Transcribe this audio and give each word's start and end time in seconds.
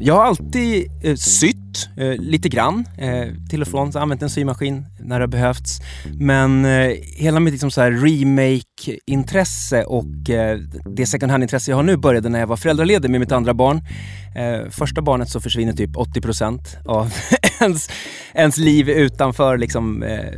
jag 0.00 0.14
har 0.14 0.24
alltid 0.24 0.86
eh, 1.02 1.16
sytt 1.16 1.88
eh, 1.96 2.16
lite 2.16 2.48
grann. 2.48 2.84
Eh, 2.98 3.24
till 3.50 3.62
och 3.62 3.68
från 3.68 3.92
så 3.92 3.98
använt 3.98 4.22
en 4.22 4.30
symaskin 4.30 4.86
när 5.00 5.18
det 5.18 5.22
har 5.22 5.28
behövts. 5.28 5.80
Men 6.18 6.64
eh, 6.64 6.92
hela 7.16 7.40
mitt 7.40 7.52
liksom, 7.52 7.70
remake-intresse 7.70 9.84
och 9.84 10.30
eh, 10.30 10.58
det 10.96 11.06
second 11.06 11.32
hand-intresse 11.32 11.70
jag 11.70 11.76
har 11.76 11.82
nu 11.82 11.96
började 11.96 12.28
när 12.28 12.40
jag 12.40 12.46
var 12.46 12.56
föräldraledig 12.56 13.10
med 13.10 13.20
mitt 13.20 13.32
andra 13.32 13.54
barn. 13.54 13.80
Eh, 14.36 14.60
första 14.70 15.02
barnet 15.02 15.28
så 15.28 15.40
försvinner 15.40 15.72
typ 15.72 15.90
80% 15.90 16.60
av 16.86 17.12
ens, 17.60 17.88
ens 18.34 18.56
liv 18.56 18.90
utanför 18.90 19.58
liksom, 19.58 20.02
eh, 20.02 20.34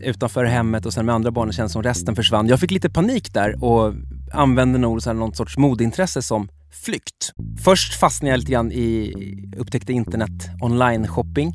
utanför 0.00 0.44
hemmet 0.44 0.86
och 0.86 0.92
sen 0.92 1.06
med 1.06 1.14
andra 1.14 1.30
barnen 1.30 1.52
känns 1.52 1.72
som 1.72 1.82
resten 1.82 2.16
försvann. 2.16 2.48
Jag 2.48 2.60
fick 2.60 2.70
lite 2.70 2.90
panik 2.90 3.34
där 3.34 3.64
och 3.64 3.94
använde 4.32 4.78
nog 4.78 5.02
så 5.02 5.10
här 5.10 5.14
någon 5.14 5.34
sorts 5.34 5.56
modintresse 5.56 6.22
som 6.22 6.48
flykt. 6.72 7.32
Först 7.64 7.94
fastnade 7.94 8.30
jag 8.30 8.38
lite 8.38 8.52
grann 8.52 8.72
i, 8.72 9.14
upptäckte 9.56 9.92
internet 9.92 10.50
online 10.60 11.08
shopping. 11.08 11.54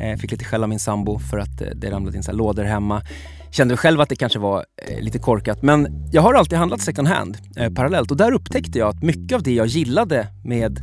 Eh, 0.00 0.18
fick 0.18 0.30
lite 0.30 0.44
skäll 0.44 0.62
av 0.62 0.68
min 0.68 0.78
sambo 0.78 1.18
för 1.18 1.38
att 1.38 1.60
eh, 1.60 1.68
det 1.74 1.90
ramlade 1.90 2.16
in 2.16 2.22
så 2.22 2.32
lådor 2.32 2.64
hemma. 2.64 3.02
Kände 3.50 3.76
själv 3.76 4.00
att 4.00 4.08
det 4.08 4.16
kanske 4.16 4.38
var 4.38 4.64
eh, 4.88 5.00
lite 5.00 5.18
korkat 5.18 5.62
men 5.62 6.08
jag 6.12 6.22
har 6.22 6.34
alltid 6.34 6.58
handlat 6.58 6.80
second 6.80 7.08
hand 7.08 7.38
eh, 7.56 7.72
parallellt 7.72 8.10
och 8.10 8.16
där 8.16 8.32
upptäckte 8.32 8.78
jag 8.78 8.88
att 8.88 9.02
mycket 9.02 9.36
av 9.36 9.42
det 9.42 9.52
jag 9.52 9.66
gillade 9.66 10.26
med 10.44 10.80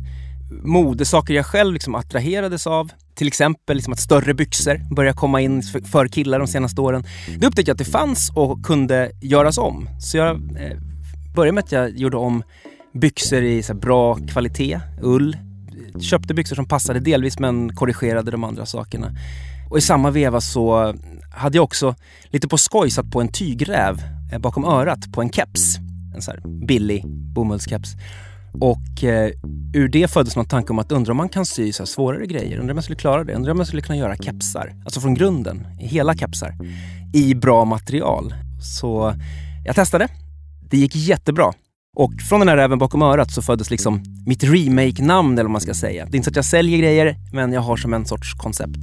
modesaker 0.62 1.34
jag 1.34 1.46
själv 1.46 1.72
liksom 1.72 1.94
attraherades 1.94 2.66
av 2.66 2.90
till 3.14 3.26
exempel 3.26 3.76
liksom 3.76 3.92
att 3.92 4.00
större 4.00 4.34
byxor 4.34 4.94
börjar 4.94 5.12
komma 5.12 5.40
in 5.40 5.62
för 5.62 6.08
killar 6.08 6.38
de 6.38 6.48
senaste 6.48 6.80
åren. 6.80 7.04
Det 7.38 7.46
upptäckte 7.46 7.70
jag 7.70 7.74
att 7.74 7.78
det 7.78 7.84
fanns 7.84 8.32
och 8.34 8.64
kunde 8.64 9.10
göras 9.20 9.58
om. 9.58 9.88
Så 10.00 10.16
jag 10.16 10.30
eh, 10.36 10.78
började 11.34 11.52
med 11.52 11.64
att 11.64 11.72
jag 11.72 11.98
gjorde 11.98 12.16
om 12.16 12.42
byxor 13.00 13.42
i 13.42 13.62
så 13.62 13.74
bra 13.74 14.14
kvalitet, 14.14 14.80
ull. 15.02 15.36
Köpte 16.00 16.34
byxor 16.34 16.56
som 16.56 16.66
passade 16.66 17.00
delvis 17.00 17.38
men 17.38 17.76
korrigerade 17.76 18.30
de 18.30 18.44
andra 18.44 18.66
sakerna. 18.66 19.12
Och 19.70 19.78
i 19.78 19.80
samma 19.80 20.10
veva 20.10 20.40
så 20.40 20.94
hade 21.32 21.58
jag 21.58 21.64
också 21.64 21.94
lite 22.24 22.48
på 22.48 22.58
skoj 22.58 22.90
satt 22.90 23.10
på 23.10 23.20
en 23.20 23.28
tygräv 23.28 24.02
eh, 24.32 24.38
bakom 24.38 24.64
örat 24.64 25.12
på 25.12 25.22
en 25.22 25.30
keps. 25.30 25.76
En 26.14 26.22
så 26.22 26.30
här 26.30 26.66
billig 26.66 27.04
bomullskeps. 27.06 27.96
Och 28.60 29.04
eh, 29.04 29.30
ur 29.74 29.88
det 29.88 30.10
föddes 30.10 30.36
någon 30.36 30.48
tanke 30.48 30.72
om 30.72 30.78
att 30.78 30.92
undra 30.92 31.10
om 31.10 31.16
man 31.16 31.28
kan 31.28 31.46
sy 31.46 31.72
så 31.72 31.86
svårare 31.86 32.26
grejer. 32.26 32.58
Undrar 32.58 32.72
om 32.72 32.76
jag 32.76 32.84
skulle 32.84 32.98
klara 32.98 33.24
det. 33.24 33.34
Undrar 33.34 33.52
om 33.52 33.58
jag 33.58 33.66
skulle 33.66 33.82
kunna 33.82 33.96
göra 33.96 34.16
kepsar, 34.16 34.74
alltså 34.84 35.00
från 35.00 35.14
grunden, 35.14 35.66
hela 35.78 36.14
kepsar, 36.14 36.54
i 37.14 37.34
bra 37.34 37.64
material. 37.64 38.34
Så 38.60 39.14
jag 39.64 39.74
testade. 39.74 40.08
Det 40.70 40.76
gick 40.76 40.96
jättebra. 40.96 41.52
Och 41.96 42.12
från 42.28 42.40
den 42.40 42.48
här 42.48 42.56
räven 42.56 42.78
bakom 42.78 43.02
örat 43.02 43.30
så 43.30 43.42
föddes 43.42 43.70
liksom 43.70 44.02
mitt 44.26 44.44
remake-namn 44.44 45.32
eller 45.32 45.42
vad 45.42 45.50
man 45.50 45.60
ska 45.60 45.74
säga. 45.74 46.04
Det 46.04 46.14
är 46.14 46.16
inte 46.16 46.24
så 46.24 46.30
att 46.30 46.36
jag 46.36 46.44
säljer 46.44 46.78
grejer, 46.78 47.16
men 47.32 47.52
jag 47.52 47.60
har 47.60 47.76
som 47.76 47.94
en 47.94 48.06
sorts 48.06 48.34
koncept. 48.34 48.78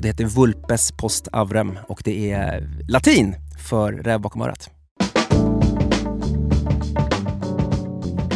Det 0.00 0.08
heter 0.08 0.24
Vulpes 0.24 0.92
post 0.92 1.28
avrem 1.32 1.78
och 1.88 2.02
det 2.04 2.32
är 2.32 2.68
latin 2.88 3.34
för 3.68 3.92
räv 3.92 4.20
bakom 4.20 4.42
örat. 4.42 4.70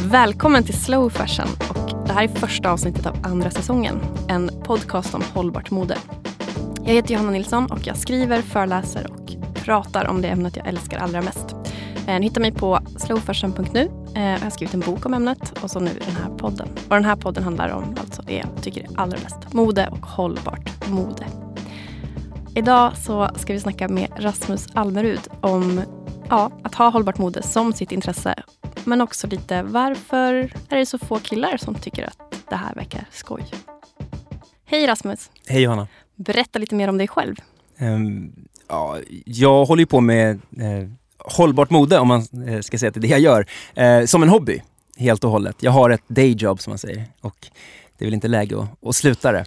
Välkommen 0.05 0.65
till 0.65 0.75
Slow 0.75 1.11
Fashion 1.11 1.49
och 1.69 2.07
det 2.07 2.13
här 2.13 2.25
är 2.25 2.29
första 2.29 2.71
avsnittet 2.71 3.07
av 3.07 3.17
andra 3.23 3.51
säsongen. 3.51 4.01
En 4.29 4.51
podcast 4.65 5.15
om 5.15 5.23
hållbart 5.35 5.71
mode. 5.71 5.97
Jag 6.85 6.95
heter 6.95 7.15
Johanna 7.15 7.31
Nilsson 7.31 7.67
och 7.67 7.87
jag 7.87 7.97
skriver, 7.97 8.43
föreläser 8.43 9.07
och 9.13 9.55
pratar 9.55 10.07
om 10.07 10.23
det 10.23 10.29
ämnet 10.29 10.57
jag 10.57 10.67
älskar 10.67 10.99
allra 10.99 11.23
mest. 11.23 11.57
Eh, 12.07 12.21
ni 12.21 12.27
hittar 12.27 12.41
mig 12.41 12.53
på 12.53 12.81
slowfashion.nu. 12.97 13.91
Eh, 14.15 14.23
jag 14.23 14.39
har 14.39 14.51
skrivit 14.51 14.75
en 14.75 14.81
bok 14.81 15.07
om 15.07 15.15
ämnet 15.15 15.59
och 15.63 15.71
så 15.71 15.81
nu 15.81 15.91
den 16.07 16.17
här 16.17 16.31
podden. 16.39 16.69
Och 16.89 16.95
den 16.95 17.05
här 17.05 17.17
podden 17.17 17.45
handlar 17.45 17.69
om 17.69 17.95
alltså 18.01 18.23
det 18.23 18.35
jag 18.35 18.63
tycker 18.63 18.81
är 18.81 18.89
allra 18.97 19.19
bäst. 19.19 19.53
Mode 19.53 19.89
och 19.93 20.07
hållbart 20.07 20.89
mode. 20.89 21.27
Idag 22.55 22.97
så 22.97 23.31
ska 23.37 23.53
vi 23.53 23.61
snacka 23.61 23.89
med 23.89 24.09
Rasmus 24.17 24.69
Almerud 24.73 25.29
om 25.41 25.83
ja, 26.29 26.51
att 26.63 26.75
ha 26.75 26.89
hållbart 26.89 27.19
mode 27.19 27.43
som 27.43 27.73
sitt 27.73 27.93
intresse. 27.93 28.35
Men 28.85 29.01
också 29.01 29.27
lite 29.27 29.63
varför 29.63 30.35
är 30.69 30.77
det 30.77 30.87
så 30.87 30.99
få 30.99 31.19
killar 31.19 31.57
som 31.57 31.75
tycker 31.75 32.05
att 32.05 32.45
det 32.49 32.57
här 32.57 32.75
verkar 32.75 33.05
skoj? 33.11 33.45
Hej 34.65 34.87
Rasmus! 34.87 35.31
Hej 35.47 35.63
Johanna! 35.63 35.89
Berätta 36.17 36.59
lite 36.59 36.75
mer 36.75 36.89
om 36.89 36.99
dig 36.99 37.09
själv. 37.09 37.37
Um, 37.81 38.33
ja, 38.69 38.97
jag 39.25 39.65
håller 39.65 39.85
på 39.85 40.01
med 40.01 40.41
uh, 40.61 40.89
hållbart 41.25 41.71
mode, 41.71 41.99
om 41.99 42.09
man 42.09 42.27
uh, 42.49 42.61
ska 42.61 42.79
säga 42.79 42.89
att 42.89 42.95
det 42.95 42.99
är 42.99 43.03
det 43.03 43.09
jag 43.09 43.21
gör, 43.21 43.47
uh, 44.01 44.07
som 44.07 44.23
en 44.23 44.29
hobby 44.29 44.63
helt 44.97 45.25
och 45.25 45.31
hållet. 45.31 45.57
Jag 45.61 45.71
har 45.71 45.91
ett 45.91 46.09
dayjob 46.09 46.61
som 46.61 46.71
man 46.71 46.79
säger 46.79 47.05
och 47.21 47.37
det 47.99 48.05
är 48.05 48.07
väl 48.07 48.15
inte 48.15 48.29
läge 48.29 48.63
att, 48.63 48.89
att 48.89 48.97
sluta 48.97 49.33
det. 49.33 49.45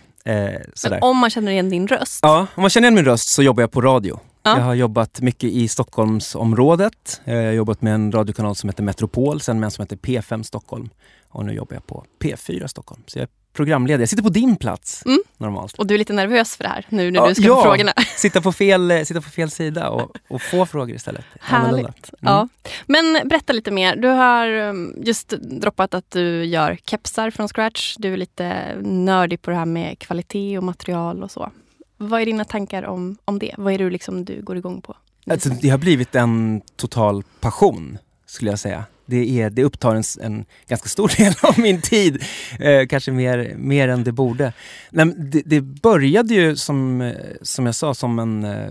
Men 0.89 1.03
om 1.03 1.17
man 1.17 1.29
känner 1.29 1.51
igen 1.51 1.69
din 1.69 1.87
röst? 1.87 2.19
Ja, 2.21 2.47
om 2.55 2.61
man 2.61 2.69
känner 2.69 2.85
igen 2.85 2.95
min 2.95 3.05
röst 3.05 3.29
så 3.29 3.43
jobbar 3.43 3.63
jag 3.63 3.71
på 3.71 3.81
radio. 3.81 4.19
Ja. 4.43 4.57
Jag 4.57 4.63
har 4.63 4.73
jobbat 4.73 5.21
mycket 5.21 5.49
i 5.49 5.67
Stockholmsområdet. 5.67 7.21
Jag 7.23 7.35
har 7.35 7.51
jobbat 7.51 7.81
med 7.81 7.93
en 7.93 8.11
radiokanal 8.11 8.55
som 8.55 8.69
heter 8.69 8.83
Metropol, 8.83 9.41
sen 9.41 9.59
med 9.59 9.67
en 9.67 9.71
som 9.71 9.81
heter 9.81 9.95
P5 9.95 10.43
Stockholm. 10.43 10.89
Och 11.29 11.45
nu 11.45 11.53
jobbar 11.53 11.73
jag 11.73 11.87
på 11.87 12.05
P4 12.19 12.67
Stockholm. 12.67 13.03
Så 13.07 13.19
jag 13.19 13.23
är 13.23 13.29
programledare. 13.53 14.01
Jag 14.01 14.09
sitter 14.09 14.23
på 14.23 14.29
din 14.29 14.55
plats 14.55 15.05
mm. 15.05 15.19
normalt. 15.37 15.73
Och 15.73 15.87
du 15.87 15.93
är 15.93 15.97
lite 15.97 16.13
nervös 16.13 16.57
för 16.57 16.63
det 16.63 16.69
här 16.69 16.85
nu 16.89 17.11
när 17.11 17.19
ja, 17.19 17.27
du 17.27 17.35
ska 17.35 17.43
ja, 17.43 17.55
få 17.55 17.61
frågorna. 17.61 17.93
Sitta 18.17 18.41
på 18.41 18.51
fel, 18.51 19.05
sitta 19.05 19.21
på 19.21 19.29
fel 19.29 19.51
sida 19.51 19.89
och, 19.89 20.17
och 20.27 20.41
få 20.41 20.65
frågor 20.65 20.95
istället. 20.95 21.25
Härligt. 21.39 21.87
Mm. 21.87 21.97
Ja. 22.19 22.47
Men 22.85 23.27
berätta 23.27 23.53
lite 23.53 23.71
mer. 23.71 23.95
Du 23.95 24.07
har 24.07 24.47
um, 24.47 24.95
just 25.03 25.29
droppat 25.29 25.93
att 25.93 26.11
du 26.11 26.45
gör 26.45 26.77
kepsar 26.85 27.29
från 27.29 27.47
scratch. 27.47 27.95
Du 27.97 28.13
är 28.13 28.17
lite 28.17 28.75
nördig 28.81 29.41
på 29.41 29.51
det 29.51 29.57
här 29.57 29.65
med 29.65 29.99
kvalitet 29.99 30.57
och 30.57 30.63
material 30.63 31.23
och 31.23 31.31
så. 31.31 31.51
Vad 31.97 32.21
är 32.21 32.25
dina 32.25 32.45
tankar 32.45 32.83
om, 32.83 33.17
om 33.25 33.39
det? 33.39 33.55
Vad 33.57 33.73
är 33.73 33.77
det 33.77 33.89
liksom 33.89 34.25
du 34.25 34.41
går 34.41 34.57
igång 34.57 34.81
på? 34.81 34.95
Alltså, 35.31 35.49
det 35.49 35.69
har 35.69 35.77
blivit 35.77 36.15
en 36.15 36.61
total 36.75 37.23
passion 37.39 37.97
skulle 38.33 38.51
jag 38.51 38.59
säga. 38.59 38.85
Det, 39.05 39.41
är, 39.41 39.49
det 39.49 39.63
upptar 39.63 39.95
en, 39.95 40.03
en 40.21 40.45
ganska 40.67 40.89
stor 40.89 41.11
del 41.17 41.33
av 41.41 41.59
min 41.59 41.81
tid, 41.81 42.23
eh, 42.59 42.87
kanske 42.87 43.11
mer, 43.11 43.53
mer 43.57 43.87
än 43.87 44.03
det 44.03 44.11
borde. 44.11 44.53
Nej, 44.89 45.05
det, 45.17 45.41
det, 45.45 45.61
började 45.61 46.33
ju 46.33 46.55
som, 46.55 47.13
som 47.41 47.65
jag 47.65 47.75
sa 47.75 47.93
som 47.93 48.19
en, 48.19 48.43
eh, 48.43 48.69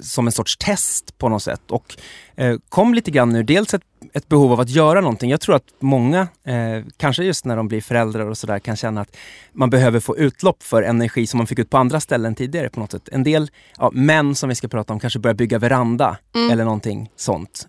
som 0.00 0.26
en 0.26 0.32
sorts 0.32 0.56
test 0.56 1.18
på 1.18 1.28
något 1.28 1.42
sätt 1.42 1.70
och 1.70 1.96
eh, 2.36 2.56
kom 2.68 2.94
lite 2.94 3.10
grann 3.10 3.36
ur 3.36 3.42
dels 3.42 3.74
ett, 3.74 3.82
ett 4.12 4.28
behov 4.28 4.52
av 4.52 4.60
att 4.60 4.70
göra 4.70 5.00
någonting. 5.00 5.30
Jag 5.30 5.40
tror 5.40 5.56
att 5.56 5.72
många, 5.80 6.28
eh, 6.44 6.84
kanske 6.96 7.24
just 7.24 7.44
när 7.44 7.56
de 7.56 7.68
blir 7.68 7.80
föräldrar 7.80 8.26
och 8.26 8.38
sådär, 8.38 8.58
kan 8.58 8.76
känna 8.76 9.00
att 9.00 9.16
man 9.52 9.70
behöver 9.70 10.00
få 10.00 10.16
utlopp 10.16 10.62
för 10.62 10.82
energi 10.82 11.26
som 11.26 11.38
man 11.38 11.46
fick 11.46 11.58
ut 11.58 11.70
på 11.70 11.78
andra 11.78 12.00
ställen 12.00 12.34
tidigare 12.34 12.68
på 12.68 12.80
något 12.80 12.92
sätt. 12.92 13.08
En 13.12 13.24
del 13.24 13.50
ja, 13.78 13.90
män 13.94 14.34
som 14.34 14.48
vi 14.48 14.54
ska 14.54 14.68
prata 14.68 14.92
om 14.92 15.00
kanske 15.00 15.18
börjar 15.18 15.34
bygga 15.34 15.58
veranda 15.58 16.18
mm. 16.34 16.50
eller 16.50 16.64
någonting 16.64 17.10
sånt. 17.16 17.68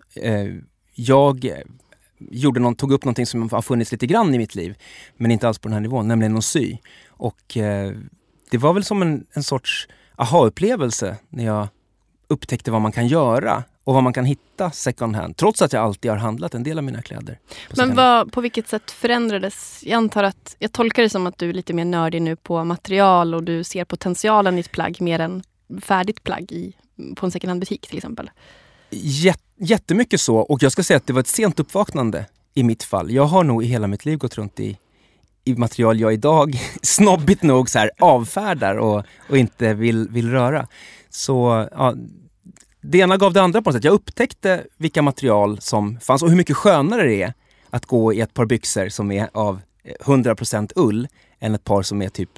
Eh, 0.99 1.03
jag 1.05 1.63
gjorde 2.31 2.59
någon, 2.59 2.75
tog 2.75 2.91
upp 2.91 3.03
någonting 3.05 3.25
som 3.25 3.49
har 3.49 3.61
funnits 3.61 3.91
lite 3.91 4.07
grann 4.07 4.35
i 4.35 4.37
mitt 4.37 4.55
liv, 4.55 4.75
men 5.17 5.31
inte 5.31 5.47
alls 5.47 5.59
på 5.59 5.67
den 5.67 5.73
här 5.73 5.81
nivån, 5.81 6.07
nämligen 6.07 6.37
att 6.37 6.45
sy. 6.45 6.77
Och 7.09 7.57
eh, 7.57 7.93
det 8.51 8.57
var 8.57 8.73
väl 8.73 8.83
som 8.83 9.01
en, 9.01 9.25
en 9.33 9.43
sorts 9.43 9.87
aha-upplevelse 10.15 11.17
när 11.29 11.45
jag 11.45 11.67
upptäckte 12.27 12.71
vad 12.71 12.81
man 12.81 12.91
kan 12.91 13.07
göra 13.07 13.63
och 13.83 13.93
vad 13.93 14.03
man 14.03 14.13
kan 14.13 14.25
hitta 14.25 14.71
second 14.71 15.15
hand, 15.15 15.37
trots 15.37 15.61
att 15.61 15.73
jag 15.73 15.83
alltid 15.83 16.11
har 16.11 16.17
handlat 16.17 16.53
en 16.53 16.63
del 16.63 16.77
av 16.77 16.83
mina 16.83 17.01
kläder. 17.01 17.39
Men 17.77 17.95
vad, 17.95 18.31
på 18.31 18.41
vilket 18.41 18.67
sätt 18.67 18.91
förändrades? 18.91 19.83
Jag 19.85 19.97
antar 19.97 20.23
att, 20.23 20.55
jag 20.59 20.71
tolkar 20.71 21.03
det 21.03 21.09
som 21.09 21.27
att 21.27 21.37
du 21.37 21.49
är 21.49 21.53
lite 21.53 21.73
mer 21.73 21.85
nördig 21.85 22.21
nu 22.21 22.35
på 22.35 22.63
material 22.63 23.35
och 23.35 23.43
du 23.43 23.63
ser 23.63 23.85
potentialen 23.85 24.57
i 24.57 24.59
ett 24.59 24.71
plagg 24.71 25.01
mer 25.01 25.19
än 25.19 25.43
färdigt 25.81 26.23
plagg 26.23 26.51
i, 26.51 26.73
på 27.15 27.25
en 27.25 27.31
second 27.31 27.49
hand-butik 27.49 27.87
till 27.87 27.97
exempel. 27.97 28.29
Jätte 28.89 29.48
jättemycket 29.59 30.21
så 30.21 30.37
och 30.37 30.63
jag 30.63 30.71
ska 30.71 30.83
säga 30.83 30.97
att 30.97 31.07
det 31.07 31.13
var 31.13 31.19
ett 31.19 31.27
sent 31.27 31.59
uppvaknande 31.59 32.25
i 32.53 32.63
mitt 32.63 32.83
fall. 32.83 33.11
Jag 33.11 33.25
har 33.25 33.43
nog 33.43 33.63
i 33.63 33.67
hela 33.67 33.87
mitt 33.87 34.05
liv 34.05 34.17
gått 34.17 34.37
runt 34.37 34.59
i, 34.59 34.77
i 35.43 35.55
material 35.55 35.99
jag 35.99 36.13
idag 36.13 36.59
snobbigt 36.81 37.43
nog 37.43 37.69
så 37.69 37.79
här, 37.79 37.91
avfärdar 37.99 38.75
och, 38.75 39.03
och 39.29 39.37
inte 39.37 39.73
vill, 39.73 40.07
vill 40.09 40.31
röra. 40.31 40.67
Så 41.09 41.67
ja, 41.71 41.95
det 42.81 42.97
ena 42.97 43.17
gav 43.17 43.33
det 43.33 43.41
andra 43.41 43.61
på 43.61 43.69
något 43.69 43.75
sätt. 43.75 43.83
Jag 43.83 43.93
upptäckte 43.93 44.63
vilka 44.77 45.01
material 45.01 45.61
som 45.61 45.99
fanns 45.99 46.23
och 46.23 46.29
hur 46.29 46.37
mycket 46.37 46.57
skönare 46.57 47.07
det 47.07 47.21
är 47.21 47.33
att 47.69 47.85
gå 47.85 48.13
i 48.13 48.21
ett 48.21 48.33
par 48.33 48.45
byxor 48.45 48.89
som 48.89 49.11
är 49.11 49.29
av 49.33 49.59
eh, 49.83 49.93
100% 50.05 50.71
ull 50.75 51.07
än 51.39 51.55
ett 51.55 51.63
par 51.63 51.81
som 51.81 52.01
är 52.01 52.09
typ 52.09 52.29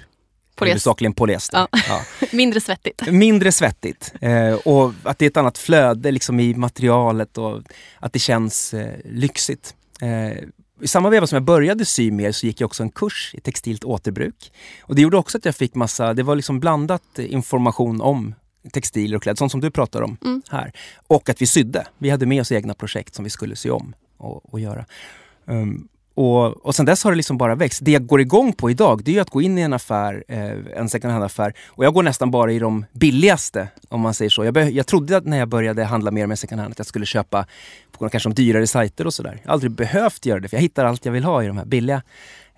Huvudsakligen 0.65 1.13
polyester. 1.13 1.57
Ja. 1.71 1.79
Ja. 1.87 2.27
Mindre 2.31 2.61
svettigt. 2.61 3.11
Mindre 3.11 3.51
svettigt. 3.51 4.13
Eh, 4.21 4.53
och 4.53 4.93
att 5.03 5.19
det 5.19 5.25
är 5.25 5.29
ett 5.29 5.37
annat 5.37 5.57
flöde 5.57 6.11
liksom, 6.11 6.39
i 6.39 6.53
materialet 6.53 7.37
och 7.37 7.61
att 7.99 8.13
det 8.13 8.19
känns 8.19 8.73
eh, 8.73 8.95
lyxigt. 9.05 9.75
Eh, 10.01 10.37
i 10.81 10.87
samma 10.87 11.09
veva 11.09 11.27
som 11.27 11.35
jag 11.35 11.43
började 11.43 11.85
sy 11.85 12.11
mer 12.11 12.31
så 12.31 12.45
gick 12.45 12.61
jag 12.61 12.67
också 12.67 12.83
en 12.83 12.89
kurs 12.89 13.31
i 13.33 13.41
textilt 13.41 13.83
återbruk. 13.83 14.51
Och 14.81 14.95
det 14.95 15.01
gjorde 15.01 15.17
också 15.17 15.37
att 15.37 15.45
jag 15.45 15.55
fick 15.55 15.75
massa, 15.75 16.13
det 16.13 16.23
var 16.23 16.35
liksom 16.35 16.59
blandat 16.59 17.19
information 17.19 18.01
om 18.01 18.35
textiler 18.73 19.17
och 19.17 19.23
kläder, 19.23 19.37
sånt 19.37 19.51
som 19.51 19.61
du 19.61 19.71
pratar 19.71 20.01
om 20.01 20.17
mm. 20.23 20.41
här. 20.49 20.71
Och 21.07 21.29
att 21.29 21.41
vi 21.41 21.47
sydde. 21.47 21.87
Vi 21.97 22.09
hade 22.09 22.25
med 22.25 22.41
oss 22.41 22.51
egna 22.51 22.73
projekt 22.73 23.15
som 23.15 23.23
vi 23.23 23.29
skulle 23.29 23.55
sy 23.55 23.69
om 23.69 23.93
och, 24.17 24.53
och 24.53 24.59
göra. 24.59 24.85
Um, 25.45 25.87
och, 26.21 26.65
och 26.65 26.75
sen 26.75 26.85
dess 26.85 27.03
har 27.03 27.11
det 27.11 27.17
liksom 27.17 27.37
bara 27.37 27.55
växt. 27.55 27.79
Det 27.85 27.91
jag 27.91 28.07
går 28.07 28.21
igång 28.21 28.53
på 28.53 28.69
idag, 28.69 29.01
det 29.03 29.17
är 29.17 29.21
att 29.21 29.29
gå 29.29 29.41
in 29.41 29.57
i 29.57 29.61
en 29.61 29.73
affär, 29.73 30.23
eh, 30.27 30.51
en 30.75 30.89
second 30.89 31.13
hand-affär. 31.13 31.53
Och 31.67 31.85
jag 31.85 31.93
går 31.93 32.03
nästan 32.03 32.31
bara 32.31 32.51
i 32.51 32.59
de 32.59 32.85
billigaste, 32.91 33.67
om 33.89 34.01
man 34.01 34.13
säger 34.13 34.29
så. 34.29 34.45
Jag, 34.45 34.71
jag 34.71 34.87
trodde 34.87 35.17
att 35.17 35.25
när 35.25 35.37
jag 35.37 35.47
började 35.47 35.83
handla 35.83 36.11
mer 36.11 36.27
med 36.27 36.39
second 36.39 36.61
hand 36.61 36.71
att 36.71 36.79
jag 36.79 36.87
skulle 36.87 37.05
köpa 37.05 37.45
på 37.91 38.09
kanske 38.09 38.29
de 38.29 38.35
dyrare 38.35 38.67
sajter 38.67 39.07
och 39.07 39.13
sådär. 39.13 39.39
Jag 39.41 39.49
har 39.49 39.53
aldrig 39.53 39.71
behövt 39.71 40.25
göra 40.25 40.39
det, 40.39 40.47
för 40.47 40.57
jag 40.57 40.61
hittar 40.61 40.85
allt 40.85 41.05
jag 41.05 41.11
vill 41.11 41.23
ha 41.23 41.43
i 41.43 41.47
de 41.47 41.57
här 41.57 41.65
billiga 41.65 42.01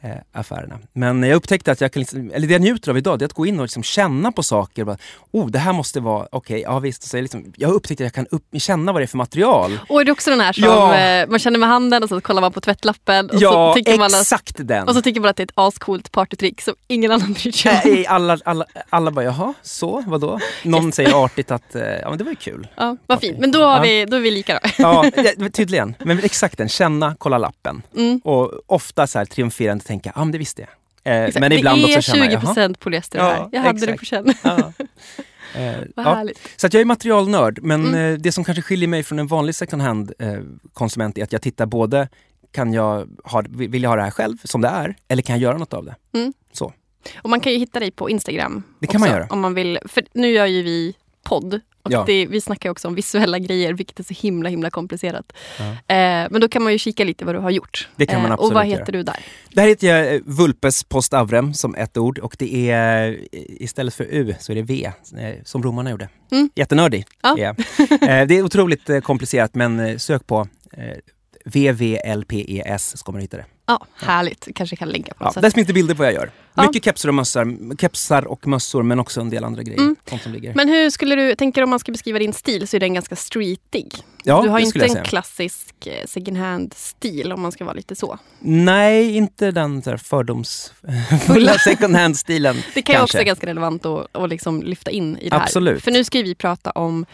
eh, 0.04 0.12
affärerna. 0.32 0.80
Men 0.94 1.24
jag 1.24 1.36
upptäckte 1.36 1.72
att 1.72 1.82
jag 1.82 1.92
kan, 1.92 2.00
liksom, 2.00 2.32
eller 2.34 2.48
det 2.48 2.54
jag 2.54 2.62
njuter 2.62 2.92
av 2.92 2.98
idag, 2.98 3.20
det 3.20 3.24
är 3.24 3.26
att 3.26 3.34
gå 3.34 3.46
in 3.46 3.60
och 3.60 3.64
liksom 3.64 3.84
känna 3.84 4.32
på 4.32 4.44
saker. 4.44 4.84
Bara, 4.84 4.98
oh, 5.32 5.48
det 5.48 5.60
här 5.60 5.74
måste 5.74 6.00
vara, 6.00 6.28
okej, 6.32 6.38
okay, 6.38 6.62
ja 6.62 6.80
visst. 6.80 7.04
Så 7.04 7.18
jag, 7.18 7.22
liksom, 7.22 7.54
jag 7.58 7.68
har 7.68 7.76
upptäckt 7.76 8.02
att 8.02 8.06
jag 8.06 8.14
kan 8.14 8.28
upp, 8.32 8.44
känna 8.58 8.92
vad 8.92 9.02
det 9.02 9.06
är 9.06 9.08
för 9.08 9.18
material. 9.18 9.80
Och 9.90 10.02
är 10.02 10.06
det 10.06 10.12
också 10.12 10.30
den 10.30 10.40
här 10.40 10.54
som 10.54 10.64
ja. 10.64 10.98
eh, 10.98 11.28
man 11.30 11.40
känner 11.40 11.60
med 11.60 11.70
handen 11.70 12.04
och 12.04 12.10
så 12.10 12.22
kollar 12.22 12.42
man 12.42 12.52
på 12.52 12.62
tvättlappen. 12.62 13.30
Och 13.30 13.42
ja, 13.42 13.50
så 13.52 13.74
tycker 13.74 13.98
man 13.98 14.06
exakt 14.06 14.60
att, 14.60 14.68
den. 14.68 14.88
Och 14.88 14.96
så 14.96 15.02
tycker 15.02 15.22
man 15.22 15.30
att 15.30 15.38
det 15.38 15.44
är 15.44 15.46
ett 15.46 15.52
ascoolt 15.56 16.12
partytrick 16.12 16.62
som 16.62 16.76
ingen 16.88 17.12
annan 17.12 17.34
bryr 17.34 17.52
sig 17.52 18.08
om. 18.08 18.16
Alla, 18.16 18.38
alla, 18.46 18.66
alla 18.90 19.12
bara, 19.12 19.26
jaha, 19.26 19.54
så, 19.62 20.04
vadå? 20.08 20.40
Någon 20.64 20.86
yes. 20.86 20.96
säger 20.96 21.26
artigt 21.26 21.52
att, 21.52 21.76
eh, 21.76 21.82
ja 21.82 22.10
men 22.10 22.18
det 22.18 22.24
var 22.24 22.32
ju 22.32 22.36
kul. 22.36 22.68
Ja, 22.76 22.98
vad 23.08 23.20
fint. 23.20 23.40
Men 23.40 23.52
då, 23.52 23.64
har 23.64 23.82
vi, 23.82 24.06
då 24.06 24.18
är 24.18 24.22
vi 24.22 24.32
lika 24.32 24.60
då. 24.64 24.70
ja, 24.78 25.12
tydligen. 25.54 25.96
Men 26.00 26.20
exakt 26.20 26.58
den, 26.58 26.70
känna, 26.70 27.16
kolla 27.20 27.38
lappen. 27.38 27.82
Mm. 27.98 28.22
Och 28.24 28.52
ofta 28.68 29.08
så 29.08 29.18
här 29.18 29.26
triumferande 29.26 29.84
tänka, 29.94 30.12
ja 30.16 30.24
men 30.24 30.32
det 30.32 30.38
visste 30.38 30.62
jag. 30.62 30.70
Eh, 31.26 31.34
men 31.40 31.52
ibland 31.52 31.82
det 31.82 31.94
är 31.94 31.98
också 31.98 32.12
20 32.12 32.40
procent 32.40 32.80
polyester 32.80 33.20
ja, 33.20 33.26
här. 33.26 33.50
Jag 33.52 33.62
hade 33.62 33.70
exakt. 33.70 33.92
det 33.92 33.98
på 33.98 34.06
känn. 34.06 34.34
Ja. 34.44 34.74
Eh, 35.56 35.82
ja. 35.96 36.28
Så 36.56 36.68
att 36.68 36.74
jag 36.74 36.82
är 36.82 36.86
materialnörd, 36.86 37.60
men 37.62 37.86
mm. 37.86 38.14
eh, 38.14 38.20
det 38.20 38.32
som 38.32 38.44
kanske 38.44 38.62
skiljer 38.62 38.88
mig 38.88 39.04
från 39.04 39.20
en 39.20 39.28
vanlig 39.28 39.56
second 39.56 39.82
hand-konsument 39.82 41.18
eh, 41.18 41.22
är 41.22 41.24
att 41.24 41.32
jag 41.32 41.42
tittar 41.42 41.66
både, 41.66 42.10
kan 42.52 42.74
jag 42.74 43.08
ha, 43.24 43.44
vill 43.50 43.84
jag 43.84 43.90
ha 43.90 43.96
det 43.96 44.04
här 44.04 44.12
själv 44.12 44.38
som 44.44 44.62
det 44.62 44.68
är, 44.68 44.96
eller 45.08 45.22
kan 45.22 45.36
jag 45.36 45.42
göra 45.42 45.58
något 45.58 45.74
av 45.74 45.86
det? 45.86 45.96
Mm. 46.14 46.34
Så. 46.52 46.74
Och 47.18 47.30
man 47.30 47.40
kan 47.40 47.52
ju 47.52 47.58
hitta 47.58 47.80
dig 47.80 47.92
på 47.92 48.10
Instagram. 48.10 48.64
Det 48.80 48.88
kan 48.88 49.02
man 49.02 49.10
göra. 49.10 49.28
Om 49.30 49.40
man 49.40 49.54
vill, 49.54 49.80
för 49.86 50.04
nu 50.14 50.28
gör 50.28 50.46
ju 50.46 50.64
vi 50.64 50.96
podd 51.24 51.62
och 51.84 51.92
ja. 51.92 52.04
det, 52.08 52.26
vi 52.26 52.42
snackar 52.42 52.70
också 52.70 52.88
om 52.88 52.96
visuella 52.96 53.40
grejer, 53.40 53.74
vilket 53.74 54.00
är 54.00 54.04
så 54.04 54.14
himla 54.14 54.50
himla 54.50 54.70
komplicerat. 54.70 55.34
Ja. 55.60 55.96
Eh, 55.96 56.28
men 56.32 56.42
då 56.42 56.48
kan 56.48 56.64
man 56.64 56.72
ju 56.72 56.78
kika 56.78 57.04
lite 57.04 57.26
vad 57.26 57.36
du 57.36 57.40
har 57.40 57.52
gjort. 57.52 57.90
Det 57.96 58.06
kan 58.06 58.22
man 58.22 58.32
absolut 58.32 58.40
eh, 58.40 58.48
Och 58.48 58.54
vad 58.54 58.66
heter 58.66 58.80
göra. 58.80 58.92
du 58.92 59.04
där? 59.04 59.20
Där 59.50 59.68
heter 59.68 59.88
jag 59.88 60.16
eh, 60.16 60.22
Vulpes 60.26 60.84
Post 60.84 61.14
Avrem 61.14 61.54
som 61.54 61.76
ett 61.76 61.98
ord 61.98 62.20
och 62.20 62.36
det 62.40 62.72
är 62.72 63.12
eh, 63.12 63.18
istället 63.32 63.94
för 63.94 64.04
U 64.04 64.36
så 64.40 64.52
är 64.52 64.56
det 64.56 64.62
V 64.62 64.92
som 65.44 65.64
romarna 65.64 65.92
gjorde. 65.92 66.10
Mm. 66.32 66.50
Jättenördig 66.56 67.06
ja. 67.22 67.38
är 67.38 68.26
Det 68.26 68.38
är 68.38 68.44
otroligt 68.44 68.90
komplicerat 69.04 69.56
men 69.56 70.00
sök 70.00 70.28
på 70.28 70.48
VVLPES 71.46 72.98
så 72.98 73.06
kommer 73.06 73.20
du 73.20 73.24
hitta 73.24 73.38
det. 73.38 73.46
Ja, 73.66 73.86
härligt. 73.96 74.48
Kanske 74.56 74.76
kan 74.76 74.90
länka 74.90 75.14
på 75.14 75.24
något 75.24 75.36
ja, 75.36 75.42
Där 75.42 75.50
finns 75.50 75.68
det 75.68 75.74
bilder 75.74 75.96
på 75.96 75.98
vad 75.98 76.08
jag 76.08 76.14
gör. 76.14 76.32
Ja. 76.54 76.64
Mycket 76.64 76.86
kepsar 76.86 77.10
och 77.10 77.16
mössor, 77.16 77.78
kepsar 77.78 78.28
och 78.28 78.48
mössor 78.48 78.84
men 78.84 79.00
också 79.00 79.22
en 79.22 79.30
del 79.30 79.44
andra 79.44 79.64
grejer. 79.64 79.80
Mm. 79.80 79.96
Som 80.24 80.34
ligger. 80.34 80.54
Men 80.54 80.70
hur 80.70 80.90
skulle 80.90 81.16
du, 81.16 81.36
tänker 81.36 81.64
om 81.64 81.70
man 81.70 81.80
ska 81.80 81.92
beskriva 81.92 82.20
din 82.20 82.34
stil 82.34 82.68
så 82.68 82.76
är 82.76 82.80
den 82.80 82.94
ganska 82.94 83.16
streetig. 83.16 83.94
Ja, 84.24 84.42
du 84.42 84.50
har 84.50 84.60
inte 84.60 84.86
en 84.86 85.04
klassisk 85.04 85.88
eh, 85.88 86.06
second 86.06 86.38
hand-stil 86.38 87.32
om 87.32 87.42
man 87.42 87.52
ska 87.52 87.66
vara 87.66 87.74
lite 87.74 87.96
så. 87.96 88.20
Nej, 88.40 89.16
inte 89.16 89.52
den 89.52 89.82
där 89.82 89.98
fördomsfulla 89.98 91.54
second 91.64 91.96
hand-stilen. 91.96 92.56
Det 92.74 92.82
kan 92.82 92.94
kanske. 92.94 93.04
också 93.04 93.18
vara 93.18 93.26
ganska 93.26 93.48
relevant 93.48 93.86
att, 93.86 94.16
att 94.16 94.30
liksom 94.30 94.64
lyfta 94.64 94.92
in 94.92 95.18
i 95.18 95.30
det 95.30 95.36
Absolut. 95.36 95.74
här. 95.74 95.80
För 95.80 95.92
nu 95.92 96.04
ska 96.04 96.22
vi 96.22 96.36
prata 96.36 96.72
om, 96.72 97.06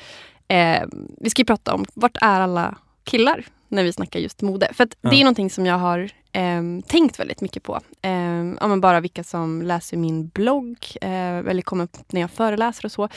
eh, 0.47 0.81
vi 1.21 1.29
ska 1.29 1.43
prata 1.43 1.73
om 1.73 1.85
vart 1.93 2.17
är 2.21 2.39
alla 2.39 2.77
killar 3.03 3.45
när 3.69 3.83
vi 3.83 3.93
snackar 3.93 4.19
just 4.19 4.41
mode. 4.41 4.69
För 4.73 4.87
ja. 5.01 5.09
det 5.09 5.15
är 5.15 5.23
någonting 5.23 5.49
som 5.49 5.65
jag 5.65 5.77
har 5.77 6.09
eh, 6.31 6.61
tänkt 6.87 7.19
väldigt 7.19 7.41
mycket 7.41 7.63
på. 7.63 7.79
Eh, 8.01 8.11
ja, 8.59 8.67
men 8.67 8.81
bara 8.81 8.99
vilka 8.99 9.23
som 9.23 9.61
läser 9.61 9.97
min 9.97 10.27
blogg 10.27 10.77
eh, 11.01 11.37
eller 11.37 11.61
kommer 11.61 11.87
när 12.07 12.21
jag 12.21 12.31
föreläser 12.31 12.85
och 12.85 12.91
så. 12.91 13.09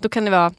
Då 0.00 0.08
kan 0.08 0.24
det 0.24 0.30
vara, 0.30 0.52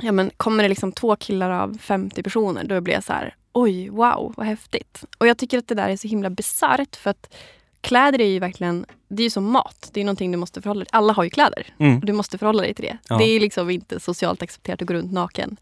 ja 0.00 0.12
men 0.12 0.30
kommer 0.36 0.62
det 0.62 0.68
liksom 0.68 0.92
två 0.92 1.16
killar 1.16 1.50
av 1.50 1.78
50 1.78 2.22
personer, 2.22 2.64
då 2.64 2.80
blir 2.80 2.94
jag 2.94 3.04
så 3.04 3.12
här, 3.12 3.34
oj, 3.52 3.88
wow, 3.88 4.34
vad 4.36 4.46
häftigt. 4.46 5.04
Och 5.18 5.26
jag 5.26 5.38
tycker 5.38 5.58
att 5.58 5.68
det 5.68 5.74
där 5.74 5.88
är 5.88 5.96
så 5.96 6.08
himla 6.08 6.30
bisarrt 6.30 6.96
för 6.96 7.10
att 7.10 7.34
kläder 7.80 8.20
är 8.20 8.26
ju 8.26 8.38
verkligen, 8.38 8.86
det 9.08 9.22
är 9.22 9.24
ju 9.24 9.30
som 9.30 9.44
mat. 9.44 9.90
Det 9.92 10.00
är 10.00 10.04
någonting 10.04 10.32
du 10.32 10.38
måste 10.38 10.62
förhålla 10.62 10.80
dig 10.80 10.88
Alla 10.92 11.12
har 11.12 11.24
ju 11.24 11.30
kläder. 11.30 11.66
Mm. 11.78 11.98
Och 11.98 12.06
du 12.06 12.12
måste 12.12 12.38
förhålla 12.38 12.62
dig 12.62 12.74
till 12.74 12.84
det. 12.84 12.98
Ja. 13.08 13.18
Det 13.18 13.24
är 13.24 13.40
liksom 13.40 13.70
inte 13.70 14.00
socialt 14.00 14.42
accepterat 14.42 14.82
att 14.82 14.88
gå 14.88 14.94
runt 14.94 15.12
naken. 15.12 15.56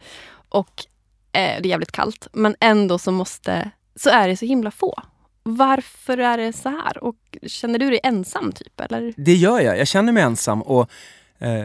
Och 0.48 0.84
det 1.32 1.38
är 1.38 1.66
jävligt 1.66 1.92
kallt. 1.92 2.28
Men 2.32 2.56
ändå 2.60 2.98
så 2.98 3.12
måste, 3.12 3.70
så 3.96 4.10
är 4.10 4.28
det 4.28 4.36
så 4.36 4.46
himla 4.46 4.70
få. 4.70 5.02
Varför 5.42 6.18
är 6.18 6.38
det 6.38 6.52
så 6.52 6.68
här? 6.68 7.04
Och 7.04 7.38
känner 7.46 7.78
du 7.78 7.90
dig 7.90 8.00
ensam? 8.02 8.52
typ? 8.52 8.80
Eller? 8.80 9.14
Det 9.16 9.34
gör 9.34 9.60
jag. 9.60 9.78
Jag 9.78 9.88
känner 9.88 10.12
mig 10.12 10.22
ensam. 10.22 10.62
Och 10.62 10.90
eh, 11.38 11.64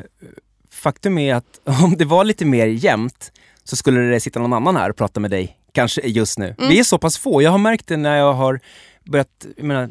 Faktum 0.72 1.18
är 1.18 1.36
att 1.36 1.60
om 1.84 1.96
det 1.98 2.06
var 2.06 2.24
lite 2.24 2.46
mer 2.46 2.68
jämnt 2.68 3.32
så 3.64 3.76
skulle 3.76 4.02
det 4.02 4.20
sitta 4.20 4.40
någon 4.40 4.54
annan 4.54 4.76
här 4.76 4.90
och 4.90 4.96
prata 4.96 5.20
med 5.20 5.32
dig, 5.32 5.58
kanske 5.72 6.02
just 6.02 6.40
nu. 6.40 6.56
Mm. 6.58 6.70
Vi 6.70 6.80
är 6.80 6.84
så 6.84 6.98
pass 6.98 7.18
få. 7.18 7.42
Jag 7.42 7.52
har 7.52 7.58
märkt 7.58 7.88
det 7.88 7.98
när 7.98 8.18
jag 8.18 8.34
har 8.34 8.60
börjat, 9.04 9.46
jag 9.58 9.66
menar, 9.66 9.90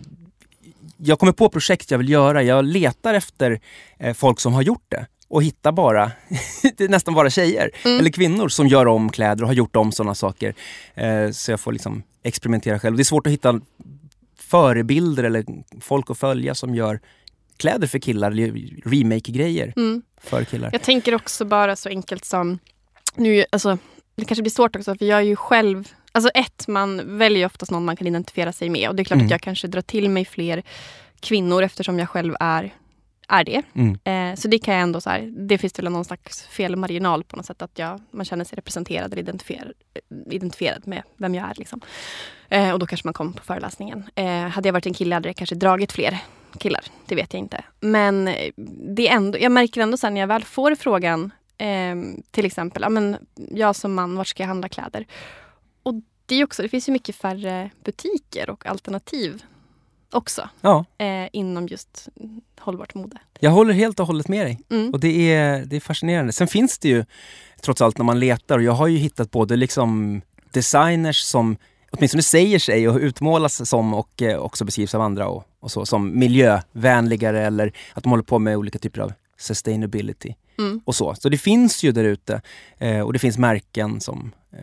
jag 0.96 1.18
kommer 1.18 1.32
på 1.32 1.48
projekt 1.48 1.90
jag 1.90 1.98
vill 1.98 2.08
göra. 2.08 2.42
Jag 2.42 2.64
letar 2.64 3.14
efter 3.14 3.60
eh, 3.98 4.14
folk 4.14 4.40
som 4.40 4.52
har 4.52 4.62
gjort 4.62 4.84
det 4.88 5.06
och 5.34 5.42
hittar 5.42 5.72
bara, 5.72 6.12
nästan 6.78 7.14
bara 7.14 7.30
tjejer 7.30 7.70
mm. 7.84 7.98
eller 7.98 8.10
kvinnor 8.10 8.48
som 8.48 8.68
gör 8.68 8.86
om 8.86 9.10
kläder 9.10 9.42
och 9.42 9.48
har 9.48 9.54
gjort 9.54 9.76
om 9.76 9.92
sådana 9.92 10.14
saker. 10.14 10.54
Eh, 10.94 11.30
så 11.30 11.50
jag 11.50 11.60
får 11.60 11.72
liksom 11.72 12.02
experimentera 12.22 12.78
själv. 12.78 12.96
Det 12.96 13.02
är 13.02 13.04
svårt 13.04 13.26
att 13.26 13.32
hitta 13.32 13.60
förebilder 14.38 15.24
eller 15.24 15.44
folk 15.80 16.10
att 16.10 16.18
följa 16.18 16.54
som 16.54 16.74
gör 16.74 17.00
kläder 17.56 17.86
för 17.86 17.98
killar, 17.98 18.30
eller 18.30 18.52
remake-grejer 18.84 19.72
mm. 19.76 20.02
för 20.20 20.44
killar. 20.44 20.70
Jag 20.72 20.82
tänker 20.82 21.14
också 21.14 21.44
bara 21.44 21.76
så 21.76 21.88
enkelt 21.88 22.24
som, 22.24 22.58
nu, 23.14 23.44
alltså, 23.52 23.78
det 24.16 24.24
kanske 24.24 24.42
blir 24.42 24.50
svårt 24.50 24.76
också 24.76 24.96
för 24.96 25.06
jag 25.06 25.18
är 25.18 25.22
ju 25.22 25.36
själv 25.36 25.88
Alltså 26.12 26.30
ett, 26.30 26.68
man 26.68 27.18
väljer 27.18 27.46
oftast 27.46 27.72
någon 27.72 27.84
man 27.84 27.96
kan 27.96 28.06
identifiera 28.06 28.52
sig 28.52 28.68
med 28.68 28.88
och 28.88 28.94
det 28.94 29.02
är 29.02 29.04
klart 29.04 29.16
mm. 29.16 29.26
att 29.26 29.30
jag 29.30 29.40
kanske 29.40 29.68
drar 29.68 29.80
till 29.80 30.10
mig 30.10 30.24
fler 30.24 30.62
kvinnor 31.20 31.62
eftersom 31.62 31.98
jag 31.98 32.08
själv 32.08 32.36
är 32.40 32.74
är 33.28 33.44
det. 33.44 33.62
Mm. 33.74 33.98
Eh, 34.04 34.36
så 34.36 34.48
det 34.48 34.58
kan 34.58 34.74
jag 34.74 34.82
ändå 34.82 35.00
så 35.00 35.10
här, 35.10 35.32
det 35.48 35.58
finns 35.58 35.78
väl 35.78 35.92
någon 35.92 36.04
slags 36.04 36.42
felmarginal 36.42 37.24
på 37.24 37.36
något 37.36 37.46
sätt 37.46 37.62
att 37.62 37.78
jag, 37.78 38.00
man 38.10 38.24
känner 38.24 38.44
sig 38.44 38.56
representerad 38.56 39.12
eller 39.12 39.22
identifierad, 39.22 39.72
identifierad 40.30 40.86
med 40.86 41.02
vem 41.16 41.34
jag 41.34 41.50
är. 41.50 41.54
Liksom. 41.56 41.80
Eh, 42.48 42.72
och 42.72 42.78
då 42.78 42.86
kanske 42.86 43.06
man 43.06 43.14
kom 43.14 43.32
på 43.32 43.44
föreläsningen. 43.44 44.04
Eh, 44.14 44.48
hade 44.48 44.68
jag 44.68 44.72
varit 44.72 44.86
en 44.86 44.94
kille 44.94 45.14
hade 45.14 45.28
det 45.28 45.34
kanske 45.34 45.54
dragit 45.54 45.92
fler 45.92 46.18
killar. 46.58 46.84
Det 47.06 47.14
vet 47.14 47.32
jag 47.32 47.40
inte. 47.40 47.64
Men 47.80 48.24
det 48.96 49.08
är 49.08 49.16
ändå, 49.16 49.38
jag 49.38 49.52
märker 49.52 49.80
ändå 49.80 49.96
sen 49.96 50.14
när 50.14 50.20
jag 50.20 50.28
väl 50.28 50.44
får 50.44 50.74
frågan 50.74 51.32
ehm, 51.58 52.22
till 52.30 52.46
exempel, 52.46 52.82
ja, 52.82 52.88
men 52.88 53.16
jag 53.34 53.76
som 53.76 53.94
man, 53.94 54.16
var 54.16 54.24
ska 54.24 54.42
jag 54.42 54.48
handla 54.48 54.68
kläder? 54.68 55.06
Och 55.82 55.94
det, 56.26 56.34
är 56.34 56.44
också, 56.44 56.62
det 56.62 56.68
finns 56.68 56.88
ju 56.88 56.92
mycket 56.92 57.16
färre 57.16 57.70
butiker 57.84 58.50
och 58.50 58.66
alternativ 58.66 59.42
också. 60.14 60.48
Ja. 60.60 60.84
Eh, 60.98 61.28
inom 61.32 61.66
just 61.66 62.08
hållbart 62.60 62.94
mode. 62.94 63.16
Jag 63.40 63.50
håller 63.50 63.74
helt 63.74 64.00
och 64.00 64.06
hållet 64.06 64.28
med 64.28 64.46
dig. 64.46 64.60
Mm. 64.70 64.90
Och 64.90 65.00
det 65.00 65.32
är, 65.32 65.64
det 65.64 65.76
är 65.76 65.80
fascinerande. 65.80 66.32
Sen 66.32 66.48
finns 66.48 66.78
det 66.78 66.88
ju 66.88 67.04
trots 67.60 67.82
allt 67.82 67.98
när 67.98 68.04
man 68.04 68.20
letar 68.20 68.58
och 68.58 68.64
jag 68.64 68.72
har 68.72 68.86
ju 68.86 68.98
hittat 68.98 69.30
både 69.30 69.56
liksom 69.56 70.20
designers 70.52 71.16
som 71.16 71.56
åtminstone 71.90 72.22
säger 72.22 72.58
sig 72.58 72.88
och 72.88 72.96
utmålas 72.96 73.68
som 73.68 73.94
och 73.94 74.22
eh, 74.22 74.38
också 74.38 74.64
beskrivs 74.64 74.94
av 74.94 75.00
andra 75.00 75.28
och, 75.28 75.44
och, 75.60 75.70
så, 75.70 75.86
som 75.86 76.18
miljövänligare 76.18 77.46
eller 77.46 77.72
att 77.94 78.02
de 78.02 78.08
håller 78.10 78.22
på 78.22 78.38
med 78.38 78.56
olika 78.56 78.78
typer 78.78 79.00
av 79.00 79.12
sustainability. 79.38 80.34
Mm. 80.58 80.80
och 80.84 80.94
Så 80.94 81.14
Så 81.14 81.28
det 81.28 81.38
finns 81.38 81.82
ju 81.82 81.92
där 81.92 82.04
ute 82.04 82.42
eh, 82.78 83.00
och 83.00 83.12
det 83.12 83.18
finns 83.18 83.38
märken 83.38 84.00
som 84.00 84.32
eh, 84.52 84.58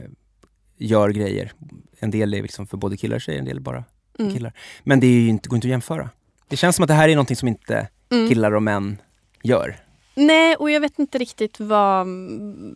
gör 0.77 1.09
grejer. 1.09 1.51
En 1.99 2.11
del 2.11 2.33
är 2.33 2.41
liksom 2.41 2.67
för 2.67 2.77
både 2.77 2.97
killar 2.97 3.15
och 3.15 3.21
tjejer, 3.21 3.39
en 3.39 3.45
del 3.45 3.59
bara 3.59 3.83
mm. 4.19 4.33
killar. 4.33 4.53
Men 4.83 4.99
det 4.99 5.07
är 5.07 5.21
ju 5.21 5.29
inte, 5.29 5.49
går 5.49 5.55
inte 5.55 5.67
att 5.67 5.69
jämföra. 5.69 6.09
Det 6.47 6.57
känns 6.57 6.75
som 6.75 6.83
att 6.83 6.87
det 6.87 6.93
här 6.93 7.09
är 7.09 7.15
någonting 7.15 7.35
som 7.35 7.47
inte 7.47 7.87
mm. 8.09 8.29
killar 8.29 8.55
och 8.55 8.63
män 8.63 8.97
gör. 9.43 9.79
Nej, 10.15 10.55
och 10.55 10.71
jag 10.71 10.81
vet 10.81 10.99
inte 10.99 11.17
riktigt 11.17 11.59
vad, 11.59 12.07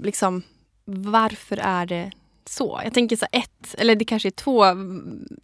liksom, 0.04 0.44
varför 0.86 1.58
är 1.58 1.86
det 1.86 2.12
så? 2.46 2.82
Jag 2.84 2.94
tänker 2.94 3.16
så 3.16 3.26
ett, 3.32 3.76
eller 3.78 3.96
det 3.96 4.06
kanske 4.06 4.30
är 4.30 4.32
två, 4.32 4.64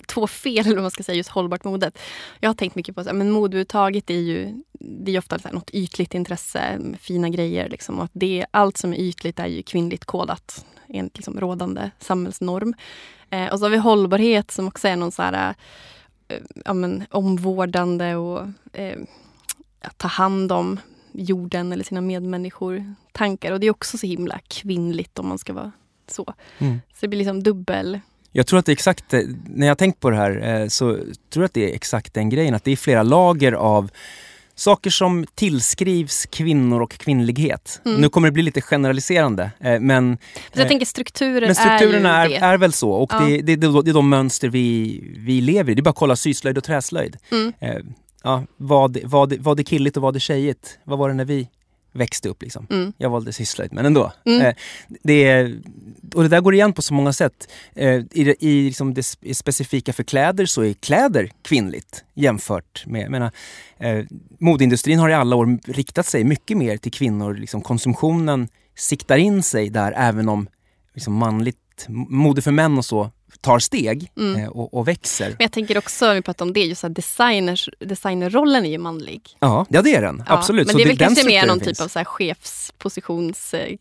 två 0.08 0.28
fel 0.28 0.78
om 0.78 0.82
man 0.82 0.92
ska 0.92 1.04
säga 1.04 1.16
just 1.16 1.30
hållbart 1.30 1.64
modet. 1.64 2.00
Jag 2.40 2.50
har 2.50 2.54
tänkt 2.54 2.76
mycket 2.76 2.96
på 2.96 3.02
att 3.02 3.16
modeuttaget 3.16 4.10
är 4.10 4.20
ju 4.20 4.64
det 4.84 5.16
är 5.16 5.18
ofta 5.18 5.40
så 5.40 5.48
här 5.48 5.56
något 5.56 5.70
ytligt 5.70 6.14
intresse, 6.14 6.80
fina 7.00 7.30
grejer. 7.30 7.70
Liksom, 7.70 7.98
och 8.00 8.06
att 8.06 8.12
det, 8.14 8.46
allt 8.52 8.78
som 8.78 8.94
är 8.94 8.98
ytligt 8.98 9.40
är 9.40 9.48
ju 9.48 9.64
kvinnligt 9.64 10.06
kodat 10.06 10.66
enligt 10.94 11.18
liksom 11.18 11.40
rådande 11.40 11.92
samhällsnorm. 12.00 12.74
Eh, 13.30 13.54
och 13.54 13.60
så 13.60 13.66
har 13.66 13.70
vi 13.70 13.78
hållbarhet 13.78 14.52
som 14.52 14.68
också 14.68 14.88
är 14.88 14.96
någon 14.96 15.12
så 15.12 15.22
här, 15.22 15.56
eh, 16.28 16.38
ja, 16.66 16.74
men, 16.74 17.04
omvårdande 17.10 18.16
och 18.16 18.48
eh, 18.74 18.98
ta 19.98 20.08
hand 20.08 20.52
om 20.52 20.80
jorden 21.12 21.72
eller 21.72 21.84
sina 21.84 22.02
medmänniskor 22.02 22.96
tankar. 23.12 23.52
Och 23.52 23.60
det 23.60 23.68
är 23.68 23.72
också 23.72 23.98
så 23.98 24.08
himla 24.08 24.40
kvinnligt 24.48 25.20
om 25.20 25.28
man 25.28 25.38
ska 25.38 25.54
vara 25.54 25.72
så. 26.08 26.34
Mm. 26.58 26.82
Så 26.88 26.98
det 27.00 27.08
blir 27.08 27.20
liksom 27.20 27.44
dubbel 27.44 28.00
Jag 28.32 28.48
tror 28.48 28.60
att 28.60 28.66
det 28.66 28.72
är 28.72 28.74
exakt, 28.74 29.14
eh, 29.14 29.22
när 29.46 29.68
jag 29.68 29.78
tänkt 29.78 30.00
på 30.00 30.10
det 30.10 30.16
här 30.16 30.62
eh, 30.62 30.68
så 30.68 30.94
tror 31.30 31.44
jag 31.44 31.46
att 31.46 31.54
det 31.54 31.72
är 31.72 31.76
exakt 31.76 32.14
den 32.14 32.30
grejen, 32.30 32.56
att 32.56 32.64
det 32.64 32.72
är 32.72 32.76
flera 32.76 33.04
lager 33.04 33.52
av 33.52 33.92
saker 34.62 34.90
som 34.90 35.26
tillskrivs 35.36 36.26
kvinnor 36.26 36.82
och 36.82 36.92
kvinnlighet. 36.92 37.82
Mm. 37.86 38.02
Nu 38.02 38.10
kommer 38.10 38.28
det 38.28 38.32
bli 38.32 38.44
lite 38.44 38.62
generaliserande 38.62 39.52
eh, 39.60 39.80
men, 39.80 40.18
Så 40.54 40.60
jag 40.60 40.66
eh, 40.66 40.68
tänker 40.68 40.86
strukturer, 40.86 41.46
men 41.46 41.56
strukturerna 41.56 42.18
är 42.18 42.26
är, 42.26 42.30
ju 42.30 42.40
det. 42.40 42.46
är, 42.46 42.58
väl 42.58 42.74
så 42.74 42.92
och 42.92 43.12
Ja. 43.14 43.20
det, 43.20 43.42
det, 43.42 43.56
det, 43.56 43.68
är 43.68 43.94
de 43.94 44.10
mönster 44.10 44.50
vi, 44.50 45.00
vi 45.18 45.42
lever 45.42 45.72
i. 45.72 45.76
Det 45.76 45.80
är 45.80 45.84
bara 45.84 45.90
att 45.90 45.96
kolla 45.96 46.16
syslöjd 46.16 46.58
och 46.58 46.64
träslöjd. 46.64 47.18
Mm. 47.32 47.54
Eh, 47.60 47.76
ja, 48.24 48.44
vad, 48.58 48.98
vad, 49.04 49.34
vad 49.40 49.60
är 49.60 49.64
killigt 49.64 49.98
och 49.98 50.04
vad 50.04 50.16
är 50.16 50.20
tjejigt? 50.20 50.80
Vad 50.84 51.00
var 51.00 51.10
det 51.10 51.16
när 51.16 51.26
vi 51.26 51.48
växte 51.94 52.30
upp 52.30 52.42
liksom? 52.42 52.68
Mm. 52.70 52.94
Jag 52.98 53.10
valde 53.10 53.34
syslöjd, 53.34 53.74
men 53.74 53.86
ändå. 53.86 54.12
Mm. 54.26 54.42
Eh, 54.42 54.56
det, 55.04 55.24
är, 55.24 55.62
och 56.14 56.24
det 56.24 56.30
där 56.30 56.42
går 56.42 56.54
igen 56.54 56.74
på 56.74 56.82
så 56.82 56.94
många 56.94 57.14
sätt. 57.14 57.52
Eh, 57.76 57.96
I, 58.12 58.36
i 58.40 58.66
liksom 58.66 58.94
det 58.94 59.02
sp- 59.02 59.34
specifika 59.34 59.94
för 59.94 60.04
kläder 60.04 60.46
så 60.46 60.64
är 60.64 60.74
kläder 60.74 61.32
kvinnligt 61.42 62.04
jämfört 62.14 62.86
med... 62.86 63.02
Jag 63.02 63.12
menar, 63.12 63.32
eh, 63.78 64.06
modeindustrin 64.40 65.00
har 65.00 65.10
i 65.10 65.14
alla 65.14 65.36
år 65.36 65.60
riktat 65.72 66.06
sig 66.06 66.24
mycket 66.24 66.58
mer 66.58 66.78
till 66.78 66.92
kvinnor. 66.92 67.34
Liksom 67.34 67.62
konsumtionen 67.62 68.48
siktar 68.76 69.18
in 69.18 69.44
sig 69.44 69.70
där 69.70 69.94
även 69.98 70.30
om 70.30 70.48
liksom 70.94 71.14
manligt 71.14 71.58
mode 71.90 72.42
för 72.42 72.52
män 72.52 72.78
och 72.78 72.86
så 72.86 73.12
tar 73.42 73.60
steg 73.60 74.12
Mm. 74.18 74.42
eh, 74.44 74.50
och, 74.50 74.74
och 74.74 74.88
växer. 74.88 75.28
Men 75.28 75.36
jag 75.40 75.52
tänker 75.52 75.78
också, 75.78 76.10
om 76.10 76.16
vi 76.16 76.22
pratar 76.22 76.46
om 76.46 76.54
det, 76.54 76.60
just 76.66 76.84
att 76.84 76.96
designers, 76.96 77.70
designerrollen 77.80 78.66
är 78.66 78.70
ju 78.70 78.78
manlig. 78.78 79.22
Ja, 79.40 79.66
ja 79.70 79.82
det 79.82 79.96
är 79.96 80.02
den. 80.02 80.24
Ja, 80.28 80.34
Absolut. 80.38 80.68
Men 80.68 80.76
det 80.76 80.84
är 80.84 80.88
väl 80.88 80.98
kanske 80.98 81.26
mer 81.26 81.48
någon 81.48 81.60
finns. 81.60 81.78
typ 81.78 81.84
av 81.86 81.88
så 81.88 82.00
här 82.00 82.06
chefspositionsdelen 82.06 83.78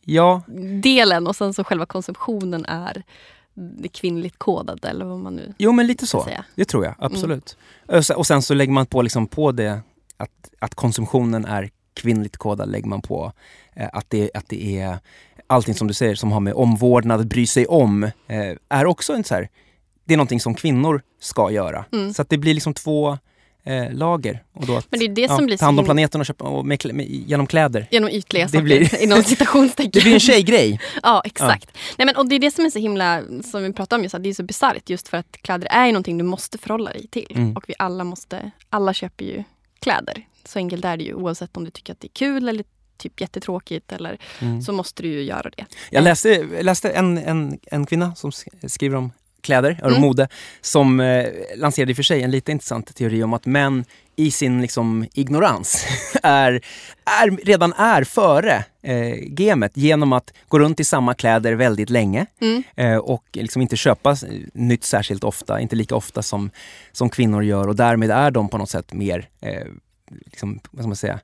Ja, 1.24 1.28
och 1.28 1.36
sen 1.36 1.54
så 1.54 1.64
själva 1.64 1.86
konsumtionen 1.86 2.64
är 2.64 3.02
kvinnligt 3.92 4.38
kodade 4.38 4.88
eller 4.88 5.04
vad 5.04 5.18
man 5.18 5.36
nu 5.36 5.54
Jo 5.58 5.72
men 5.72 5.86
lite 5.86 6.06
så, 6.06 6.22
säga. 6.24 6.44
det 6.54 6.64
tror 6.64 6.84
jag 6.84 6.94
absolut. 6.98 7.56
Och 7.88 8.06
sen- 8.06 8.16
Och 8.16 8.26
sen 8.26 8.42
så 8.42 8.54
lägger 8.54 8.72
man 8.72 8.86
på, 8.86 9.02
liksom 9.02 9.26
på 9.26 9.52
det 9.52 9.80
att, 10.16 10.50
att 10.58 10.74
konsumtionen 10.74 11.44
är 11.44 11.70
kvinnligt 11.94 12.36
kodad, 12.36 12.70
lägger 12.70 12.88
man 12.88 13.02
på 13.02 13.32
eh, 13.76 13.88
att, 13.92 14.10
det, 14.10 14.30
att 14.34 14.48
det 14.48 14.78
är 14.78 14.98
allting 15.50 15.74
som 15.74 15.86
du 15.88 15.94
säger 15.94 16.14
som 16.14 16.32
har 16.32 16.40
med 16.40 16.54
omvårdnad, 16.54 17.28
bry 17.28 17.46
sig 17.46 17.66
om, 17.66 18.04
eh, 18.04 18.10
är 18.68 18.86
också 18.86 19.12
en 19.12 19.24
så 19.24 19.34
här, 19.34 19.48
det 20.04 20.14
är 20.14 20.16
någonting 20.18 20.40
som 20.40 20.54
kvinnor 20.54 21.02
ska 21.20 21.50
göra. 21.50 21.84
Mm. 21.92 22.14
Så 22.14 22.22
att 22.22 22.28
det 22.28 22.38
blir 22.38 22.54
liksom 22.54 22.74
två 22.74 23.18
eh, 23.64 23.92
lager. 23.92 24.42
Och 24.52 24.66
då 24.66 24.76
att, 24.76 24.86
Men 24.90 25.00
det 25.00 25.06
är 25.06 25.08
det 25.08 25.28
som 25.28 25.46
blir 25.46 25.56
ta 25.56 25.64
hand 25.64 25.78
om 25.78 25.84
planeten 25.84 26.20
och 26.20 26.26
köpa 26.26 26.44
och 26.44 26.66
med, 26.66 26.78
klä- 26.78 26.92
med, 26.92 27.06
genom 27.06 27.46
kläder. 27.46 27.88
Genom 27.90 28.08
ytliga 28.10 28.44
Det 28.44 28.50
saker, 28.50 28.62
blir- 28.64 29.02
inom 29.02 29.22
citationstecken. 29.22 29.90
Det 29.94 30.00
blir 30.00 30.14
en 30.14 30.20
tjejgrej. 30.20 30.80
Ja, 31.02 31.22
exakt. 31.24 31.76
Nej, 31.98 32.06
men, 32.06 32.16
och 32.16 32.28
det 32.28 32.34
är 32.34 32.38
det 32.38 32.50
som 32.50 32.64
är 32.64 32.70
så 32.70 32.78
himla, 32.78 33.22
som 33.50 33.62
vi 33.62 33.72
pratade 33.72 33.98
om, 34.00 34.02
just, 34.02 34.14
att 34.14 34.22
det 34.22 34.28
är 34.28 34.34
så 34.34 34.42
bisarrt 34.42 34.90
just 34.90 35.08
för 35.08 35.16
att 35.16 35.36
kläder 35.42 35.68
är 35.70 35.86
ju 35.86 35.92
någonting 35.92 36.18
du 36.18 36.24
måste 36.24 36.58
förhålla 36.58 36.92
dig 36.92 37.06
till. 37.08 37.32
Mm. 37.34 37.56
Och 37.56 37.64
vi 37.68 37.74
alla 37.78 38.04
måste, 38.04 38.50
alla 38.70 38.94
köper 38.94 39.24
ju 39.24 39.44
kläder. 39.80 40.26
Så 40.44 40.58
enkelt 40.58 40.84
är 40.84 40.96
det 40.96 41.04
ju 41.04 41.14
oavsett 41.14 41.56
om 41.56 41.64
du 41.64 41.70
tycker 41.70 41.92
att 41.92 42.00
det 42.00 42.06
är 42.06 42.12
kul 42.14 42.48
eller 42.48 42.64
typ 43.00 43.20
jättetråkigt 43.20 43.92
eller 43.92 44.18
Mm. 44.40 44.62
så 44.62 44.72
måste 44.72 45.02
du 45.02 45.08
ju 45.08 45.22
göra 45.22 45.50
det. 45.56 45.64
Jag 45.90 46.04
läste, 46.04 46.44
läste 46.62 46.90
en, 46.90 47.18
en, 47.18 47.58
en 47.66 47.86
kvinna 47.86 48.14
som 48.14 48.30
sk- 48.30 48.68
skriver 48.68 48.96
om 48.96 49.12
kläder, 49.42 49.80
Mm. 49.84 50.00
mode, 50.00 50.28
som 50.60 51.00
eh, 51.00 51.26
lanserade 51.56 51.90
i 51.90 51.92
och 51.92 51.96
för 51.96 52.02
sig 52.02 52.22
en 52.22 52.30
lite 52.30 52.52
intressant 52.52 52.94
teori 52.96 53.22
om 53.22 53.32
att 53.34 53.46
män 53.46 53.84
i 54.16 54.30
sin 54.30 54.60
liksom, 54.62 55.06
ignorans 55.14 55.86
är, 56.22 56.52
är, 57.22 57.44
redan 57.46 57.72
är 57.72 58.04
före 58.04 58.64
eh, 58.82 59.14
gamet 59.16 59.72
genom 59.76 60.12
att 60.12 60.32
gå 60.48 60.58
runt 60.58 60.80
i 60.80 60.84
samma 60.84 61.14
kläder 61.14 61.52
väldigt 61.52 61.90
länge 61.90 62.26
Mm. 62.40 62.62
eh, 62.76 62.96
och 62.96 63.24
liksom 63.32 63.62
inte 63.62 63.76
köpa 63.76 64.16
nytt 64.54 64.84
särskilt 64.84 65.24
ofta, 65.24 65.60
inte 65.60 65.76
lika 65.76 65.96
ofta 65.96 66.22
som, 66.22 66.50
som 66.92 67.10
kvinnor 67.10 67.44
gör 67.44 67.68
och 67.68 67.76
därmed 67.76 68.10
är 68.10 68.30
de 68.30 68.48
på 68.48 68.58
något 68.58 68.70
sätt 68.70 68.92
mer, 68.92 69.28
eh, 69.40 69.66
liksom, 70.24 70.60
vad 70.70 70.82
ska 70.82 70.88
man 70.88 70.96
säga, 70.96 71.20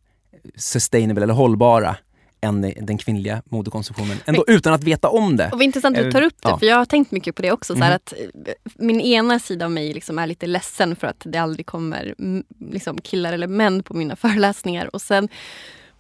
sustainable 0.57 1.23
eller 1.23 1.35
hållbara 1.35 1.97
än 2.41 2.61
den 2.81 2.99
kvinnliga 2.99 3.43
modekonsumtionen. 3.45 4.17
Ändå 4.27 4.45
utan 4.47 4.73
att 4.73 4.85
veta 4.85 5.09
om 5.09 5.37
det. 5.37 5.45
Och 5.45 5.53
vad 5.53 5.63
intressant 5.63 5.99
att 5.99 6.05
du 6.05 6.13
tar 6.13 6.23
upp 6.23 6.43
det, 6.43 6.49
Ja. 6.49 6.59
för 6.59 6.67
jag 6.67 6.77
har 6.77 6.85
tänkt 6.85 7.11
mycket 7.11 7.35
på 7.35 7.43
det 7.43 7.53
också. 7.53 7.75
Så 7.75 7.81
Mhm. 7.81 7.93
att 7.93 8.13
eh, 8.13 8.53
min 8.75 9.01
ena 9.01 9.39
sida 9.39 9.65
av 9.65 9.71
mig 9.71 9.95
liksom 9.95 10.19
är 10.19 10.27
lite 10.27 10.47
ledsen 10.47 10.97
för 10.97 11.07
att 11.07 11.23
det 11.25 11.39
aldrig 11.39 11.67
kommer 11.67 12.15
mm, 12.19 12.45
liksom 12.71 12.99
killar 13.01 13.33
eller 13.33 13.47
män 13.47 13.83
på 13.83 13.95
mina 13.95 14.17
föreläsningar. 14.27 14.95
Och 14.95 15.03
sen 15.03 15.29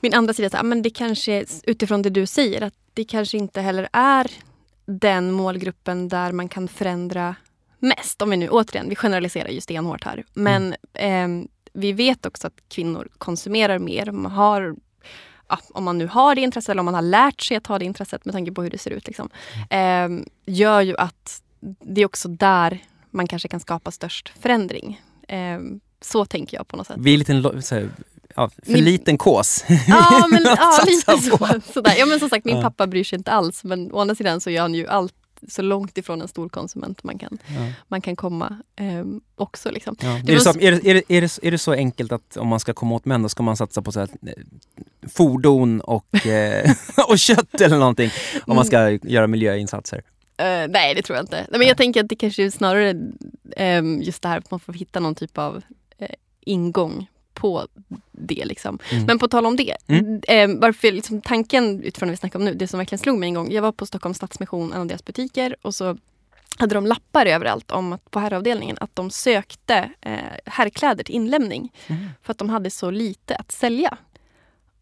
min 0.00 0.14
andra 0.14 0.34
sida, 0.34 0.50
så 0.50 0.56
här, 0.56 0.64
men 0.64 0.82
det 0.82 0.90
kanske 0.90 1.44
utifrån 1.64 2.02
det 2.02 2.10
du 2.10 2.26
säger, 2.26 2.62
att 2.62 2.74
det 2.94 3.04
kanske 3.04 3.38
inte 3.38 3.60
heller 3.60 3.88
är 3.92 4.30
den 4.86 5.32
målgruppen 5.32 6.08
där 6.08 6.32
man 6.32 6.48
kan 6.48 6.68
förändra 6.68 7.34
mest. 7.78 8.22
Om 8.22 8.30
vi 8.30 8.36
nu 8.36 8.48
återigen, 8.48 8.88
vi 8.88 8.96
generaliserar 8.96 9.48
ju 9.48 9.60
stenhårt 9.60 10.04
här. 10.04 10.24
Men 10.34 10.74
ehm, 10.94 11.48
vi 11.76 11.92
vet 11.92 12.26
också 12.26 12.46
att 12.46 12.52
kvinnor 12.68 13.08
konsumerar 13.18 13.78
mer. 13.78 14.10
Man 14.10 14.32
har, 14.32 14.76
ja, 15.48 15.58
om 15.68 15.84
man 15.84 15.98
nu 15.98 16.06
har 16.06 16.34
det 16.34 16.40
intresset 16.40 16.68
eller 16.68 16.80
om 16.80 16.84
man 16.84 16.94
har 16.94 17.02
lärt 17.02 17.40
sig 17.40 17.56
att 17.56 17.66
ha 17.66 17.78
det 17.78 17.84
intresset 17.84 18.24
med 18.24 18.34
tanke 18.34 18.52
på 18.52 18.62
hur 18.62 18.70
det 18.70 18.78
ser 18.78 18.90
ut. 18.90 19.06
Liksom, 19.06 19.28
ehm, 19.70 20.24
gör 20.46 20.80
ju 20.80 20.96
att 20.96 21.42
det 21.80 22.00
är 22.00 22.06
också 22.06 22.28
där 22.28 22.78
man 23.10 23.26
kanske 23.26 23.48
kan 23.48 23.60
skapa 23.60 23.90
störst 23.90 24.32
förändring. 24.40 25.00
Ehm, 25.28 25.80
så 26.00 26.24
tänker 26.24 26.56
jag 26.56 26.68
på 26.68 26.76
något 26.76 26.86
sätt. 26.86 26.96
Vi 27.00 27.14
är 27.14 27.34
lo- 27.34 27.62
så 27.62 27.88
ja, 28.36 28.50
för 28.64 28.72
Ni- 28.72 28.80
liten 28.80 29.18
kås. 29.18 29.64
Ja, 29.88 30.26
men, 30.30 30.42
ja 30.44 30.80
lite 30.86 31.18
så. 31.18 31.38
Sådär. 31.72 31.94
Ja, 31.98 32.06
men 32.06 32.20
som 32.20 32.28
sagt, 32.28 32.44
min 32.44 32.62
pappa 32.62 32.86
bryr 32.86 33.04
sig 33.04 33.16
inte 33.18 33.30
alls. 33.32 33.64
Men 33.64 33.92
å 33.92 33.98
andra 34.00 34.14
sidan 34.14 34.40
så 34.40 34.50
gör 34.50 34.62
han 34.62 34.74
ju 34.74 34.86
allt 34.86 35.14
så 35.48 35.62
långt 35.62 35.98
ifrån 35.98 36.22
en 36.22 36.28
stor 36.28 36.48
konsument 36.48 37.04
man 37.04 37.18
kan, 37.18 37.38
Ja. 37.46 37.72
man 37.88 38.00
kan 38.00 38.16
komma 38.16 38.58
ehm, 38.76 39.20
också. 39.34 39.70
Liksom. 39.70 39.96
Ja. 40.00 40.20
Det 40.24 40.32
Är, 40.32 40.36
det 40.36 40.40
så, 40.40 40.50
är, 40.50 40.54
det, 40.54 40.66
är, 40.66 40.94
det, 40.94 41.16
är, 41.16 41.20
det, 41.20 41.38
är 41.42 41.50
det 41.50 41.58
så 41.58 41.72
enkelt 41.72 42.12
att 42.12 42.36
om 42.36 42.48
man 42.48 42.60
ska 42.60 42.72
komma 42.72 42.94
åt 42.94 43.04
män 43.04 43.22
då 43.22 43.28
ska 43.28 43.42
man 43.42 43.56
satsa 43.56 43.82
på 43.82 43.92
så 43.92 44.00
här, 44.00 44.08
eh, 44.26 44.32
fordon 45.08 45.80
och, 45.80 46.26
eh, 46.26 46.72
och 47.08 47.18
kött 47.18 47.60
eller 47.60 47.78
någonting 47.78 48.10
om 48.46 48.56
man 48.56 48.64
ska 48.64 48.90
göra 48.90 49.26
miljöinsatser? 49.26 50.02
Eh, 50.38 50.68
nej, 50.68 50.94
det 50.94 51.02
tror 51.02 51.16
jag 51.16 51.22
inte. 51.22 51.46
Nej, 51.50 51.58
men 51.58 51.68
jag 51.68 51.76
tänker 51.76 52.02
att 52.02 52.08
det 52.08 52.16
kanske 52.16 52.44
är 52.44 52.50
snarare 52.50 52.94
ehm, 53.56 54.02
just 54.02 54.22
det 54.22 54.28
här 54.28 54.38
att 54.38 54.50
man 54.50 54.60
får 54.60 54.72
hitta 54.72 55.00
någon 55.00 55.14
typ 55.14 55.38
av 55.38 55.62
eh, 55.98 56.08
ingång 56.40 57.06
på 57.36 57.66
det. 58.12 58.44
Liksom. 58.44 58.78
Mm. 58.92 59.04
Men 59.04 59.18
på 59.18 59.28
tal 59.28 59.46
om 59.46 59.56
det. 59.56 59.76
Mm. 59.86 60.20
Eh, 60.28 60.60
varför 60.60 60.92
liksom, 60.92 61.20
tanken 61.20 61.82
utifrån 61.82 62.06
det 62.06 62.12
vi 62.12 62.16
snackar 62.16 62.38
om 62.38 62.44
nu, 62.44 62.54
det 62.54 62.68
som 62.68 62.78
verkligen 62.78 62.98
slog 62.98 63.18
mig 63.18 63.26
en 63.26 63.34
gång. 63.34 63.52
Jag 63.52 63.62
var 63.62 63.72
på 63.72 63.86
Stockholms 63.86 64.16
Stadsmission, 64.16 64.72
en 64.72 64.80
av 64.80 64.86
deras 64.86 65.04
butiker 65.04 65.56
och 65.62 65.74
så 65.74 65.96
hade 66.58 66.74
de 66.74 66.86
lappar 66.86 67.26
överallt 67.26 67.70
om 67.70 67.92
att, 67.92 68.10
på 68.10 68.18
herravdelningen 68.18 68.76
att 68.80 68.96
de 68.96 69.10
sökte 69.10 69.90
eh, 70.00 70.18
herrkläder 70.46 71.04
till 71.04 71.14
inlämning. 71.14 71.72
Mm. 71.86 72.08
För 72.22 72.32
att 72.32 72.38
de 72.38 72.48
hade 72.48 72.70
så 72.70 72.90
lite 72.90 73.36
att 73.36 73.52
sälja. 73.52 73.98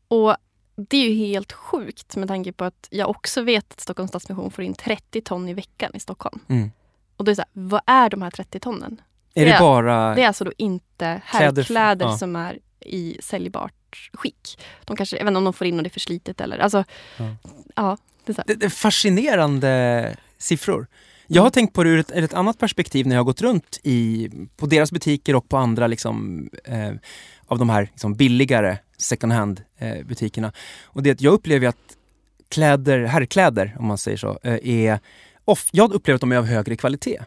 Och 0.09 0.37
det 0.77 0.97
är 0.97 1.09
ju 1.11 1.15
helt 1.15 1.53
sjukt 1.53 2.17
med 2.17 2.29
tanke 2.29 2.53
på 2.53 2.65
att 2.65 2.89
jag 2.91 3.11
också 3.11 3.43
vet 3.43 3.73
att 3.73 3.81
Stockholms 3.81 4.11
Stadsmission 4.11 4.51
får 4.51 4.65
in 4.65 4.75
30 4.75 5.21
ton 5.21 5.49
i 5.49 5.55
veckan 5.55 5.91
i 5.95 6.01
Stockholm. 6.01 6.41
Mm. 6.49 6.71
Och 7.17 7.25
då 7.25 7.31
är 7.31 7.33
det 7.33 7.37
så 7.37 7.43
här, 7.43 7.69
vad 7.69 7.81
är 7.87 8.11
de 8.11 8.23
här 8.23 8.31
30 8.31 8.61
tonnen? 8.61 9.01
Är 9.35 9.45
det 9.45 9.51
Ja, 9.51 9.59
bara... 9.61 10.15
Det 10.15 10.23
är 10.23 10.27
alltså 10.27 10.45
då 10.45 10.53
inte 10.59 10.85
Kläder- 10.99 11.23
herrkläder 11.25 12.07
ja. 12.07 12.19
som 12.19 12.37
är 12.37 12.59
i 12.81 13.19
säljbart 13.23 14.11
skick. 14.13 14.59
De 14.85 14.97
kanske, 14.97 15.19
inte 15.19 15.37
om 15.37 15.45
de 15.45 15.53
får 15.53 15.67
in 15.67 15.77
och 15.77 15.83
det 15.83 15.89
är 15.89 15.91
för 15.91 16.01
slitet 16.01 16.41
eller... 16.41 16.59
Alltså, 16.59 16.85
Ja. 17.19 17.37
ja. 17.75 17.97
det 18.25 18.33
är. 18.39 18.45
Det, 18.47 18.55
det 18.55 18.67
är 18.67 18.71
fascinerande 18.71 20.17
siffror. 20.39 20.87
Jag 21.27 21.43
har 21.43 21.51
tänkt 21.51 21.75
på 21.75 21.85
det 21.85 21.91
ur 21.91 21.99
ett, 21.99 22.13
ur 22.15 22.25
ett 22.25 22.35
annat 22.35 22.59
perspektiv 22.59 23.07
när 23.07 23.15
jag 23.17 23.21
har 23.21 23.25
gått 23.25 23.43
runt 23.43 23.81
i, 23.83 24.31
på 24.57 24.67
deras 24.67 24.93
butiker 24.93 25.37
och 25.37 25.49
på 25.49 25.57
andra 25.57 25.87
liksom, 25.87 26.49
eh, 26.65 26.93
av 27.47 27.59
de 27.59 27.71
här 27.71 27.83
liksom, 27.83 28.15
billigare 28.15 28.77
second 28.97 29.33
hand 29.33 29.63
eh. 29.79 30.51
Och 30.83 31.03
det 31.03 31.21
jag 31.21 31.33
upplever 31.35 31.69
att 31.69 31.97
kläder, 32.49 33.05
herrkläder 33.05 33.77
om 33.79 33.87
man 33.87 33.99
säger 33.99 34.17
så, 34.19 34.39
eh, 34.43 34.59
är 34.63 34.99
off, 35.45 35.69
jag 35.73 35.93
upplever 35.93 36.15
att 36.15 36.21
de 36.21 36.33
är 36.33 36.37
av 36.37 36.47
högre 36.47 36.77
kvalitet 36.77 37.19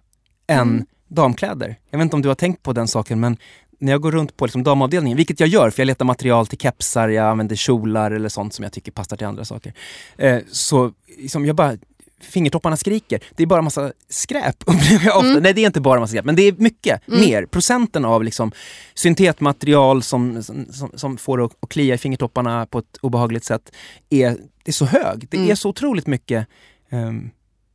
än 0.48 0.60
Mm. 0.60 0.86
Damkläder. 1.08 1.76
Jag 1.90 1.98
vet 1.98 2.04
inte 2.04 2.16
om 2.16 2.22
du 2.22 2.28
har 2.28 2.36
tänkt 2.36 2.64
på 2.64 2.74
den 2.74 2.88
saken 2.88 3.20
men 3.20 3.38
när 3.80 3.92
jag 3.92 4.02
går 4.02 4.12
runt 4.12 4.38
på 4.38 4.46
liksom 4.46 4.64
damavdelningen, 4.64 5.18
vilket 5.18 5.40
jag 5.40 5.50
gör 5.50 5.70
för 5.70 5.82
jag 5.82 5.88
letar 5.88 6.06
material 6.06 6.48
till 6.48 6.58
kepsar, 6.58 7.08
jag 7.10 7.26
använder 7.30 7.56
kjolar 7.56 8.12
eller 8.12 8.30
sånt 8.30 8.54
som 8.54 8.64
jag 8.64 8.74
tycker 8.74 8.92
passar 8.92 9.18
till 9.18 9.28
andra 9.28 9.46
saker. 9.46 9.74
Eh, 10.18 10.40
så 10.52 10.92
liksom, 11.18 11.46
jag 11.46 11.56
bara, 11.56 11.78
fingertopparna 12.22 12.78
skriker. 12.78 13.20
Det 13.36 13.44
är 13.44 13.48
bara 13.48 13.62
massa 13.62 13.92
skräp. 14.10 14.64
Mm. 15.22 15.44
Nej 15.44 15.54
det 15.54 15.62
är 15.62 15.66
inte 15.66 15.82
bara 15.82 16.00
massa 16.00 16.12
skräp, 16.12 16.26
men 16.26 16.36
det 16.36 16.42
är 16.42 16.52
mycket 16.58 17.08
Mm. 17.08 17.20
mer. 17.20 17.46
Procenten 17.46 18.06
av 18.06 18.24
liksom, 18.24 18.52
syntetmaterial 18.94 20.04
som, 20.04 20.44
som, 20.44 20.66
som, 20.96 21.18
får 21.18 21.46
att, 21.46 21.52
att 21.60 21.70
klia 21.70 21.96
i 21.96 21.98
fingertopparna 21.98 22.66
på 22.66 22.80
ett 22.80 22.98
obehagligt 23.02 23.44
sätt 23.46 23.72
är, 24.10 24.38
är 24.66 24.72
så 24.72 24.86
hög. 24.86 25.28
Det 25.30 25.38
Mm. 25.38 25.50
är 25.52 25.56
så 25.56 25.70
otroligt 25.70 26.08
mycket 26.08 26.48
ehm, 26.90 27.30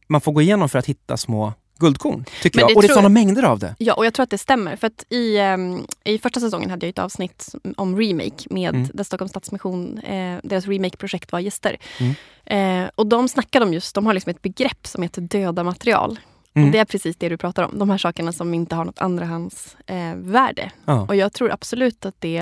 man 0.08 0.20
får 0.20 0.32
gå 0.32 0.42
igenom 0.42 0.68
för 0.68 0.78
att 0.78 0.86
hitta 0.86 1.16
små 1.16 1.52
guldkorn, 1.82 2.24
tycker 2.42 2.58
Men 2.58 2.62
jag. 2.62 2.68
det 2.70 2.74
Och 2.76 2.82
det 2.82 2.88
är 2.88 2.94
sådana 2.94 3.08
mängder 3.08 3.42
av 3.42 3.58
det. 3.58 3.74
Ja, 3.78 3.94
och 3.94 4.06
jag 4.06 4.14
tror 4.14 4.24
att 4.24 4.30
det 4.30 4.38
stämmer. 4.38 4.76
För 4.76 4.86
att 4.86 5.04
i, 5.08 5.38
ehm, 5.38 5.86
i 6.04 6.18
första 6.18 6.40
säsongen 6.40 6.70
hade 6.70 6.86
jag 6.86 6.90
ett 6.90 6.98
avsnitt 6.98 7.54
om 7.76 7.98
remake 7.98 8.46
med 8.50 8.74
Mm. 8.74 8.88
där 8.94 9.04
Stockholms 9.04 9.30
Stadsmission, 9.30 9.98
eh, 9.98 10.38
deras 10.42 10.66
remake-projekt 10.66 11.32
var 11.32 11.40
gäster. 11.40 11.76
Mm. 12.00 12.84
Eh, 12.84 12.90
och 12.94 13.06
de 13.06 13.28
snackade 13.28 13.64
om 13.64 13.74
just, 13.74 13.94
de 13.94 14.06
har 14.06 14.14
liksom 14.14 14.30
ett 14.30 14.42
begrepp 14.42 14.86
som 14.86 15.02
heter 15.02 15.22
döda 15.22 15.64
material. 15.64 16.18
Mm. 16.54 16.66
Och 16.68 16.72
det 16.72 16.78
är 16.78 16.84
precis 16.84 17.16
det 17.16 17.28
du 17.28 17.36
pratar 17.36 17.62
om. 17.62 17.78
De 17.78 17.90
här 17.90 17.98
sakerna 17.98 18.32
som 18.32 18.54
inte 18.54 18.74
har 18.74 18.84
något 18.84 18.98
andrahandsvärde. 18.98 20.62
Eh, 20.62 20.68
Ja. 20.84 21.00
Och 21.08 21.16
jag 21.16 21.32
tror 21.32 21.52
absolut 21.52 22.06
att 22.06 22.14
det... 22.18 22.36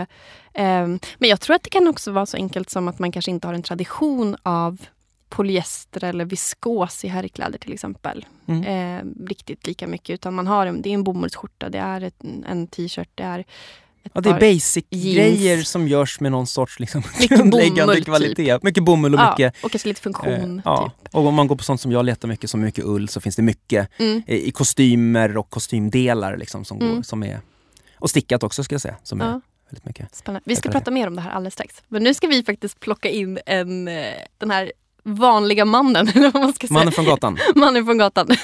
Eh, 0.54 0.86
men 1.18 1.28
jag 1.30 1.40
tror 1.40 1.56
att 1.56 1.62
det 1.62 1.70
kan 1.70 1.88
också 1.88 2.12
vara 2.12 2.26
så 2.26 2.36
enkelt 2.36 2.70
som 2.70 2.88
att 2.88 2.98
man 2.98 3.12
kanske 3.12 3.30
inte 3.30 3.46
har 3.46 3.54
en 3.54 3.62
tradition 3.62 4.36
av 4.42 4.78
polyester 5.30 6.04
eller 6.04 6.24
viskos 6.24 7.04
i 7.04 7.08
herrkläder 7.08 7.58
till 7.58 7.72
exempel. 7.72 8.26
Mm. 8.46 8.64
Eh, 8.64 9.26
riktigt 9.28 9.66
lika 9.66 9.86
mycket. 9.86 10.10
Utan 10.14 10.34
man 10.34 10.46
har 10.46 10.66
en, 10.66 10.82
det 10.82 10.88
är 10.88 10.94
en 10.94 11.04
bomullsskjorta, 11.04 11.68
det 11.68 11.78
är 11.78 12.00
ett, 12.00 12.14
en 12.48 12.66
t-shirt, 12.66 13.08
det 13.14 13.22
är 13.22 13.38
ett 13.38 13.46
Ja, 14.12 14.20
det 14.20 14.30
är 14.30 14.40
basic-grejer 14.40 15.62
som 15.62 15.88
görs 15.88 16.20
med 16.20 16.32
någon 16.32 16.46
sorts 16.46 16.80
liksom, 16.80 17.02
grundläggande 17.20 17.82
bomull, 17.82 17.96
typ. 17.96 18.04
kvalitet. 18.04 18.58
Mycket 18.62 18.84
bomull 18.84 19.14
och 19.14 19.20
ja, 19.20 19.30
mycket... 19.30 19.64
och 19.64 19.70
kanske 19.70 19.88
lite 19.88 20.00
funktion. 20.00 20.56
eh, 20.58 20.62
ja. 20.64 20.92
Typ. 21.04 21.14
Och 21.14 21.26
om 21.26 21.34
man 21.34 21.46
går 21.46 21.56
på 21.56 21.64
sånt 21.64 21.80
som 21.80 21.92
jag 21.92 22.04
letar 22.04 22.28
mycket, 22.28 22.50
som 22.50 22.60
mycket 22.60 22.84
ull, 22.84 23.08
så 23.08 23.20
finns 23.20 23.36
det 23.36 23.42
mycket 23.42 23.88
Mm. 23.98 24.22
eh, 24.26 24.36
i 24.36 24.50
kostymer 24.50 25.36
och 25.36 25.50
kostymdelar 25.50 26.36
liksom, 26.36 26.64
som, 26.64 26.80
Mm. 26.80 26.94
går, 26.94 27.02
som 27.02 27.22
är... 27.22 27.40
Och 27.98 28.10
stickat 28.10 28.42
också 28.42 28.64
ska 28.64 28.74
jag 28.74 28.80
säga, 28.82 28.96
som 29.02 29.20
är 29.20 29.40
väldigt 29.70 29.84
mycket. 29.84 30.14
Spännande. 30.14 30.42
Vi 30.46 30.56
ska 30.56 30.70
prata 30.70 30.90
mer 30.90 31.06
om 31.06 31.16
det 31.16 31.22
här 31.22 31.30
alldeles 31.30 31.54
strax. 31.54 31.82
Men 31.88 32.02
nu 32.02 32.14
ska 32.14 32.26
vi 32.26 32.42
faktiskt 32.42 32.80
plocka 32.80 33.08
in 33.08 33.38
en, 33.46 33.88
eh, 33.88 34.04
den 34.38 34.50
här 34.50 34.72
vanliga 35.02 35.64
mannen, 35.64 36.08
eller 36.14 36.30
vad 36.30 36.42
man 36.42 36.52
ska 36.52 36.66
säga. 36.66 36.78
Mannen 36.78 36.92
från 36.92 37.04
gatan. 37.04 37.38
Mannen 37.54 37.84
från 37.86 37.98
gatan. 37.98 38.26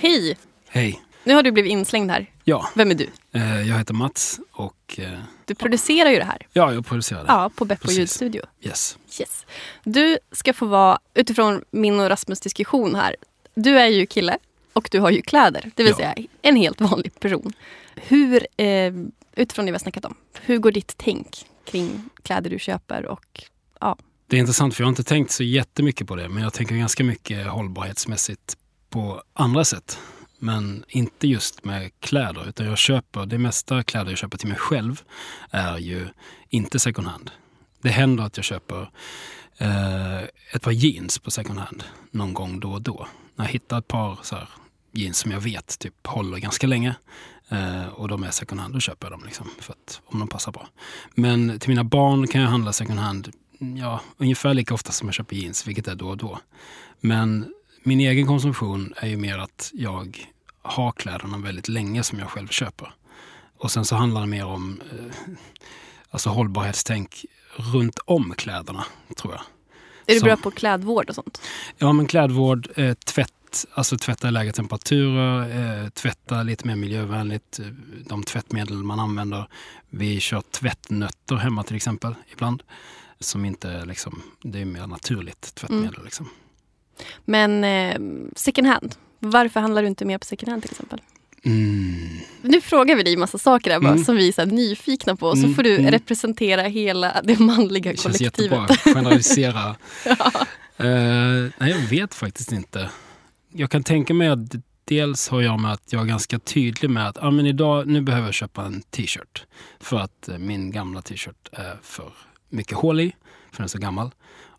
Hej! 0.00 0.36
Hej. 0.68 1.02
Nu 1.24 1.34
har 1.34 1.42
du 1.42 1.52
blivit 1.52 1.72
inslängd 1.72 2.10
här. 2.10 2.30
Ja, 2.44 2.68
Vem 2.74 2.90
är 2.90 2.94
du? 2.94 3.08
eh, 3.34 3.68
jag 3.68 3.78
heter 3.78 3.94
Mats 3.94 4.40
och 4.52 4.94
eh, 4.98 5.08
Du 5.44 5.54
producerar 5.54 6.10
ju 6.10 6.18
det 6.18 6.24
här. 6.24 6.46
ja, 6.52 6.72
jag 6.72 6.86
producerar 6.86 7.18
det. 7.20 7.24
Ja, 7.28 7.50
på 7.54 7.64
Beppo 7.64 7.90
ljudstudio. 7.90 8.42
Yes. 8.60 8.98
Yes. 9.20 9.46
Du 9.84 10.18
ska 10.32 10.52
få 10.52 10.66
vara, 10.66 10.98
utifrån 11.14 11.62
min 11.70 12.00
och 12.00 12.08
Rasmus 12.08 12.40
diskussion 12.40 12.94
här. 12.94 13.16
Du 13.54 13.78
är 13.78 13.86
ju 13.86 14.06
kille 14.06 14.38
och 14.72 14.88
du 14.92 15.00
har 15.00 15.10
ju 15.10 15.22
kläder. 15.22 15.70
Det 15.74 15.82
vill 15.82 15.90
Ja. 15.90 15.96
säga 15.96 16.14
en 16.42 16.56
helt 16.56 16.80
vanlig 16.80 17.20
person. 17.20 17.52
Hur, 17.94 18.46
eh, 18.56 18.92
utifrån 19.36 19.66
det 19.66 19.72
vi 19.72 19.74
har 19.74 19.80
snackat 19.80 20.04
om, 20.04 20.14
hur 20.40 20.58
går 20.58 20.72
ditt 20.72 20.94
tänk 20.96 21.46
kring 21.64 22.08
kläder 22.22 22.50
du 22.50 22.58
köper 22.58 23.06
och 23.06 23.42
Det 24.26 24.36
är 24.36 24.40
intressant 24.40 24.74
för 24.74 24.82
jag 24.82 24.86
har 24.86 24.92
inte 24.92 25.04
tänkt 25.04 25.30
så 25.30 25.42
jättemycket 25.42 26.06
på 26.06 26.16
det 26.16 26.28
men 26.28 26.42
jag 26.42 26.52
tänker 26.52 26.76
ganska 26.76 27.04
mycket 27.04 27.46
hållbarhetsmässigt 27.46 28.56
på 28.90 29.22
andra 29.32 29.64
sätt. 29.64 29.98
Men 30.38 30.84
inte 30.88 31.26
just 31.26 31.64
med 31.64 31.90
kläder 32.00 32.48
utan 32.48 32.66
jag 32.66 32.78
köper, 32.78 33.26
det 33.26 33.38
mesta 33.38 33.82
kläder 33.82 34.10
jag 34.10 34.18
köper 34.18 34.38
till 34.38 34.48
mig 34.48 34.58
själv 34.58 35.02
är 35.50 35.78
ju 35.78 36.08
inte 36.48 36.78
second 36.78 37.06
hand. 37.06 37.30
Det 37.82 37.88
händer 37.88 38.24
att 38.24 38.36
jag 38.36 38.44
köper 38.44 38.90
eh, 39.58 40.22
ett 40.52 40.62
par 40.62 40.70
jeans 40.70 41.18
på 41.18 41.30
second 41.30 41.58
hand 41.58 41.84
någon 42.10 42.34
gång 42.34 42.60
då 42.60 42.72
och 42.72 42.82
då. 42.82 43.06
När 43.36 43.44
jag 43.44 43.52
hittar 43.52 43.78
ett 43.78 43.88
par 43.88 44.18
så 44.22 44.36
här, 44.36 44.48
jeans 44.92 45.18
som 45.18 45.30
jag 45.30 45.40
vet 45.40 45.78
typ 45.78 46.06
håller 46.06 46.38
ganska 46.38 46.66
länge 46.66 46.94
eh, 47.50 47.86
och 47.86 48.08
de 48.08 48.22
är 48.24 48.30
second 48.30 48.60
hand, 48.60 48.74
då 48.74 48.80
köper 48.80 49.06
jag 49.06 49.12
dem 49.12 49.22
liksom, 49.26 49.48
för 49.60 49.72
att, 49.72 50.00
om 50.06 50.18
de 50.18 50.28
passar 50.28 50.52
bra. 50.52 50.68
Men 51.14 51.58
till 51.58 51.68
mina 51.68 51.84
barn 51.84 52.26
kan 52.26 52.40
jag 52.40 52.48
handla 52.48 52.72
second 52.72 52.98
hand 52.98 53.32
ja, 53.76 54.00
ungefär 54.16 54.54
lika 54.54 54.74
ofta 54.74 54.92
som 54.92 55.08
jag 55.08 55.14
köper 55.14 55.36
jeans, 55.36 55.66
vilket 55.66 55.88
är 55.88 55.94
då 55.94 56.08
och 56.08 56.16
då. 56.16 56.38
Men 57.00 57.52
min 57.82 58.00
egen 58.00 58.26
konsumtion 58.26 58.94
är 58.96 59.08
ju 59.08 59.16
mer 59.16 59.38
att 59.38 59.70
jag 59.74 60.26
har 60.62 60.92
kläderna 60.92 61.38
väldigt 61.38 61.68
länge 61.68 62.02
som 62.02 62.18
jag 62.18 62.28
själv 62.30 62.48
köper. 62.48 62.94
Och 63.58 63.70
sen 63.70 63.84
så 63.84 63.96
handlar 63.96 64.20
det 64.20 64.26
mer 64.26 64.46
om 64.46 64.80
eh, 64.92 65.32
alltså 66.10 66.30
hållbarhetstänk 66.30 67.24
runt 67.56 67.98
om 68.04 68.34
kläderna, 68.36 68.84
tror 69.16 69.32
jag. 69.34 69.42
är 70.06 70.14
du 70.14 70.18
Som- 70.20 70.26
bra 70.26 70.36
på 70.36 70.50
klädvård 70.50 71.08
och 71.08 71.14
sånt? 71.14 71.40
Ja, 71.78 71.92
men 71.92 72.06
klädvård, 72.06 72.68
eh, 72.76 72.94
tvätt, 72.94 73.32
alltså 73.74 73.98
tvätta 73.98 74.28
i 74.28 74.30
lägre 74.30 74.52
temperaturer, 74.52 75.40
eh, 75.84 75.88
tvätta 75.88 76.42
lite 76.42 76.66
mer 76.66 76.76
miljövänligt, 76.76 77.58
eh, 77.58 77.66
de 78.08 78.22
tvättmedel 78.22 78.76
man 78.76 79.00
använder. 79.00 79.48
Vi 79.90 80.20
kör 80.20 80.40
tvättnötter 80.40 81.36
hemma 81.36 81.62
till 81.62 81.76
exempel 81.76 82.14
ibland. 82.32 82.62
Som 83.20 83.44
inte 83.44 83.70
är 83.70 83.86
liksom, 83.86 84.22
det 84.42 84.60
är 84.60 84.64
mer 84.64 84.86
naturligt 84.86 85.54
tvättmedel. 85.54 85.94
Mm. 85.94 86.04
Liksom. 86.04 86.28
Men 87.24 87.64
eh, 87.64 87.96
second 88.36 88.66
hand, 88.66 88.94
varför 89.18 89.60
handlar 89.60 89.82
du 89.82 89.88
inte 89.88 90.04
mer 90.04 90.18
på 90.18 90.24
second 90.26 90.48
hand 90.50 90.62
till 90.62 90.70
exempel? 90.70 91.00
Mm. 91.44 92.18
Nu 92.42 92.60
frågar 92.60 92.96
vi 92.96 93.02
dig 93.02 93.16
massa 93.16 93.38
saker 93.38 93.70
här 93.70 93.80
bara, 93.80 93.92
Mm. 93.92 94.04
som 94.04 94.16
vi 94.16 94.28
är 94.28 94.32
så 94.32 94.44
nyfikna 94.44 95.16
på. 95.16 95.32
Så 95.32 95.38
Mm, 95.42 95.54
får 95.54 95.62
du 95.62 95.76
mm. 95.76 95.90
representera 95.90 96.62
hela 96.62 97.20
det 97.24 97.38
manliga 97.38 97.90
Det 97.92 97.96
känns 98.00 98.18
kollektivet. 98.18 98.52
jättebra. 98.70 98.94
Generalisera. 98.94 99.76
Eh, 100.78 101.50
nej, 101.58 101.70
jag 101.70 101.78
vet 101.78 102.14
faktiskt 102.14 102.52
inte. 102.52 102.90
Jag 103.58 103.70
kan 103.70 103.82
tänka 103.82 104.14
mig 104.14 104.28
att 104.28 104.54
dels 104.84 105.28
har 105.28 105.40
jag 105.40 105.60
med 105.60 105.72
att 105.72 105.92
jag 105.92 106.02
är 106.02 106.06
ganska 106.06 106.38
tydlig 106.38 106.90
med 106.90 107.08
att 107.08 107.22
ah, 107.22 107.30
men 107.30 107.46
idag, 107.46 107.86
nu 107.86 108.00
behöver 108.00 108.26
jag 108.26 108.34
köpa 108.34 108.64
en 108.64 108.82
t-shirt. 108.82 109.46
För 109.80 109.98
att 109.98 110.28
eh, 110.28 110.38
min 110.38 110.70
gamla 110.70 111.02
t-shirt 111.02 111.48
är 111.52 111.78
för 111.82 112.12
mycket 112.48 112.78
hål 112.78 113.00
i, 113.00 113.14
för 113.50 113.56
den 113.56 113.64
är 113.64 113.68
så 113.68 113.78
gammal. 113.78 114.10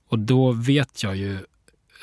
Och 0.10 0.20
då 0.20 0.52
vet 0.52 1.04
jag 1.04 1.16
ju 1.16 1.38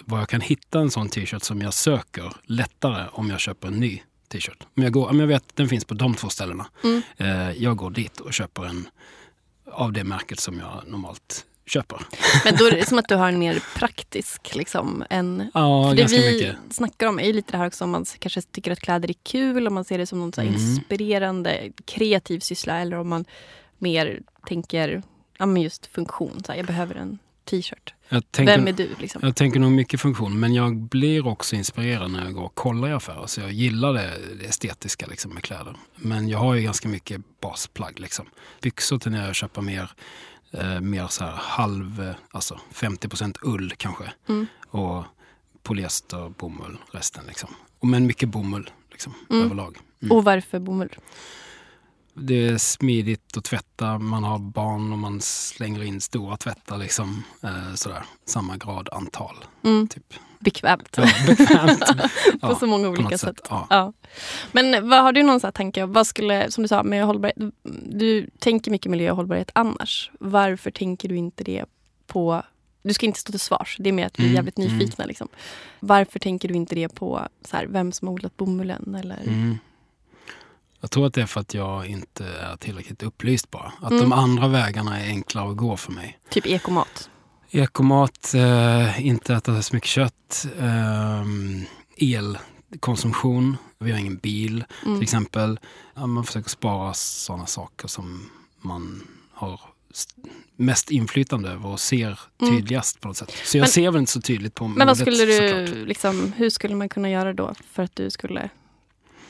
var 0.04 0.18
jag 0.18 0.28
kan 0.28 0.40
hitta 0.40 0.80
en 0.80 0.90
sån 0.90 1.08
t-shirt 1.08 1.42
som 1.42 1.60
jag 1.60 1.74
söker 1.74 2.32
lättare 2.44 3.06
om 3.12 3.30
jag 3.30 3.40
köper 3.40 3.68
en 3.68 3.74
ny 3.74 4.02
t-shirt. 4.28 4.66
Om 4.76 4.82
jag, 4.82 4.92
går, 4.92 5.08
om 5.08 5.20
jag 5.20 5.26
vet 5.26 5.42
att 5.42 5.56
den 5.56 5.68
finns 5.68 5.84
på 5.84 5.94
de 5.94 6.14
två 6.14 6.28
ställena. 6.28 6.66
Mm. 6.84 7.02
Eh, 7.16 7.62
jag 7.62 7.76
går 7.76 7.90
dit 7.90 8.20
och 8.20 8.34
köper 8.34 8.64
en 8.64 8.88
av 9.72 9.92
det 9.92 10.04
märket 10.04 10.40
som 10.40 10.58
jag 10.58 10.82
normalt 10.86 11.46
köper. 11.66 11.98
Men 12.44 12.56
då 12.56 12.64
är 12.66 12.70
det 12.70 12.86
som 12.88 12.98
att 12.98 13.08
du 13.08 13.14
har 13.14 13.28
en 13.28 13.38
mer 13.38 13.62
praktisk, 13.76 14.54
liksom, 14.54 15.04
en 15.10 15.50
Ja, 15.54 15.88
För 15.90 15.96
det 15.96 16.10
vi 16.12 16.32
mycket. 16.32 16.56
snackar 16.70 17.06
om 17.06 17.18
är 17.20 17.24
ju 17.26 17.32
lite 17.32 17.52
det 17.52 17.58
här 17.58 17.66
också 17.66 17.84
om 17.84 17.90
man 17.90 18.04
kanske 18.18 18.42
tycker 18.42 18.70
att 18.70 18.80
kläder 18.80 19.10
är 19.10 19.14
kul, 19.22 19.66
om 19.66 19.74
man 19.74 19.84
ser 19.84 19.98
det 19.98 20.06
som 20.06 20.18
någon 20.20 20.32
så 20.32 20.40
Mm. 20.40 20.54
inspirerande 20.54 21.72
kreativ 21.84 22.40
syssla 22.40 22.78
eller 22.78 22.96
om 22.98 23.08
man 23.08 23.24
mer 23.78 24.20
tänker 24.46 25.02
ja, 25.38 25.46
men 25.46 25.62
just 25.62 25.86
funktion. 25.86 26.42
Så 26.46 26.52
här, 26.52 26.56
jag 26.58 26.66
behöver 26.66 26.94
en 26.94 27.18
t-shirt. 27.50 27.94
Tänker, 28.30 28.56
Vem 28.56 28.68
är 28.68 28.72
du? 28.72 28.88
Liksom? 28.98 29.20
jag 29.24 29.36
tänker 29.36 29.60
nog 29.60 29.72
mycket 29.72 30.00
funktion, 30.00 30.40
men 30.40 30.54
jag 30.54 30.76
blir 30.76 31.26
också 31.26 31.56
inspirerad 31.56 32.10
när 32.10 32.24
jag 32.24 32.34
går 32.34 32.42
och 32.44 32.54
kollar 32.54 32.88
i 32.88 32.92
affärer. 32.92 33.26
Så 33.26 33.40
jag 33.40 33.52
gillar 33.52 33.92
det, 33.92 34.10
det 34.40 34.44
estetiska 34.46 35.06
liksom, 35.06 35.34
med 35.34 35.42
kläder. 35.42 35.76
Men 35.96 36.28
jag 36.28 36.38
har 36.38 36.54
ju 36.54 36.62
ganska 36.62 36.88
mycket 36.88 37.20
basplagg. 37.40 38.00
Liksom. 38.00 38.26
Byxor 38.62 38.98
till 38.98 39.10
när 39.12 39.26
jag 39.26 39.34
köper 39.34 39.62
mer, 39.62 39.90
eh, 40.58 40.80
mer 40.80 41.06
så 41.06 41.24
här 41.24 41.32
halv, 41.36 42.02
eh, 42.02 42.14
alltså 42.30 42.60
50% 42.72 43.36
ull 43.42 43.72
kanske. 43.76 44.12
Mm. 44.28 44.46
Och 44.66 45.04
polyester, 45.62 46.28
bomull, 46.38 46.78
resten. 46.92 47.24
Liksom. 47.26 47.50
Och 47.78 47.86
men 47.88 48.06
mycket 48.06 48.28
bomull 48.28 48.70
liksom, 48.90 49.12
Mm. 49.30 49.44
överlag. 49.44 49.78
Mm. 50.02 50.16
Och 50.16 50.24
varför 50.24 50.58
bomull? 50.58 50.96
Det 52.16 52.46
är 52.48 52.58
smidigt 52.58 53.36
att 53.36 53.44
tvätta. 53.44 53.98
Man 53.98 54.24
har 54.24 54.38
barn 54.38 54.92
och 54.92 54.98
man 54.98 55.20
slänger 55.20 55.82
in 55.82 56.00
stora 56.00 56.36
tvättar. 56.36 56.78
Liksom, 56.78 57.22
eh, 57.42 57.74
sådär. 57.74 58.04
Samma 58.26 58.56
grad 58.56 58.88
antal. 58.92 59.44
Mm. 59.64 59.88
Typ. 59.88 60.14
Bekvämt. 60.44 60.88
Ja, 60.96 61.06
bekvämt. 61.26 61.80
På 62.40 62.48
Ja, 62.48 62.54
så 62.54 62.66
många 62.66 62.88
olika 62.88 63.18
sätt. 63.18 63.20
sätt. 63.20 63.48
Ja. 63.70 63.92
Men 64.52 64.88
vad 64.88 65.02
har 65.02 65.12
du 65.12 65.22
någon 65.22 65.40
så 65.40 65.50
tanke? 65.52 65.86
Vad 65.86 66.06
skulle, 66.06 66.50
som 66.50 66.62
du 66.62 66.68
sa, 66.68 66.82
med 66.82 67.04
hållbarhet. 67.04 67.36
Du 67.86 68.26
tänker 68.38 68.70
mycket 68.70 68.90
miljö 68.90 69.10
och 69.10 69.16
hållbarhet 69.16 69.50
annars. 69.52 70.10
Varför 70.20 70.70
tänker 70.70 71.08
du 71.08 71.16
inte 71.16 71.44
det 71.44 71.64
på... 72.06 72.42
Du 72.82 72.94
ska 72.94 73.06
inte 73.06 73.20
stå 73.20 73.30
till 73.30 73.40
svars. 73.40 73.76
Det 73.80 73.88
är 73.88 73.92
mer 73.92 74.06
att 74.06 74.18
vi 74.18 74.22
är 74.22 74.26
Mm, 74.26 74.34
jävligt 74.34 74.58
mm. 74.58 74.78
nyfikna. 74.78 75.04
Liksom. 75.04 75.28
Varför 75.80 76.18
tänker 76.18 76.48
du 76.48 76.54
inte 76.54 76.74
det 76.74 76.88
på 76.88 77.28
så 77.44 77.56
här, 77.56 77.66
vem 77.66 77.92
som 77.92 78.08
har 78.08 78.12
odlat 78.14 78.36
bomullen? 78.36 78.94
Eller? 78.94 79.18
Mm. 79.26 79.58
Jag 80.80 80.90
tror 80.90 81.06
att 81.06 81.14
det 81.14 81.22
är 81.22 81.26
för 81.26 81.40
att 81.40 81.54
jag 81.54 81.86
inte 81.86 82.24
är 82.26 82.56
tillräckligt 82.56 83.02
upplyst 83.02 83.50
bara. 83.50 83.72
Att 83.82 83.90
Mm. 83.90 84.02
de 84.02 84.12
andra 84.12 84.48
vägarna 84.48 85.00
är 85.00 85.06
enklare 85.08 85.50
att 85.50 85.56
gå 85.56 85.76
för 85.76 85.92
mig. 85.92 86.18
Typ 86.30 86.46
ekomat. 86.46 87.10
Ekomat, 87.58 88.34
eh, 88.34 89.06
inte 89.06 89.34
äta 89.34 89.62
så 89.62 89.76
mycket 89.76 89.88
kött, 89.90 90.46
eh, 90.58 91.24
elkonsumtion. 92.14 93.56
Vi 93.78 93.92
har 93.92 93.98
ingen 93.98 94.16
bil 94.16 94.64
Mm. 94.84 94.94
till 94.96 95.02
exempel. 95.02 95.58
Ja, 95.94 96.06
man 96.06 96.24
försöker 96.24 96.50
spara 96.50 96.94
sådana 96.94 97.46
saker 97.46 97.88
som 97.88 98.30
man 98.60 99.02
har 99.32 99.60
st- 99.90 100.22
mest 100.56 100.90
inflytande 100.90 101.50
över 101.50 101.68
och 101.68 101.80
ser 101.80 102.20
Mm. 102.42 102.54
tydligast 102.56 103.00
på 103.00 103.08
något 103.08 103.16
sätt. 103.16 103.32
Så 103.44 103.56
jag 103.56 103.62
Men- 103.62 103.70
ser 103.70 103.90
väl 103.90 104.00
inte 104.00 104.12
så 104.12 104.20
tydligt 104.20 104.54
på 104.54 104.68
Men 104.68 104.86
vad 104.86 104.98
skulle 104.98 105.24
du, 105.24 105.84
liksom, 105.86 106.32
hur 106.36 106.50
skulle 106.50 106.74
man 106.74 106.88
kunna 106.88 107.10
göra 107.10 107.32
då 107.32 107.54
för 107.72 107.82
att 107.82 107.96
du 107.96 108.10
skulle 108.10 108.48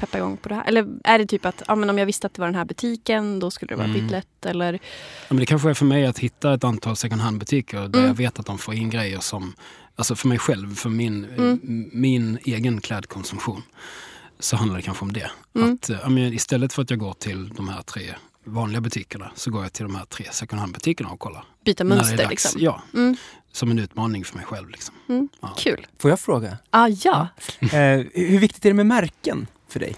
peppa 0.06 0.18
igång 0.18 0.36
på 0.36 0.48
det 0.48 0.54
här? 0.54 0.64
Eller 0.64 0.86
är 1.04 1.18
det 1.18 1.26
typ 1.26 1.44
att 1.46 1.62
ja, 1.68 1.74
men 1.74 1.90
om 1.90 1.98
jag 1.98 2.06
visste 2.06 2.26
att 2.26 2.34
det 2.34 2.40
var 2.40 2.46
den 2.48 2.54
här 2.54 2.64
butiken, 2.64 3.40
då 3.40 3.50
skulle 3.50 3.68
det 3.72 3.76
vara 3.76 3.86
Mm. 3.88 4.00
skitlätt? 4.00 4.46
Eller 4.46 4.72
Ja, 4.72 4.78
men 5.28 5.36
det 5.36 5.46
kanske 5.46 5.70
är 5.70 5.74
för 5.74 5.84
mig 5.84 6.06
att 6.06 6.18
hitta 6.18 6.54
ett 6.54 6.64
antal 6.64 6.96
second 6.96 7.20
hand-butiker 7.20 7.76
där 7.78 7.84
Mm. 7.98 8.04
jag 8.06 8.14
vet 8.14 8.38
att 8.38 8.46
de 8.46 8.58
får 8.58 8.74
in 8.74 8.90
grejer 8.90 9.20
som, 9.20 9.54
alltså 9.96 10.14
för 10.16 10.28
mig 10.28 10.38
själv, 10.38 10.74
för 10.74 10.88
min, 10.90 11.24
Mm. 11.24 11.60
m- 11.64 11.90
min 11.92 12.38
egen 12.44 12.80
klädkonsumtion, 12.80 13.62
så 14.38 14.56
handlar 14.56 14.76
det 14.76 14.82
kanske 14.82 15.04
om 15.04 15.12
det. 15.12 15.30
Mm. 15.56 15.74
Att, 15.74 15.90
eh, 15.90 15.96
ja, 16.02 16.08
men 16.08 16.32
istället 16.32 16.72
för 16.72 16.82
att 16.82 16.90
jag 16.90 16.98
går 16.98 17.12
till 17.14 17.48
de 17.48 17.68
här 17.68 17.82
tre 17.82 18.02
vanliga 18.46 18.80
butikerna 18.80 19.30
så 19.34 19.50
går 19.50 19.62
jag 19.62 19.72
till 19.72 19.84
de 19.84 19.94
här 19.94 20.04
tre 20.04 20.26
second 20.32 20.60
hand-butikerna 20.60 21.10
och 21.10 21.20
kollar. 21.20 21.44
byta 21.64 21.84
mönster 21.84 22.16
dags. 22.16 22.30
liksom? 22.30 22.60
Ja, 22.60 22.82
Mm. 22.94 23.16
som 23.52 23.70
en 23.70 23.78
utmaning 23.78 24.24
för 24.24 24.36
mig 24.36 24.44
själv. 24.46 24.68
Liksom. 24.68 24.94
Mm. 25.08 25.28
Ja. 25.40 25.54
Kul. 25.58 25.86
Får 25.98 26.10
jag 26.10 26.20
fråga? 26.20 26.58
Ah, 26.70 26.88
ja. 26.88 27.28
Eh, 27.60 27.68
hur 28.14 28.38
viktigt 28.38 28.64
är 28.64 28.70
det 28.70 28.74
med 28.74 28.86
märken 28.86 29.46
för 29.74 29.80
dig? 29.80 29.96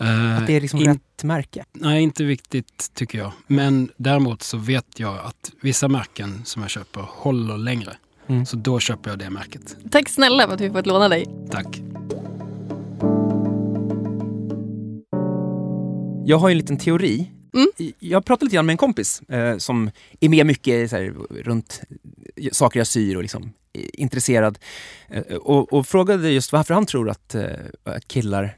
Eh, 0.00 0.36
Att 0.38 0.46
det 0.46 0.56
är 0.56 0.60
liksom 0.60 0.80
in- 0.80 0.86
rätt 0.86 1.22
märke? 1.24 1.64
Nej, 1.72 2.02
inte 2.02 2.24
viktigt 2.24 2.90
tycker 2.94 3.18
jag. 3.18 3.32
Men 3.46 3.90
däremot 3.96 4.42
så 4.42 4.56
vet 4.56 4.98
jag 5.00 5.18
att 5.18 5.52
vissa 5.62 5.88
märken 5.88 6.44
som 6.44 6.62
jag 6.62 6.70
köper 6.70 7.00
håller 7.08 7.58
längre. 7.58 7.92
Mm. 8.26 8.46
Så 8.46 8.56
då 8.56 8.78
köper 8.80 9.10
jag 9.10 9.18
det 9.18 9.30
märket. 9.30 9.76
Tack 9.90 10.08
snälla 10.08 10.46
för 10.46 10.54
att 10.54 10.60
vi 10.60 10.70
fått 10.70 10.86
låna 10.86 11.08
dig. 11.08 11.26
Tack. 11.50 11.80
Jag 16.24 16.38
har 16.38 16.50
en 16.50 16.56
liten 16.58 16.78
teori. 16.78 17.30
Mm. 17.54 17.92
Jag 17.98 18.24
pratade 18.24 18.44
lite 18.46 18.54
grann 18.54 18.66
med 18.66 18.72
en 18.72 18.76
kompis 18.76 19.22
eh, 19.28 19.56
som 19.56 19.90
är 20.20 20.28
med 20.28 20.46
mycket 20.46 20.90
så 20.90 20.96
här, 20.96 21.14
runt 21.30 21.80
saker 22.52 22.80
jag 22.80 22.86
syr 22.86 23.16
och 23.16 23.22
liksom 23.22 23.52
eh, 23.72 23.84
intresserad. 23.92 24.58
Eh, 25.08 25.22
och, 25.36 25.72
och 25.72 25.86
frågade 25.86 26.30
just 26.30 26.52
varför 26.52 26.74
han 26.74 26.86
tror 26.86 27.10
att, 27.10 27.34
eh, 27.34 27.44
att 27.84 28.08
killar 28.08 28.56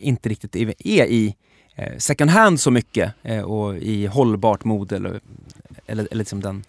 inte 0.00 0.28
riktigt 0.28 0.56
är, 0.56 0.74
i 1.06 1.34
eh, 1.74 1.98
second 1.98 2.30
hand 2.30 2.60
så 2.60 2.70
mycket 2.70 3.12
eh, 3.22 3.40
och 3.42 3.76
i 3.76 4.06
hållbart 4.06 4.64
mode 4.64 4.96
eller, 4.96 5.20
eller, 5.86 6.04
eller 6.10 6.16
liksom 6.16 6.40
den 6.40 6.64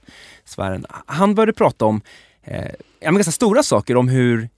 sfären. 0.45 0.85
Han 1.05 1.35
började 1.35 1.53
prata 1.53 1.85
om 1.85 2.01
eh, 2.43 2.71
ganska 3.01 3.31
stora 3.31 3.63
saker 3.63 3.97
om 3.97 4.07
hur 4.07 4.49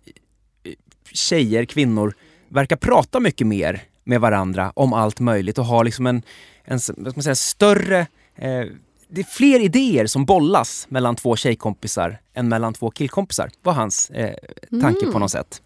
eh, 0.64 0.72
tjejer, 1.12 1.66
kvinnor 1.66 2.14
verkar 2.50 2.76
prata 2.76 3.20
mycket 3.20 3.48
mer 3.48 3.82
med 4.04 4.22
varandra 4.22 4.72
om 4.76 4.94
allt 4.94 5.20
möjligt 5.20 5.58
och 5.58 5.66
ha 5.66 5.84
liksom 5.84 6.08
en, 6.08 6.22
en 6.64 6.80
vad 6.98 7.18
man 7.18 7.24
säga, 7.24 7.36
större 7.36 8.00
eh, 8.36 8.66
det 9.08 9.22
är 9.22 9.26
fler 9.26 9.60
idéer 9.60 10.06
som 10.06 10.26
bollas 10.26 10.86
mellan 10.90 11.16
två 11.16 11.36
tjejkompisar 11.36 12.18
än 12.34 12.50
mellan 12.50 12.74
två 12.74 12.92
killkompisar, 12.92 13.50
var 13.62 13.74
hans 13.74 14.10
eh, 14.10 14.36
tanke 14.82 15.00
Mm. 15.02 15.14
på 15.14 15.20
något 15.20 15.32
sätt. 15.32 15.62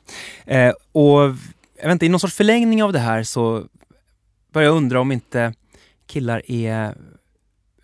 Eh, 0.45 0.73
och 0.91 1.35
jag 1.77 1.87
vet 1.87 1.91
inte, 1.91 2.05
i 2.05 2.09
någon 2.09 2.19
sorts 2.19 2.35
förlängning 2.35 2.83
av 2.83 2.93
det 2.93 2.99
här 2.99 3.23
så 3.23 3.65
börjar 4.53 4.69
jag 4.69 4.77
undra 4.77 4.99
om 5.01 5.11
inte 5.11 5.53
killar 6.07 6.51
är 6.51 6.95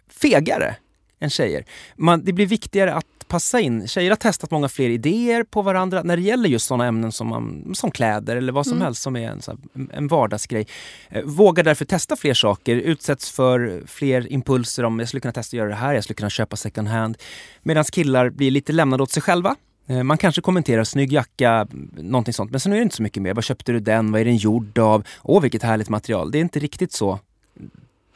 fegare 0.10 0.76
än 1.20 1.30
tjejer. 1.30 1.66
Man, 1.96 2.26
det 2.26 2.34
blir 2.34 2.46
viktigare 2.46 2.94
att 2.94 3.06
passa 3.28 3.60
in. 3.60 3.88
Tjejer 3.88 4.12
har 4.12 4.16
testat 4.16 4.52
många 4.52 4.70
fler 4.70 4.90
idéer 4.90 5.44
på 5.44 5.62
varandra 5.62 6.04
när 6.04 6.16
det 6.18 6.22
gäller 6.22 6.50
just 6.50 6.66
sådana 6.68 6.86
ämnen 6.86 7.12
som, 7.12 7.28
man, 7.28 7.72
som 7.76 7.92
kläder 7.92 8.36
eller 8.36 8.52
vad 8.54 8.66
som 8.66 8.74
Mm. 8.74 8.86
helst 8.86 9.02
som 9.02 9.16
är 9.16 9.30
en, 9.30 9.90
en 9.94 10.08
vardagsgrej. 10.08 10.68
Eh, 11.10 11.24
vågar 11.24 11.64
därför 11.64 11.86
testa 11.86 12.16
fler 12.16 12.34
saker, 12.34 12.76
utsätts 12.76 13.32
för 13.32 13.84
fler 13.88 14.32
impulser 14.32 14.84
om 14.86 15.00
jag 15.00 15.08
skulle 15.08 15.22
kunna 15.22 15.32
testa 15.32 15.56
att 15.56 15.58
göra 15.58 15.70
det 15.70 15.76
här, 15.76 15.94
jag 15.94 16.04
skulle 16.04 16.16
kunna 16.16 16.30
köpa 16.30 16.56
second 16.56 16.88
hand. 16.88 17.18
Medan 17.64 17.84
killar 17.84 18.30
blir 18.30 18.52
lite 18.52 18.74
lämnade 18.74 19.04
åt 19.04 19.12
sig 19.12 19.22
själva. 19.22 19.56
Eh, 19.88 20.04
Man 20.04 20.18
kanske 20.18 20.42
kommenterar 20.42 20.84
snygg 20.84 21.14
jacka, 21.14 21.68
någonting 21.98 22.34
sånt, 22.34 22.52
men 22.52 22.60
sen 22.60 22.72
är 22.74 22.78
det 22.78 22.84
inte 22.84 22.96
så 22.96 23.04
mycket 23.04 23.24
mer. 23.24 23.34
Vad 23.34 23.44
köpte 23.44 23.72
du 23.72 23.80
den? 23.80 24.12
Vad 24.12 24.22
är 24.22 24.26
den 24.26 24.38
gjord 24.38 24.78
av? 24.80 25.04
Åh, 25.24 25.42
vilket 25.42 25.64
härligt 25.64 25.90
material. 25.90 26.32
Det 26.32 26.38
är 26.38 26.42
inte 26.42 26.60
riktigt 26.60 26.92
så. 26.94 27.20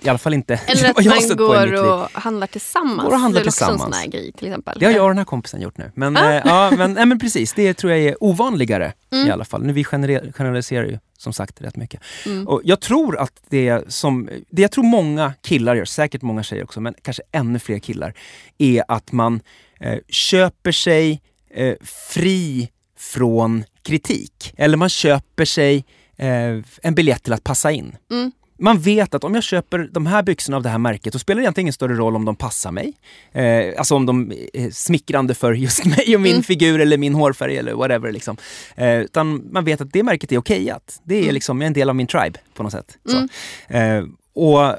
I 0.01 0.09
alla 0.09 0.17
fall 0.17 0.33
inte 0.33 0.53
Eller 0.67 0.89
att 0.89 1.05
man 1.29 1.37
går 1.37 1.73
och 1.73 2.09
handlar 2.21 2.47
tillsammans. 2.47 3.01
Går 3.03 3.13
och 3.13 3.19
handlar 3.19 3.41
det 3.41 3.45
är 3.45 3.49
också 3.49 3.63
en 3.65 3.69
tillsammans. 3.71 3.81
sån 3.81 3.93
här 3.93 4.07
grej 4.07 4.31
till 4.31 4.47
exempel. 4.47 4.77
Det 4.79 4.85
har 4.85 4.93
jag 4.93 5.03
och 5.03 5.09
den 5.09 5.17
här 5.17 5.25
kompisen 5.25 5.61
gjort 5.61 5.77
nu. 5.77 5.91
Men, 5.95 6.17
Ah. 6.17 6.33
eh, 6.33 6.41
ja, 6.45 6.71
men, 6.77 6.93
nej, 6.93 7.05
men 7.05 7.19
precis, 7.19 7.53
det 7.53 7.73
tror 7.73 7.91
jag 7.93 8.01
är 8.01 8.23
ovanligare 8.23 8.93
Mm. 9.11 9.27
i 9.27 9.31
alla 9.31 9.45
fall. 9.45 9.63
Nu 9.63 9.73
vi 9.73 9.83
generaliserar 9.83 10.85
ju 10.85 10.99
som 11.17 11.33
sagt 11.33 11.61
rätt 11.61 11.75
mycket. 11.75 12.01
Mm. 12.25 12.47
Och 12.47 12.61
jag 12.63 12.79
tror 12.79 13.17
att 13.19 13.33
det 13.49 13.93
som, 13.93 14.29
det 14.49 14.61
jag 14.61 14.71
tror 14.71 14.83
många 14.83 15.33
killar 15.41 15.75
gör, 15.75 15.85
säkert 15.85 16.21
många 16.21 16.43
tjejer 16.43 16.63
också, 16.63 16.81
men 16.81 16.93
kanske 17.01 17.23
ännu 17.31 17.59
fler 17.59 17.79
killar, 17.79 18.13
är 18.57 18.83
att 18.87 19.11
man 19.11 19.39
eh, 19.79 19.97
köper 20.09 20.71
sig 20.71 21.21
eh, 21.57 21.75
fri 22.09 22.69
från 22.99 23.63
kritik. 23.83 24.53
Eller 24.57 24.77
man 24.77 24.89
köper 24.89 25.45
sig 25.45 25.85
eh, 26.17 26.27
en 26.81 26.95
biljett 26.95 27.23
till 27.23 27.33
att 27.33 27.43
passa 27.43 27.71
in. 27.71 27.95
Mm. 28.11 28.31
Man 28.59 28.79
vet 28.79 29.13
att 29.13 29.23
om 29.23 29.35
jag 29.35 29.43
köper 29.43 29.89
de 29.91 30.05
här 30.05 30.23
byxorna 30.23 30.57
av 30.57 30.63
det 30.63 30.69
här 30.69 30.77
märket, 30.77 31.13
då 31.13 31.19
spelar 31.19 31.39
det 31.39 31.43
egentligen 31.43 31.63
ingen 31.65 31.73
större 31.73 31.93
roll 31.93 32.15
om 32.15 32.25
de 32.25 32.35
passar 32.35 32.71
mig. 32.71 32.93
Eh, 33.31 33.73
alltså 33.77 33.95
om 33.95 34.05
de 34.05 34.31
är 34.53 34.69
smickrande 34.71 35.33
för 35.35 35.53
just 35.53 35.85
mig 35.97 36.15
och 36.15 36.21
min 36.21 36.31
Mm. 36.31 36.43
figur 36.43 36.79
eller 36.81 36.97
min 36.97 37.15
hårfärg 37.15 37.57
eller 37.57 37.73
whatever. 37.73 38.11
Liksom. 38.11 38.37
Eh, 38.75 38.95
utan 38.99 39.47
man 39.51 39.65
vet 39.65 39.81
att 39.81 39.93
det 39.93 40.03
märket 40.03 40.31
är 40.31 40.37
okejat. 40.37 41.01
Det 41.03 41.15
är 41.15 41.21
Mm. 41.21 41.33
liksom 41.33 41.61
en 41.61 41.73
del 41.73 41.89
av 41.89 41.95
min 41.95 42.07
tribe 42.07 42.39
på 42.53 42.63
något 42.63 42.71
sätt. 42.71 42.97
Mm. 43.09 43.29
Eh, 43.99 44.09
och 44.33 44.75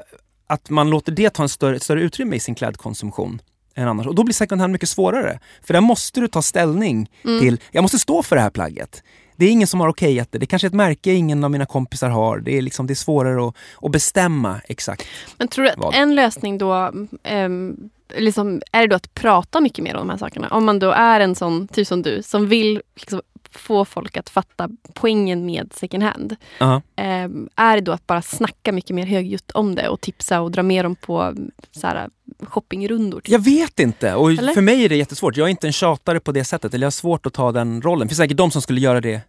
att 0.47 0.69
man 0.69 0.89
låter 0.89 1.11
det 1.11 1.29
ta 1.29 1.43
en 1.43 1.49
större, 1.49 1.75
ett 1.75 1.83
större 1.83 2.01
utrymme 2.01 2.35
i 2.35 2.39
sin 2.39 2.55
klädkonsumtion 2.55 3.41
än 3.79 3.87
annars. 3.87 4.07
Och 4.07 4.15
då 4.15 4.23
blir 4.23 4.33
second 4.33 4.61
hand 4.61 4.73
mycket 4.73 4.89
svårare. 4.89 5.39
För 5.63 5.73
där 5.73 5.81
måste 5.81 6.19
du 6.19 6.27
ta 6.27 6.41
ställning 6.41 7.09
Mm. 7.23 7.39
till, 7.39 7.59
jag 7.71 7.81
måste 7.81 7.99
stå 7.99 8.23
för 8.23 8.35
det 8.35 8.41
här 8.41 8.49
plagget. 8.49 9.03
Det 9.35 9.45
är 9.45 9.49
ingen 9.51 9.67
som 9.67 9.79
har 9.79 9.89
okejat 9.89 10.31
det. 10.31 10.37
Det 10.37 10.43
är 10.43 10.47
kanske 10.47 10.65
är 10.65 10.69
ett 10.69 10.73
märke 10.75 11.11
ingen 11.11 11.43
av 11.43 11.51
mina 11.51 11.65
kompisar 11.65 12.09
har. 12.09 12.37
Det 12.39 12.57
är, 12.57 12.61
liksom, 12.61 12.87
det 12.87 12.93
är 12.93 12.95
svårare 12.95 13.47
att, 13.47 13.55
att 13.81 13.91
bestämma 13.91 14.61
exakt. 14.67 15.05
Men 15.37 15.47
tror 15.47 15.63
du 15.65 15.69
att 15.71 15.77
Vad? 15.77 15.95
en 15.95 16.15
lösning 16.15 16.57
då, 16.57 16.91
ehm, 17.23 17.75
liksom, 18.17 18.61
är 18.71 18.81
det 18.81 18.87
då 18.87 18.95
att 18.95 19.13
prata 19.13 19.59
mycket 19.61 19.83
mer 19.83 19.95
om 19.95 20.07
de 20.07 20.09
här 20.09 20.17
sakerna? 20.17 20.47
Om 20.47 20.65
man 20.65 20.79
då 20.79 20.91
är 20.91 21.19
en 21.19 21.35
sån, 21.35 21.67
typ 21.67 21.87
som 21.87 22.01
du, 22.01 22.23
som 22.23 22.47
vill 22.47 22.81
liksom, 22.95 23.21
få 23.51 23.85
folk 23.85 24.17
att 24.17 24.29
fatta 24.29 24.69
poängen 24.93 25.45
med 25.45 25.73
second 25.73 26.03
hand. 26.03 26.35
Ja. 26.57 26.81
Ehm, 26.95 27.49
är 27.55 27.75
det 27.75 27.81
då 27.81 27.91
att 27.91 28.07
bara 28.07 28.21
snacka 28.21 28.71
mycket 28.71 28.95
mer 28.95 29.05
högljutt 29.05 29.51
om 29.51 29.75
det 29.75 29.89
och 29.89 30.01
tipsa 30.01 30.41
och 30.41 30.51
dra 30.51 30.63
med 30.63 30.85
dem 30.85 30.95
på 30.95 31.35
så 31.71 31.87
här, 31.87 32.09
shoppingrundor? 32.43 33.19
typ? 33.21 33.29
Jag 33.29 33.43
vet 33.43 33.79
inte 33.79 34.15
och 34.15 34.31
Eller? 34.31 34.53
för 34.53 34.61
mig 34.61 34.85
är 34.85 34.89
det 34.89 34.95
jättesvårt. 34.95 35.37
Jag 35.37 35.45
är 35.45 35.49
inte 35.49 35.67
en 35.67 35.73
tjatare 35.73 36.19
på 36.19 36.31
det 36.31 36.43
sättet, 36.43 36.73
eller 36.73 36.83
jag 36.83 36.87
har 36.87 36.91
svårt 36.91 37.25
att 37.25 37.33
ta 37.33 37.51
den 37.51 37.81
rollen. 37.81 38.07
Det 38.07 38.09
finns 38.09 38.17
säkert 38.17 38.37
de 38.37 38.51
som 38.51 38.61
skulle 38.61 38.81
göra 38.81 39.01
det 39.01 39.21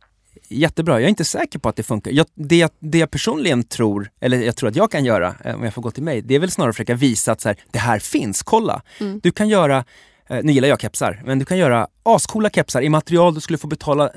jättebra. 0.48 0.94
Jag 0.94 1.04
är 1.04 1.08
inte 1.08 1.24
säker 1.24 1.58
på 1.58 1.68
att 1.68 1.76
det 1.76 1.82
funkar. 1.82 2.10
Jag, 2.10 2.26
det, 2.34 2.56
jag, 2.56 2.70
det 2.78 2.98
jag 2.98 3.10
personligen 3.10 3.64
tror, 3.64 4.10
eller 4.20 4.42
jag 4.42 4.56
tror 4.56 4.68
att 4.68 4.76
jag 4.76 4.90
kan 4.90 5.04
göra, 5.04 5.34
eh, 5.44 5.54
om 5.54 5.64
jag 5.64 5.74
får 5.74 5.82
gå 5.82 5.90
till 5.90 6.02
mig, 6.02 6.22
det 6.22 6.34
är 6.34 6.38
väl 6.38 6.50
snarare 6.50 6.70
att 6.70 6.76
försöka 6.76 6.94
visa 6.94 7.32
att 7.32 7.40
så 7.40 7.48
här, 7.48 7.56
det 7.70 7.78
här 7.78 7.98
finns, 7.98 8.42
kolla. 8.42 8.82
Mm. 9.00 9.20
Du 9.22 9.30
kan 9.30 9.48
göra, 9.48 9.84
Eh, 10.30 10.40
nu 10.42 10.52
gillar 10.52 10.68
jag 10.68 10.80
kepsar, 10.80 11.22
men 11.24 11.38
du 11.38 11.44
kan 11.44 11.58
göra 11.58 11.88
ascoola 12.02 12.50
kepsar 12.50 12.82
i 12.82 12.88
material 12.88 13.34
du 13.34 13.40
skulle 13.40 13.58
få 13.58 13.66
betala 13.66 14.10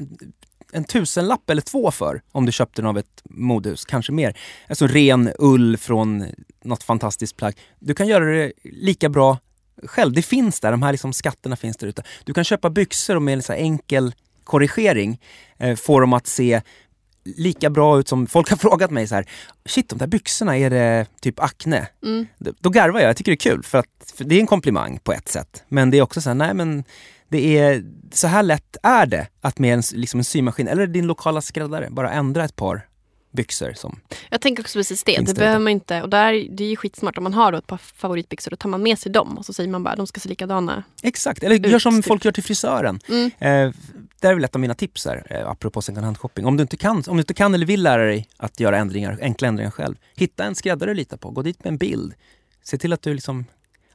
en 0.73 0.84
tusenlapp 0.84 1.49
eller 1.49 1.62
två 1.62 1.91
för 1.91 2.21
om 2.32 2.45
du 2.45 2.52
köpte 2.52 2.82
den 2.82 2.89
av 2.89 2.97
ett 2.97 3.21
modehus, 3.23 3.86
kanske 3.86 4.12
mer. 4.12 4.38
Alltså 4.69 4.88
ren 4.88 5.32
ull 5.39 5.78
från 5.78 6.26
något 6.63 6.84
fantastiskt 6.84 7.38
plagg. 7.38 7.54
Du 7.80 7.93
kan 7.93 8.08
göra 8.08 8.26
det 8.26 8.52
lika 8.63 9.10
bra 9.10 9.38
själv. 9.84 10.13
Det 10.13 10.21
finns 10.21 10.60
där, 10.60 10.71
de 10.71 10.84
här 10.84 10.91
liksom 10.91 11.13
skatterna 11.13 11.56
finns 11.56 11.78
där 11.78 11.88
ute. 11.88 12.04
Du 12.23 12.34
kan 12.34 12.43
köpa 12.43 12.69
byxor 12.69 13.15
och 13.15 13.21
med 13.21 13.34
en 13.34 13.43
så 13.43 13.54
här 13.54 13.60
enkel 13.60 14.13
korrigering 14.43 15.19
eh, 15.58 15.76
få 15.76 15.99
dem 15.99 16.13
att 16.13 16.28
se 16.28 16.62
lika 17.25 17.69
bra 17.69 17.99
ut 17.99 18.07
som, 18.07 18.27
folk 18.27 18.49
har 18.49 18.57
frågat 18.67 18.91
mig 18.91 19.07
så 19.07 19.15
här, 19.15 19.25
shit 19.65 19.89
de 19.89 19.97
där 19.99 20.07
byxorna, 20.07 20.57
är 20.57 20.69
det 20.69 21.05
typ 21.21 21.39
akne? 21.39 21.88
Mm. 22.03 22.27
Då- 22.59 22.69
garvar 22.69 22.99
jag, 22.99 23.09
jag 23.09 23.17
tycker 23.17 23.31
det 23.31 23.36
är 23.36 23.51
kul 23.51 23.63
för 23.63 23.77
att 23.77 24.13
för 24.15 24.23
det 24.23 24.36
är 24.36 24.39
en 24.39 24.47
komplimang 24.47 24.99
på 25.03 25.13
ett 25.13 25.29
sätt. 25.29 25.63
Men 25.67 25.89
det 25.91 25.97
är 25.97 26.01
också 26.01 26.21
så 26.21 26.29
här, 26.29 26.36
nej 26.36 26.53
men 26.53 26.83
det 27.29 27.57
är, 27.57 27.83
så 28.12 28.27
här 28.27 28.43
lätt 28.43 28.77
är 28.83 29.05
det 29.05 29.27
att 29.41 29.59
med 29.59 29.73
en, 29.73 29.83
liksom 29.93 30.19
en 30.19 30.23
symaskin 30.23 30.67
eller 30.67 30.88
din 30.88 31.07
lokala 31.07 31.41
skräddare 31.41 31.88
bara 31.91 32.12
ändra 32.12 32.43
ett 32.45 32.55
par 32.55 32.88
byxor 33.31 33.73
som 33.75 33.99
Jag 34.29 34.41
tänker 34.41 34.63
också 34.63 34.79
precis 34.79 35.03
det. 35.03 35.25
Det 35.25 35.33
behöver 35.36 35.59
man 35.59 35.71
inte. 35.71 36.01
Och 36.01 36.09
där, 36.09 36.33
det 36.57 36.63
är 36.63 36.69
ju 36.69 36.75
skitsmart. 36.75 37.17
Om 37.17 37.23
man 37.23 37.33
har 37.33 37.53
ett 37.53 37.67
par 37.67 37.77
favoritbyxor, 37.77 38.51
då 38.51 38.57
tar 38.57 38.69
man 38.69 38.83
med 38.83 38.99
sig 38.99 39.12
dem 39.12 39.38
och 39.38 39.45
så 39.45 39.53
säger 39.53 39.69
man 39.69 39.83
bara 39.83 39.95
de 39.95 40.07
ska 40.07 40.19
se 40.19 40.29
likadana. 40.29 40.83
Exakt, 41.03 41.43
eller 41.43 41.55
gör 41.69 41.79
som 41.79 41.93
Ut, 41.93 42.03
typ. 42.03 42.07
folk 42.07 42.25
gör 42.25 42.31
till 42.31 42.43
frisören. 42.43 42.99
Mm. 43.09 43.31
Eh, 43.39 43.73
det 44.23 44.29
är 44.29 44.33
väl 44.33 44.43
ett 44.43 44.55
av 44.55 44.62
mina 44.62 44.73
tips 44.73 45.05
här, 45.05 45.23
eh, 45.29 45.49
apropå 45.49 45.81
second 45.81 46.05
hand 46.05 46.17
shopping. 46.17 46.45
Om 46.45 46.57
du, 46.57 46.62
inte 46.62 46.77
kan, 46.77 47.03
om 47.07 47.17
du 47.17 47.21
inte 47.21 47.33
kan 47.33 47.53
eller 47.53 47.65
vill 47.65 47.83
lära 47.83 48.05
dig 48.05 48.27
att 48.38 48.59
göra 48.59 48.77
ändringar, 48.77 49.19
enkla 49.21 49.47
ändringar 49.47 49.71
själv, 49.71 49.95
hitta 50.15 50.43
en 50.43 50.55
skräddare 50.55 50.89
du 50.89 50.93
litar 50.93 51.17
på, 51.17 51.29
gå 51.31 51.41
dit 51.41 51.63
med 51.63 51.71
en 51.71 51.77
bild. 51.77 52.13
Se 52.63 52.77
till 52.77 52.93
att 52.93 53.01
du 53.01 53.13
liksom 53.13 53.45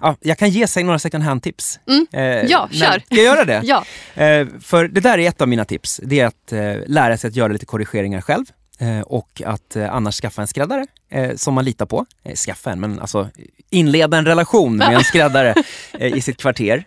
Ja, 0.00 0.16
jag 0.20 0.38
kan 0.38 0.50
ge 0.50 0.66
sig 0.66 0.82
några 0.84 0.98
second 0.98 1.24
hand-tips. 1.24 1.80
Mm. 1.86 2.06
Eh, 2.12 2.50
Ja, 2.50 2.68
kör. 2.72 2.98
Ska 2.98 3.14
jag 3.14 3.24
göra 3.24 3.44
det? 3.44 3.60
Ja, 3.64 3.84
Eh, 4.24 4.46
för 4.60 4.88
det 4.88 5.00
där 5.00 5.18
är 5.18 5.28
ett 5.28 5.40
av 5.40 5.48
mina 5.48 5.64
tips. 5.64 6.00
Det 6.04 6.20
är 6.20 6.26
att 6.26 6.52
eh, 6.52 6.76
lära 6.86 7.16
sig 7.16 7.28
att 7.28 7.36
göra 7.36 7.52
lite 7.52 7.66
korrigeringar 7.66 8.20
själv. 8.20 8.44
Eh, 8.78 9.00
och 9.00 9.42
att 9.46 9.76
eh, 9.76 9.94
annars 9.94 10.20
skaffa 10.20 10.42
en 10.42 10.48
skräddare 10.48 10.86
eh, 11.08 11.36
som 11.36 11.54
man 11.54 11.64
litar 11.64 11.86
på. 11.86 12.06
Skaffa 12.46 12.72
en, 12.72 12.80
men 12.80 13.00
alltså 13.00 13.28
inleda 13.70 14.16
en 14.16 14.24
relation 14.24 14.76
med 14.76 14.94
en 14.94 15.04
skräddare 15.04 15.54
i 15.98 16.20
sitt 16.20 16.36
kvarter. 16.36 16.84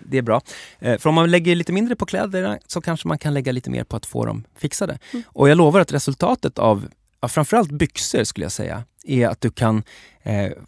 Det 0.00 0.18
är 0.18 0.22
bra. 0.22 0.40
För 0.80 1.06
om 1.06 1.14
man 1.14 1.30
lägger 1.30 1.54
lite 1.54 1.72
mindre 1.72 1.96
på 1.96 2.06
kläderna 2.06 2.58
så 2.66 2.80
kanske 2.80 3.08
man 3.08 3.18
kan 3.18 3.34
lägga 3.34 3.52
lite 3.52 3.70
mer 3.70 3.84
på 3.84 3.96
att 3.96 4.06
få 4.06 4.24
dem 4.24 4.44
fixade. 4.58 4.98
Och 5.26 5.48
jag 5.48 5.58
lovar 5.58 5.80
att 5.80 5.92
resultatet 5.92 6.58
av, 6.58 6.88
av 7.20 7.28
framförallt 7.28 7.70
byxor 7.70 8.24
skulle 8.24 8.44
jag 8.44 8.52
säga, 8.52 8.84
är 9.04 9.28
att 9.28 9.40
du 9.40 9.50
kan 9.50 9.82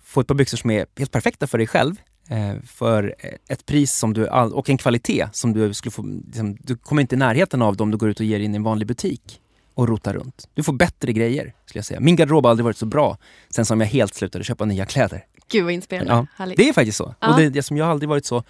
få 0.04 0.20
ett 0.20 0.26
par 0.26 0.34
byxor 0.34 0.58
som 0.58 0.70
är 0.70 0.86
helt 0.98 1.12
perfekta 1.12 1.46
för 1.46 1.58
dig 1.58 1.66
själv 1.66 1.96
för 2.66 3.14
ett 3.48 3.66
pris 3.66 3.94
som 3.94 4.12
du, 4.12 4.26
och 4.28 4.70
en 4.70 4.78
kvalitet 4.78 5.28
som 5.32 5.52
du 5.52 5.74
skulle 5.74 5.92
få, 5.92 6.02
liksom, 6.26 6.56
du 6.60 6.76
kommer 6.76 7.02
inte 7.02 7.14
i 7.14 7.18
närheten 7.18 7.62
av 7.62 7.76
dem 7.76 7.86
om 7.86 7.90
du 7.90 7.96
går 7.96 8.08
ut 8.08 8.20
och 8.20 8.26
ger 8.26 8.40
in 8.40 8.54
i 8.54 8.56
en 8.56 8.62
vanlig 8.62 8.88
butik 8.88 9.40
och 9.74 9.88
rotar 9.88 10.14
runt. 10.14 10.48
Du 10.54 10.62
får 10.62 10.72
bättre 10.72 11.12
grejer, 11.12 11.54
skulle 11.66 11.78
jag 11.78 11.84
säga. 11.84 12.00
Min 12.00 12.16
garderob 12.16 12.44
har 12.44 12.50
aldrig 12.50 12.64
varit 12.64 12.76
så 12.76 12.86
bra 12.86 13.18
sen 13.50 13.64
som 13.66 13.80
jag 13.80 13.88
helt 13.88 14.14
slutade 14.14 14.44
köpa 14.44 14.64
nya 14.64 14.86
kläder. 14.86 15.24
gud 15.50 15.64
vad 15.64 15.72
inspirerande. 15.72 16.26
Ja. 16.38 16.46
Det 16.56 16.68
är 16.68 16.72
faktiskt 16.72 16.98
så. 16.98 17.14
Ja. 17.20 17.28
Och 17.32 17.40
det, 17.40 17.48
det 17.48 17.62
som 17.62 17.76
jag 17.76 17.84
har 17.84 17.92
aldrig 17.92 18.08
varit 18.08 18.26
så 18.26 18.42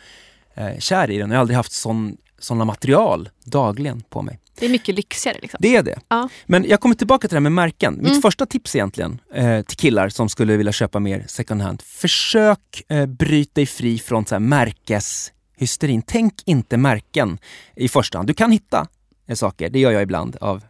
eh, 0.55 0.79
kär 0.79 1.11
i 1.11 1.19
den. 1.19 1.31
Jag 1.31 1.37
har 1.37 1.41
aldrig 1.41 1.57
haft 1.57 1.73
sån, 1.73 2.17
såna 2.39 2.65
material 2.65 3.29
dagligen 3.45 4.01
på 4.01 4.23
mig. 4.23 4.41
Det 4.59 4.67
är 4.67 4.71
mycket 4.71 4.95
lyxigare 4.95 5.39
liksom. 5.43 5.59
Det 5.63 5.77
är 5.77 5.83
det. 5.83 5.99
Ja. 6.09 6.29
Men 6.47 6.65
jag 6.69 6.81
kommer 6.81 6.95
tillbaka 6.95 7.29
till 7.29 7.35
det 7.35 7.39
här 7.39 7.41
med 7.43 7.53
märken. 7.53 7.95
Mitt 7.95 8.09
Mm. 8.09 8.23
första 8.23 8.47
tips 8.47 8.75
egentligen 8.77 9.19
eh, 9.35 9.63
till 9.63 9.77
killar 9.77 10.09
som 10.09 10.29
skulle 10.29 10.57
vilja 10.57 10.73
köpa 10.73 11.01
mer 11.01 11.25
second 11.29 11.63
hand. 11.63 11.83
Försök 11.83 12.83
eh, 12.89 13.07
bryta 13.07 13.51
dig 13.55 13.67
fri 13.67 13.99
från 13.99 14.27
så 14.27 14.35
här, 14.35 14.41
märkeshysterin. 14.41 16.03
Tänk 16.03 16.35
inte 16.47 16.77
märken 16.77 17.39
i 17.77 17.89
första 17.89 18.19
hand. 18.19 18.29
Du 18.29 18.35
kan 18.35 18.53
hitta 18.53 18.87
eh, 19.29 19.35
saker, 19.35 19.71
det 19.71 19.79
gör 19.79 19.91
jag 19.91 20.03
ibland, 20.03 20.37
av 20.41 20.65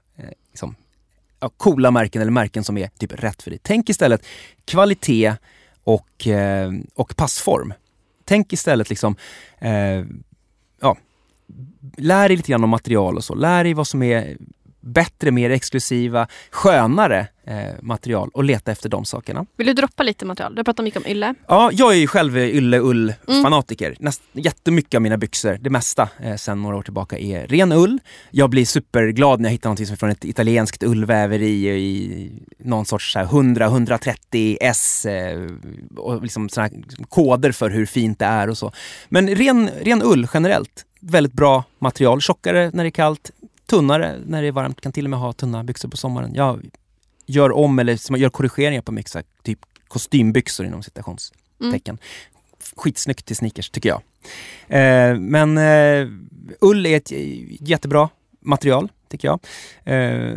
ja, 1.44 1.50
coola 1.56 1.90
märken 1.90 2.22
eller 2.22 2.32
märken 2.32 2.64
som 2.64 2.78
är 2.78 2.88
typ 2.98 3.12
rätt 3.12 3.42
för 3.42 3.50
dig. 3.50 3.60
Tänk 3.62 3.88
istället 3.88 4.26
kvalitet 4.64 5.34
och, 5.84 6.26
eh, 6.26 6.72
och 6.94 7.16
passform. 7.16 7.74
Tänk 8.24 8.52
istället 8.52 8.90
liksom, 8.90 9.16
eh, 9.58 10.04
ja, 10.80 10.96
lär 11.96 12.28
dig 12.28 12.36
lite 12.36 12.50
grann 12.50 12.64
om 12.64 12.70
material 12.70 13.16
och 13.16 13.24
så. 13.24 13.34
Lär 13.34 13.64
dig 13.64 13.74
vad 13.74 13.86
som 13.86 14.02
är 14.02 14.36
bättre, 14.84 15.30
mer 15.30 15.50
exklusiva, 15.50 16.26
skönare 16.50 17.26
eh, 17.46 17.74
material 17.82 18.30
och 18.34 18.44
leta 18.44 18.72
efter 18.72 18.88
de 18.88 19.04
sakerna. 19.04 19.46
Vill 19.56 19.66
du 19.66 19.72
droppa 19.72 20.02
lite 20.02 20.24
material? 20.24 20.54
Du 20.54 20.58
har 20.58 20.64
pratat 20.64 20.84
mycket 20.84 21.04
om 21.04 21.10
ylle. 21.10 21.34
Ja, 21.46 21.70
jag 21.72 21.92
är 21.92 21.96
ju 21.96 22.06
själv 22.06 22.38
ylle 22.38 22.78
ull 22.78 23.14
fanatiker. 23.26 23.96
Näst, 23.98 24.22
jättemycket 24.32 24.94
av 24.94 25.02
mina 25.02 25.16
byxor, 25.16 25.58
det 25.60 25.70
mesta 25.70 26.08
eh, 26.22 26.36
sen 26.36 26.62
några 26.62 26.76
år 26.76 26.82
tillbaka 26.82 27.18
är 27.18 27.46
ren 27.46 27.72
ull. 27.72 27.98
Jag 28.30 28.50
blir 28.50 28.64
superglad 28.64 29.40
när 29.40 29.48
jag 29.48 29.52
hittar 29.52 29.70
något 29.70 29.78
som 29.78 29.92
är 29.92 29.96
från 29.96 30.10
ett 30.10 30.24
italienskt 30.24 30.82
ullväveri 30.82 31.68
i 31.68 32.32
någon 32.58 32.86
sorts 32.86 33.12
så 33.12 33.18
här 33.18 33.26
100-130 33.26 34.56
S 34.60 35.06
eh, 35.06 35.48
och 35.96 36.22
liksom 36.22 36.48
såna 36.48 36.70
koder 37.08 37.52
för 37.52 37.70
hur 37.70 37.86
fint 37.86 38.18
det 38.18 38.24
är 38.24 38.50
och 38.50 38.58
så. 38.58 38.72
Men 39.08 39.34
ren, 39.34 39.70
ren 39.80 40.02
ull 40.02 40.28
generellt, 40.34 40.84
väldigt 41.00 41.32
bra 41.32 41.64
material. 41.78 42.20
Tjockare 42.20 42.70
när 42.72 42.84
det 42.84 42.88
är 42.88 42.90
kallt, 42.90 43.30
tunnare 43.66 44.16
när 44.26 44.42
det 44.42 44.48
är 44.48 44.52
varmt. 44.52 44.80
Kan 44.80 44.92
till 44.92 45.06
och 45.06 45.10
med 45.10 45.18
ha 45.18 45.32
tunna 45.32 45.64
byxor 45.64 45.88
på 45.88 45.96
sommaren. 45.96 46.34
Jag 46.34 46.70
gör 47.26 47.52
om 47.52 47.78
eller 47.78 48.16
gör 48.16 48.30
korrigeringar 48.30 48.82
på 48.82 48.92
mycket 48.92 49.26
typ 49.42 49.58
kostymbyxor 49.88 50.66
inom 50.66 50.82
citationstecken. 50.82 51.98
Skitsnyggt 52.76 53.26
till 53.26 53.36
sneakers 53.36 53.70
tycker 53.70 53.88
jag. 53.88 54.02
Eh, 54.68 55.18
men 55.18 55.58
eh, 55.58 56.08
ull 56.60 56.86
är 56.86 56.96
ett 56.96 57.10
jättebra 57.60 58.08
material 58.40 58.88
tycker 59.08 59.28
jag. 59.28 59.40
Eh, 59.84 60.34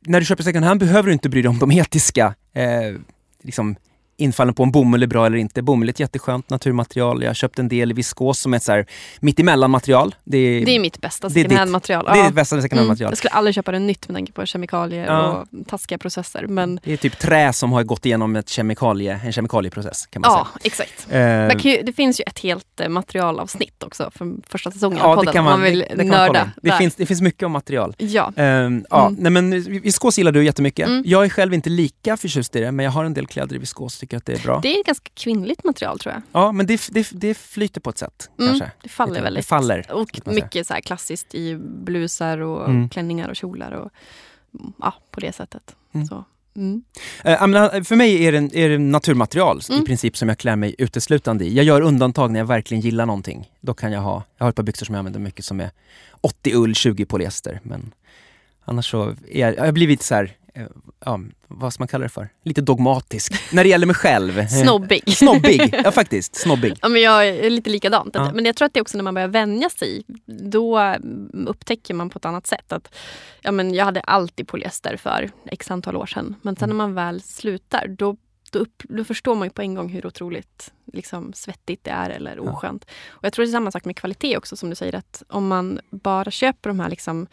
när 0.00 0.20
du 0.20 0.26
köper 0.26 0.42
second 0.42 0.64
hand 0.64 0.80
behöver 0.80 1.06
du 1.06 1.12
inte 1.12 1.28
bry 1.28 1.42
dig 1.42 1.48
om 1.48 1.58
de 1.58 1.70
etiska 1.72 2.34
eh, 2.52 2.94
liksom, 3.42 3.76
infallen 4.20 4.54
på 4.54 4.62
om 4.62 4.70
bomull 4.72 5.02
är 5.02 5.06
bra 5.06 5.26
eller 5.26 5.36
inte. 5.38 5.62
Bomull 5.62 5.88
är 5.88 5.92
ett 5.92 6.00
jätteskönt 6.00 6.50
naturmaterial. 6.50 7.22
Jag 7.22 7.28
har 7.30 7.34
köpt 7.34 7.58
en 7.58 7.68
del 7.68 7.90
i 7.90 7.94
viskos 7.94 8.38
som 8.40 8.52
är 8.52 8.56
ett 8.56 8.62
så 8.62 8.72
här 8.72 8.86
mittemellan 9.20 9.70
material. 9.70 10.14
Det 10.24 10.38
är, 10.38 10.64
Det 10.66 10.76
är 10.76 10.80
mitt 10.80 11.00
bästa 11.00 11.28
Det 11.28 11.34
second 11.34 11.58
hand-material. 11.58 12.04
det 12.04 12.20
är 12.20 12.24
det 12.24 12.32
bästa 12.32 12.62
second 12.62 12.78
hand-material. 12.78 13.10
Jag 13.10 13.18
skulle 13.18 13.30
aldrig 13.32 13.54
köpa 13.54 13.72
det 13.72 13.78
nytt 13.78 14.08
med 14.08 14.16
tanke 14.16 14.32
på 14.32 14.46
kemikalier 14.46 15.04
Ja. 15.06 15.28
och 15.32 15.66
taskiga 15.68 15.98
processer. 15.98 16.46
Men 16.46 16.80
Det 16.84 16.92
är 16.92 16.96
typ 16.96 17.18
trä 17.18 17.52
som 17.52 17.72
har 17.72 17.82
gått 17.82 18.06
igenom 18.06 18.36
ett 18.36 18.48
kemikalie, 18.48 19.20
en 19.24 19.32
kemikalieprocess 19.32 20.06
kan 20.06 20.22
man 20.22 20.30
ja, 20.30 20.48
exakt. 20.64 21.00
säga. 21.00 21.42
Eh, 21.42 21.48
Man 21.48 21.58
kan 21.58 21.70
ju, 21.70 21.82
det 21.82 21.92
finns 21.92 22.20
ju 22.20 22.24
ett 22.26 22.38
helt 22.38 22.80
eh, 22.80 22.88
materialavsnitt 22.88 23.82
också 23.82 24.10
från 24.14 24.42
första 24.48 24.70
säsongen 24.70 24.98
av 24.98 25.10
ja, 25.10 25.14
podden. 25.14 25.26
det 25.26 25.32
kan 25.32 25.44
man, 25.44 25.52
man 25.52 25.62
vill 25.62 25.78
det, 25.78 25.94
det 25.96 26.04
nörda. 26.04 26.50
det, 26.62 26.72
finns, 26.72 26.94
det 26.94 27.06
finns 27.06 27.20
mycket 27.20 27.42
om 27.42 27.52
material. 27.52 27.94
Ja. 27.98 28.32
Ehm, 28.36 28.84
ja, 28.90 29.06
Mm. 29.06 29.16
nej, 29.22 29.32
men 29.32 29.62
viskos 29.82 30.18
gillar 30.18 30.32
du 30.32 30.44
jättemycket. 30.44 30.88
Mm. 30.88 31.02
Jag 31.06 31.24
är 31.24 31.28
själv 31.28 31.54
inte 31.54 31.70
lika 31.70 32.16
förtjust 32.16 32.56
i 32.56 32.60
det, 32.60 32.72
men 32.72 32.84
jag 32.84 32.92
har 32.92 33.04
en 33.04 33.14
del 33.14 33.26
kläder 33.26 33.56
i 33.56 33.58
viskos 33.58 34.02
tycker 34.10 34.16
att 34.16 34.26
det 34.26 34.32
är 34.32 34.46
bra. 34.46 34.60
Det 34.62 34.74
är 34.76 34.80
ett 34.80 34.86
ganska 34.86 35.10
kvinnligt 35.14 35.64
material 35.64 35.98
tror 35.98 36.14
jag. 36.14 36.22
Ja, 36.32 36.52
men 36.52 36.66
det, 36.66 36.88
det, 36.90 37.08
det 37.12 37.34
flyter 37.34 37.80
på 37.80 37.90
ett 37.90 37.98
sätt 37.98 38.30
Mm, 38.38 38.48
kanske. 38.50 38.70
Det 38.82 38.88
faller 38.88 39.12
Lite- 39.12 39.22
väldigt. 39.24 39.44
Det 39.44 39.48
faller. 39.48 39.86
Och 39.92 40.20
mycket 40.24 40.66
så 40.66 40.74
här 40.74 40.80
klassiskt 40.80 41.34
i 41.34 41.56
blusar 41.56 42.38
och 42.38 42.68
Mm. 42.68 42.88
klänningar 42.88 43.28
och 43.28 43.36
kjolar. 43.36 43.72
Och, 43.72 43.90
ja, 44.78 44.94
på 45.10 45.20
det 45.20 45.32
sättet. 45.32 45.76
Mm. 45.94 46.06
Så. 46.06 46.24
Mm. 46.56 46.82
Eh, 47.24 47.38
för 47.84 47.96
mig 47.96 48.24
är 48.26 48.32
det, 48.32 48.56
är 48.64 48.68
det 48.68 48.78
naturmaterial 48.78 49.60
Mm. 49.70 49.82
i 49.82 49.86
princip 49.86 50.16
som 50.16 50.28
jag 50.28 50.38
klär 50.38 50.56
mig 50.56 50.74
uteslutande 50.78 51.44
i. 51.44 51.54
Jag 51.54 51.64
gör 51.64 51.80
undantag 51.80 52.30
när 52.30 52.40
jag 52.40 52.46
verkligen 52.46 52.80
gillar 52.80 53.06
någonting. 53.06 53.50
Då 53.60 53.74
kan 53.74 53.92
jag 53.92 54.00
ha, 54.00 54.22
jag 54.38 54.44
har 54.44 54.50
ett 54.50 54.56
par 54.56 54.62
byxor 54.62 54.86
som 54.86 54.94
jag 54.94 54.98
använder 54.98 55.20
mycket 55.20 55.44
som 55.44 55.60
är 55.60 55.70
80 56.20 56.52
ull, 56.54 56.74
20 56.74 57.04
polyester. 57.04 57.60
Men 57.62 57.92
annars 58.64 58.90
så 58.90 59.02
är 59.08 59.40
jag, 59.40 59.56
jag 59.56 59.64
har 59.64 59.72
blivit 59.72 60.02
så 60.02 60.14
här, 60.14 60.36
ja, 61.04 61.20
vad 61.46 61.72
ska 61.72 61.80
man 61.80 61.88
kalla 61.88 62.02
det 62.02 62.08
för? 62.08 62.28
Lite 62.42 62.60
dogmatisk 62.60 63.52
när 63.52 63.64
det 63.64 63.70
gäller 63.70 63.86
mig 63.86 63.96
själv. 63.96 64.38
Eh, 64.38 64.46
Snobbig. 64.62 65.02
Snobbig, 65.16 65.74
ja 65.84 65.92
faktiskt. 65.92 66.36
Snobbig. 66.36 66.78
Ja, 66.82 66.88
men 66.88 67.02
jag 67.02 67.28
är 67.28 67.50
lite 67.50 67.70
likadant. 67.70 68.10
Ja. 68.14 68.32
Men 68.34 68.44
jag 68.44 68.56
tror 68.56 68.66
att 68.66 68.74
det 68.74 68.78
är 68.78 68.82
också 68.82 68.96
när 68.96 69.04
man 69.04 69.14
börjar 69.14 69.28
vänja 69.28 69.70
sig. 69.70 70.02
Då 70.26 70.78
mm, 70.78 71.46
upptäcker 71.48 71.94
man 71.94 72.10
på 72.10 72.18
ett 72.18 72.24
annat 72.24 72.46
sätt 72.46 72.72
att 72.72 72.94
ja, 73.42 73.52
men 73.52 73.74
jag 73.74 73.84
hade 73.84 74.00
alltid 74.00 74.48
polyester 74.48 74.96
för 74.96 75.30
x 75.46 75.70
antal 75.70 75.96
år 75.96 76.06
sedan. 76.06 76.36
Men 76.42 76.56
sen 76.56 76.68
när 76.68 76.76
man 76.76 76.94
väl 76.94 77.22
slutar 77.22 77.86
då, 77.88 78.16
då, 78.52 78.58
upp, 78.58 78.82
då 78.88 79.04
förstår 79.04 79.34
man 79.34 79.46
ju 79.46 79.50
på 79.50 79.62
en 79.62 79.74
gång 79.74 79.88
hur 79.88 80.06
otroligt 80.06 80.72
liksom, 80.92 81.32
svettigt 81.32 81.84
det 81.84 81.90
är 81.90 82.10
eller 82.10 82.36
Ja. 82.36 82.42
oskönt. 82.52 82.84
Och 83.08 83.24
jag 83.24 83.32
tror 83.32 83.44
det 83.44 83.50
är 83.50 83.52
samma 83.52 83.70
sak 83.70 83.84
med 83.84 83.96
kvalitet 83.96 84.36
också 84.36 84.56
som 84.56 84.70
du 84.70 84.76
säger 84.76 84.94
att 84.94 85.22
om 85.28 85.48
man 85.48 85.80
bara 85.90 86.30
köper 86.30 86.70
de 86.70 86.80
här 86.80 86.90
liksom, 86.90 87.26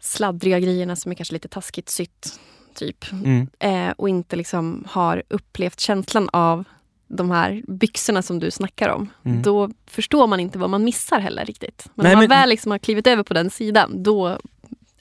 sladdriga 0.00 0.60
grejerna 0.60 0.96
som 0.96 1.10
är 1.12 1.16
kanske 1.16 1.32
lite 1.34 1.48
taskigt 1.48 1.88
sytt 1.88 2.40
typ 2.74 3.12
Mm. 3.12 3.48
eh, 3.58 3.90
och 3.96 4.08
inte 4.08 4.36
liksom 4.36 4.84
har 4.88 5.22
upplevt 5.28 5.80
känslan 5.80 6.28
av 6.32 6.64
de 7.08 7.30
här 7.30 7.62
byxorna 7.68 8.22
som 8.22 8.38
du 8.38 8.50
snackar 8.50 8.88
om. 8.88 9.10
Mm. 9.24 9.42
Då 9.42 9.70
förstår 9.86 10.26
man 10.26 10.40
inte 10.40 10.58
vad 10.58 10.70
man 10.70 10.84
missar 10.84 11.20
heller 11.20 11.44
riktigt. 11.44 11.88
Men 11.94 12.04
Nej, 12.04 12.10
när 12.10 12.16
man 12.16 12.28
men- 12.28 12.38
väl 12.38 12.48
liksom 12.48 12.70
har 12.70 12.78
klivit 12.78 13.06
över 13.06 13.22
på 13.22 13.34
den 13.34 13.50
sidan, 13.50 14.02
då 14.02 14.38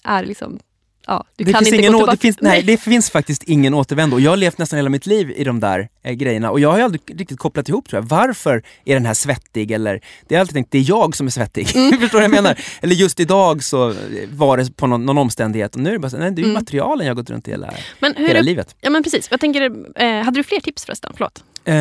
är 0.04 0.26
liksom... 0.26 0.60
Ja, 1.10 1.24
du 1.36 1.44
det 1.44 1.52
kan 1.52 1.60
finns 1.60 1.68
inte 1.68 1.78
ingen 1.80 1.92
gå 1.92 1.98
tillbaka. 2.00 2.16
det 2.16 2.22
finns, 2.22 2.38
nej, 2.42 2.64
det 2.64 2.78
finns 2.78 3.10
faktiskt 3.10 3.44
ingen 3.44 3.74
återvändo. 3.74 4.20
Jag 4.20 4.32
har 4.32 4.38
levt 4.38 4.58
nästan 4.58 4.78
hela 4.78 4.90
mitt 4.90 5.06
liv 5.06 5.34
i 5.36 5.44
de 5.44 5.60
där 5.60 5.90
eh, 6.04 6.14
grejerna 6.14 6.52
och 6.52 6.60
jag 6.60 6.72
har 6.72 6.80
aldrig 6.80 7.02
riktigt 7.20 7.40
kopplat 7.40 7.70
ihop 7.70 7.90
tror 7.90 8.02
jag. 8.02 8.10
Varför 8.10 8.64
är 8.86 8.94
den 8.94 9.06
här 9.06 9.14
svettig? 9.14 9.72
Eller, 9.72 9.94
det 9.94 10.00
har 10.00 10.38
jag 10.38 10.40
alltid 10.40 10.54
tänkt, 10.54 10.72
det 10.72 10.78
är 10.78 10.86
jag 10.90 11.16
som 11.16 11.28
är 11.28 11.32
svettig. 11.32 11.76
Mm. 11.76 11.92
Förstår 12.00 12.20
du 12.22 12.28
vad 12.28 12.36
jag 12.38 12.44
menar? 12.44 12.60
Eller 12.82 12.96
just 12.96 13.20
idag 13.20 13.64
så 13.64 13.94
var 14.32 14.58
det 14.58 14.76
på 14.78 14.88
någon, 14.88 15.06
någon 15.06 15.18
omständighet 15.18 15.76
och 15.76 15.82
nu 15.82 15.90
är 15.90 15.94
det 15.94 16.00
bara 16.00 16.10
så, 16.10 16.18
nej 16.18 16.32
det 16.32 16.40
är 16.42 16.44
ju 16.44 16.50
Mm. 16.50 16.54
materialen 16.54 17.08
jag 17.08 17.12
har 17.14 17.22
gått 17.22 17.30
runt 17.30 17.48
i 17.48 17.52
hela, 17.52 17.74
Men 18.00 18.14
hur, 18.16 18.28
hela 18.28 18.40
upp- 18.40 18.46
livet. 18.46 18.76
ja, 18.82 18.90
men 18.90 19.04
precis. 19.04 19.28
Jag 19.32 19.40
tänker, 19.40 19.62
eh, 20.02 20.24
hade 20.24 20.40
du 20.40 20.44
fler 20.44 20.60
tips 20.60 20.86
förresten? 20.86 21.12
Förlåt. 21.18 21.44
Eh, 21.66 21.74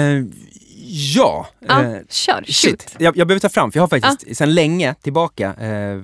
ja. 1.17 1.47
Ja, 1.61 1.83
eh, 1.83 1.99
kör. 2.09 2.45
Shit, 2.49 2.97
jag, 2.99 3.17
jag 3.17 3.27
behöver 3.29 3.41
ta 3.41 3.49
fram, 3.49 3.73
för 3.73 3.79
jag 3.79 3.83
har 3.83 3.89
faktiskt 4.01 4.37
sedan 4.39 4.55
länge 4.55 4.95
tillbaka 4.95 5.55
eh, 5.55 6.01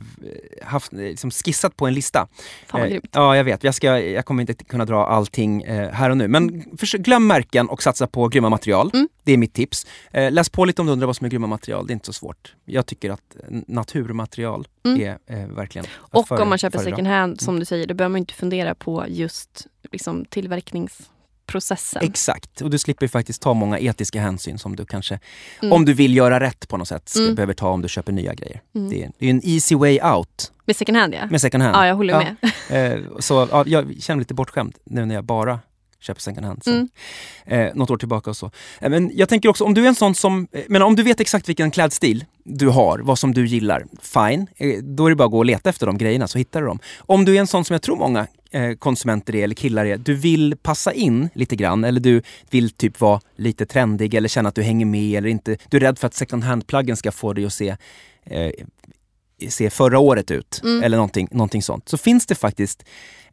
haft, 0.64 0.92
eh, 0.92 0.98
liksom 0.98 1.30
skissat 1.30 1.76
på 1.76 1.86
en 1.86 1.94
lista. 1.94 2.28
Fan 2.66 2.80
vad 2.80 2.82
Eh, 2.82 2.90
grymt. 2.90 3.08
Ja, 3.12 3.36
jag 3.36 3.44
vet. 3.44 3.64
Jag, 3.64 3.74
ska, 3.74 4.00
jag 4.00 4.24
kommer 4.24 4.40
inte 4.40 4.54
kunna 4.64 4.84
dra 4.84 5.06
allting 5.06 5.62
eh, 5.62 5.90
här 5.90 6.10
och 6.10 6.16
nu. 6.16 6.28
Men 6.28 6.64
försök, 6.78 7.00
glöm 7.00 7.26
märken 7.26 7.68
och 7.68 7.82
satsa 7.82 8.06
på 8.06 8.28
grymma 8.28 8.48
material. 8.48 8.90
Mm. 8.94 9.08
Det 9.24 9.32
är 9.32 9.36
mitt 9.36 9.54
tips. 9.54 9.86
Eh, 10.10 10.32
läs 10.32 10.48
på 10.48 10.64
lite 10.64 10.82
om 10.82 10.86
du 10.86 10.92
undrar 10.92 11.06
vad 11.06 11.16
som 11.16 11.24
är 11.24 11.30
grymma 11.30 11.46
material. 11.46 11.86
Det 11.86 11.90
är 11.90 11.94
inte 11.94 12.06
så 12.06 12.12
svårt. 12.12 12.54
Jag 12.64 12.86
tycker 12.86 13.10
att 13.10 13.36
naturmaterial 13.66 14.66
Mm. 14.84 15.00
är 15.00 15.18
eh, 15.26 15.46
verkligen 15.48 15.84
att 16.02 16.14
Och 16.20 16.28
före- 16.28 16.42
om 16.42 16.48
man 16.48 16.58
köper 16.58 16.78
föredra. 16.78 16.90
second 16.96 17.08
hand, 17.08 17.40
som 17.40 17.58
du 17.58 17.64
säger, 17.64 17.86
då 17.86 17.94
behöver 17.94 18.12
man 18.12 18.18
inte 18.18 18.34
fundera 18.34 18.74
på 18.74 19.04
just 19.08 19.66
liksom, 19.92 20.24
tillverkningsprocessen. 21.46 22.02
Exakt, 22.04 22.60
och 22.60 22.70
du 22.70 22.78
slipper 22.78 23.04
ju 23.04 23.08
faktiskt 23.08 23.42
ta 23.42 23.54
många 23.54 23.78
etiska 23.78 24.20
hänsyn 24.20 24.58
som 24.58 24.76
du 24.76 24.84
kanske, 24.86 25.18
Mm. 25.62 25.72
om 25.72 25.84
du 25.84 25.92
vill 25.94 26.16
göra 26.16 26.40
rätt 26.40 26.68
på 26.68 26.76
något 26.76 26.88
sätt, 26.88 27.08
ska, 27.08 27.20
Mm. 27.22 27.34
behöver 27.34 27.54
ta 27.54 27.68
om 27.68 27.82
du 27.82 27.88
köper 27.88 28.12
nya 28.12 28.34
grejer. 28.34 28.60
Mm. 28.74 28.90
Det, 28.90 29.02
är, 29.04 29.10
det 29.18 29.26
är 29.26 29.30
en 29.30 29.40
easy 29.44 29.74
way 29.76 30.00
out 30.00 30.52
Med 30.66 30.76
second 30.76 30.96
hand 30.98 31.14
ja. 31.14 31.26
med 31.26 31.40
second 31.40 31.62
hand. 31.62 31.76
Ja, 31.76 31.86
jag 31.86 31.94
håller 31.94 32.14
Ja. 32.14 32.18
med. 32.40 32.52
Eh, 32.94 33.00
så 33.18 33.48
ja, 33.50 33.64
jag 33.66 33.84
känner 34.02 34.16
mig 34.16 34.20
lite 34.22 34.34
bortskämd 34.34 34.74
nu 34.84 35.04
när 35.06 35.14
jag 35.14 35.24
bara 35.24 35.60
köper 36.00 36.20
second 36.20 36.46
hand. 36.46 36.62
Mm. 36.66 36.88
eh, 37.46 37.74
något 37.74 37.90
år 37.90 37.96
tillbaka 37.96 38.30
och 38.30 38.36
så. 38.36 38.50
Eh, 38.80 38.90
men 38.90 39.10
jag 39.14 39.28
tänker 39.28 39.48
också, 39.48 39.64
om 39.64 39.74
du 39.74 39.84
är 39.84 39.88
en 39.88 39.94
sån 39.94 40.14
som, 40.14 40.48
eh, 40.52 40.62
men 40.68 40.82
om 40.82 40.96
du 40.96 41.02
vet 41.02 41.20
exakt 41.20 41.48
vilken 41.48 41.70
klädstil 41.70 42.24
du 42.44 42.68
har, 42.68 42.98
vad 42.98 43.18
som 43.18 43.34
du 43.34 43.46
gillar, 43.46 43.84
fine. 44.00 44.46
Då 44.96 45.06
är 45.06 45.10
det 45.10 45.16
bara 45.16 45.24
att 45.24 45.30
gå 45.30 45.38
och 45.38 45.44
leta 45.44 45.70
efter 45.70 45.86
de 45.86 45.98
grejerna 45.98 46.28
så 46.28 46.38
hittar 46.38 46.60
du 46.60 46.66
dem. 46.66 46.78
Om 46.98 47.24
du 47.24 47.36
är 47.36 47.40
en 47.40 47.46
sån 47.46 47.64
som 47.64 47.74
jag 47.74 47.82
tror 47.82 47.96
många 47.96 48.26
konsumenter 48.78 49.34
är, 49.34 49.44
eller 49.44 49.54
killar 49.54 49.84
är, 49.86 49.96
du 49.96 50.14
vill 50.14 50.56
passa 50.62 50.92
in 50.92 51.28
lite 51.34 51.56
grann 51.56 51.84
eller 51.84 52.00
du 52.00 52.22
vill 52.50 52.70
typ 52.70 53.00
vara 53.00 53.20
lite 53.36 53.66
trendig 53.66 54.14
eller 54.14 54.28
känna 54.28 54.48
att 54.48 54.54
du 54.54 54.62
hänger 54.62 54.86
med 54.86 55.18
eller 55.18 55.28
inte, 55.28 55.56
du 55.68 55.76
är 55.76 55.80
rädd 55.80 55.98
för 55.98 56.06
att 56.06 56.14
second 56.14 56.44
hand-plaggen 56.44 56.96
ska 56.96 57.12
få 57.12 57.32
dig 57.32 57.44
att 57.44 57.52
se 57.52 57.76
eh, 58.24 58.50
se 59.48 59.70
förra 59.70 59.98
året 59.98 60.30
ut 60.30 60.60
Mm. 60.64 60.82
eller 60.82 60.96
någonting, 60.96 61.28
någonting 61.30 61.62
sånt. 61.62 61.88
Så 61.88 61.98
finns 61.98 62.26
det 62.26 62.34
faktiskt 62.34 62.84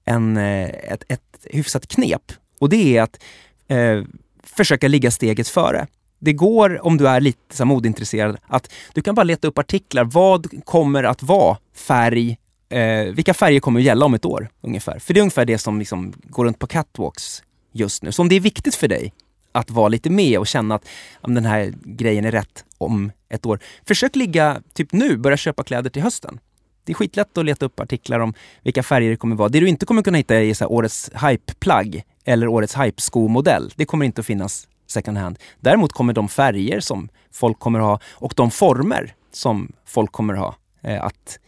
en, 0.05 0.37
eh, 0.37 0.69
ett, 0.69 1.03
ett 1.07 1.21
hyfsat 1.43 1.87
knep 1.87 2.31
och 2.59 2.69
det 2.69 2.97
är 2.97 3.01
att 3.01 3.19
eh, 3.67 4.03
försöka 4.43 4.87
ligga 4.87 5.11
steget 5.11 5.47
före. 5.47 5.87
Det 6.19 6.33
går, 6.33 6.85
om 6.85 6.97
du 6.97 7.07
är 7.07 7.21
lite 7.21 7.55
så 7.55 7.65
modintresserad, 7.65 8.37
att 8.47 8.71
du 8.93 9.01
kan 9.01 9.15
bara 9.15 9.23
leta 9.23 9.47
upp 9.47 9.57
artiklar. 9.57 10.03
Vad 10.03 10.65
kommer 10.65 11.03
att 11.03 11.23
vara 11.23 11.57
färg? 11.75 12.37
Eh, 12.69 13.03
vilka 13.03 13.33
färger 13.33 13.59
kommer 13.59 13.79
att 13.79 13.85
gälla 13.85 14.05
om 14.05 14.13
ett 14.13 14.25
år 14.25 14.49
ungefär? 14.61 14.99
För 14.99 15.13
det 15.13 15.19
är 15.19 15.21
ungefär 15.21 15.45
det 15.45 15.57
som 15.57 15.79
liksom 15.79 16.13
går 16.23 16.45
runt 16.45 16.59
på 16.59 16.67
catwalks 16.67 17.43
just 17.71 18.03
nu. 18.03 18.11
Så 18.11 18.21
om 18.21 18.29
det 18.29 18.35
är 18.35 18.39
viktigt 18.39 18.75
för 18.75 18.87
dig 18.87 19.13
att 19.51 19.69
vara 19.69 19.87
lite 19.87 20.09
med 20.09 20.39
och 20.39 20.47
känna 20.47 20.75
att 20.75 20.87
om 21.21 21.33
den 21.33 21.45
här 21.45 21.73
grejen 21.83 22.25
är 22.25 22.31
rätt 22.31 22.65
om 22.77 23.11
ett 23.29 23.45
år. 23.45 23.59
Försök 23.87 24.15
ligga, 24.15 24.61
typ 24.73 24.91
nu, 24.91 25.17
börja 25.17 25.37
köpa 25.37 25.63
kläder 25.63 25.89
till 25.89 26.01
hösten. 26.01 26.39
Det 26.85 26.91
är 26.91 26.95
skitlätt 26.95 27.37
att 27.37 27.45
leta 27.45 27.65
upp 27.65 27.79
artiklar 27.79 28.19
om 28.19 28.33
vilka 28.63 28.83
färger 28.83 29.09
det 29.09 29.15
kommer 29.17 29.35
vara. 29.35 29.49
Det 29.49 29.59
du 29.59 29.69
inte 29.69 29.85
kommer 29.85 30.01
kunna 30.01 30.17
hitta 30.17 30.35
är 30.35 30.53
så 30.53 30.63
här, 30.63 30.71
årets 30.71 31.11
hype-plagg 31.13 32.03
eller 32.25 32.47
årets 32.47 32.75
hype-skomodell. 32.75 33.73
Det 33.75 33.85
kommer 33.85 34.05
inte 34.05 34.21
att 34.21 34.27
finnas 34.27 34.67
second 34.87 35.17
hand. 35.17 35.39
Däremot 35.59 35.93
kommer 35.93 36.13
de 36.13 36.29
färger 36.29 36.79
som 36.79 37.09
folk 37.31 37.59
kommer 37.59 37.79
ha 37.79 37.99
och 38.11 38.33
de 38.35 38.51
former 38.51 39.13
som 39.31 39.71
folk 39.85 40.11
kommer 40.11 40.33
ha 40.33 40.55
eh, 40.81 41.03
att 41.03 41.39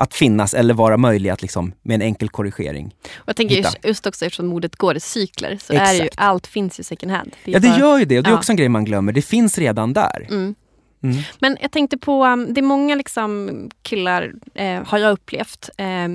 att 0.00 0.14
finnas 0.14 0.54
eller 0.54 0.74
vara 0.74 0.96
möjliga 0.96 1.32
att 1.32 1.42
liksom, 1.42 1.72
med 1.82 1.94
en 1.94 2.02
enkel 2.02 2.28
korrigering 2.28 2.94
och 3.14 3.24
Jag 3.26 3.36
tänker 3.36 3.56
hitta. 3.56 3.70
just 3.82 4.06
också 4.06 4.24
eftersom 4.24 4.46
modet 4.46 4.76
går 4.76 4.96
i 4.96 5.00
cykler 5.00 5.58
så 5.62 5.72
Exakt. 5.72 5.90
är 5.90 5.98
det 5.98 6.04
ju, 6.04 6.08
allt 6.16 6.46
finns 6.46 6.80
ju 6.80 6.84
second 6.84 7.12
hand. 7.12 7.32
är 7.44 7.52
Ja 7.52 7.58
det 7.58 7.78
gör 7.78 7.98
ju 7.98 8.04
det 8.04 8.18
och 8.18 8.24
det 8.24 8.30
är 8.30 8.32
ja. 8.32 8.38
också 8.38 8.52
en 8.52 8.56
grej 8.56 8.68
man 8.68 8.84
glömmer. 8.84 9.12
Det 9.12 9.22
finns 9.22 9.58
redan 9.58 9.92
där. 9.92 10.26
Mm. 10.30 10.54
Mm. 11.02 11.16
Men 11.40 11.56
jag 11.60 11.72
tänkte 11.72 11.98
på, 11.98 12.26
um, 12.26 12.54
det 12.54 12.60
är 12.60 12.62
många 12.62 12.94
liksom 12.94 13.50
killar, 13.82 14.32
eh, 14.54 14.84
har 14.86 14.98
jag 14.98 15.12
upplevt, 15.12 15.70
eh, 15.76 16.08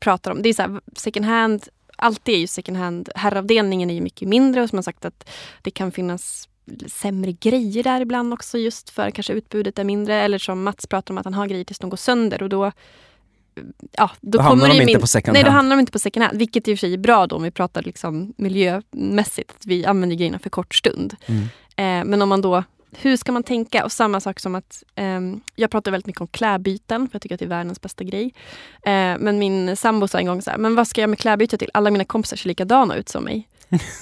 pratar 0.00 0.30
om, 0.30 0.42
det 0.42 0.48
är 0.48 0.54
så 0.54 0.62
här, 0.62 0.80
second 0.96 1.26
hand, 1.26 1.68
alltid 1.96 2.34
är 2.34 2.38
ju 2.38 2.46
second 2.46 2.76
hand, 2.78 3.08
herravdelningen 3.14 3.90
är 3.90 3.94
ju 3.94 4.00
mycket 4.00 4.28
mindre 4.28 4.62
och 4.62 4.68
som 4.68 4.76
jag 4.76 4.84
sagt 4.84 5.04
att 5.04 5.30
det 5.62 5.70
kan 5.70 5.92
finnas 5.92 6.48
sämre 6.86 7.32
grejer 7.32 7.82
där 7.82 8.00
ibland 8.00 8.32
också 8.34 8.58
just 8.58 8.90
för 8.90 9.10
kanske 9.10 9.32
utbudet 9.32 9.78
är 9.78 9.84
mindre 9.84 10.14
eller 10.14 10.38
som 10.38 10.62
Mats 10.62 10.86
pratar 10.86 11.14
om 11.14 11.18
att 11.18 11.24
han 11.24 11.34
har 11.34 11.46
grejer 11.46 11.64
tills 11.64 11.78
de 11.78 11.90
går 11.90 11.96
sönder 11.96 12.42
och 12.42 12.48
då 12.48 12.72
Ja, 13.92 14.10
då, 14.20 14.38
Då 14.38 14.42
hamnar 14.44 14.68
de 14.68 14.74
inte 14.74 14.86
min- 14.86 15.00
på 15.00 15.06
second 15.06 15.32
Nej, 15.32 15.42
då 15.42 15.50
hand. 15.50 15.56
hamnar 15.56 15.76
de 15.76 15.80
inte 15.80 15.92
på 15.92 15.98
second 15.98 16.24
hand. 16.24 16.38
Vilket 16.38 16.68
i 16.68 16.74
och 16.74 16.78
för 16.78 16.80
sig 16.86 16.94
är 16.94 16.98
bra 16.98 17.26
då 17.26 17.36
om 17.36 17.42
vi 17.42 17.50
pratar 17.50 17.82
liksom 17.82 18.34
miljömässigt. 18.36 19.50
Att 19.50 19.66
vi 19.66 19.84
använder 19.86 20.16
grejerna 20.16 20.38
för 20.38 20.50
kort 20.50 20.74
stund. 20.74 21.16
Mm. 21.26 21.42
Eh, 21.76 22.10
men 22.10 22.22
om 22.22 22.28
man 22.28 22.40
då, 22.40 22.64
hur 22.90 23.16
ska 23.16 23.32
man 23.32 23.42
tänka? 23.42 23.84
Och 23.84 23.92
samma 23.92 24.20
sak 24.20 24.40
som 24.40 24.54
att 24.54 24.82
ehm, 24.94 25.40
jag 25.56 25.70
pratar 25.70 25.90
väldigt 25.90 26.06
mycket 26.06 26.20
om 26.20 26.26
klädbyten 26.26 27.08
för 27.08 27.14
jag 27.14 27.22
tycker 27.22 27.34
att 27.34 27.38
det 27.38 27.44
är 27.44 27.48
världens 27.48 27.80
bästa 27.80 28.04
grej. 28.04 28.34
Eh, 28.82 28.90
men 29.18 29.38
min 29.38 29.76
sambo 29.76 30.08
sa 30.08 30.18
en 30.18 30.26
gång 30.26 30.42
så 30.42 30.50
här, 30.50 30.58
men 30.58 30.74
vad 30.74 30.88
ska 30.88 31.00
jag 31.00 31.10
med 31.10 31.18
klädbyte 31.18 31.58
till? 31.58 31.70
Alla 31.74 31.90
mina 31.90 32.04
kompisar 32.04 32.36
ser 32.36 32.48
likadana 32.48 32.96
ut 32.96 33.08
som 33.08 33.24
mig. 33.24 33.48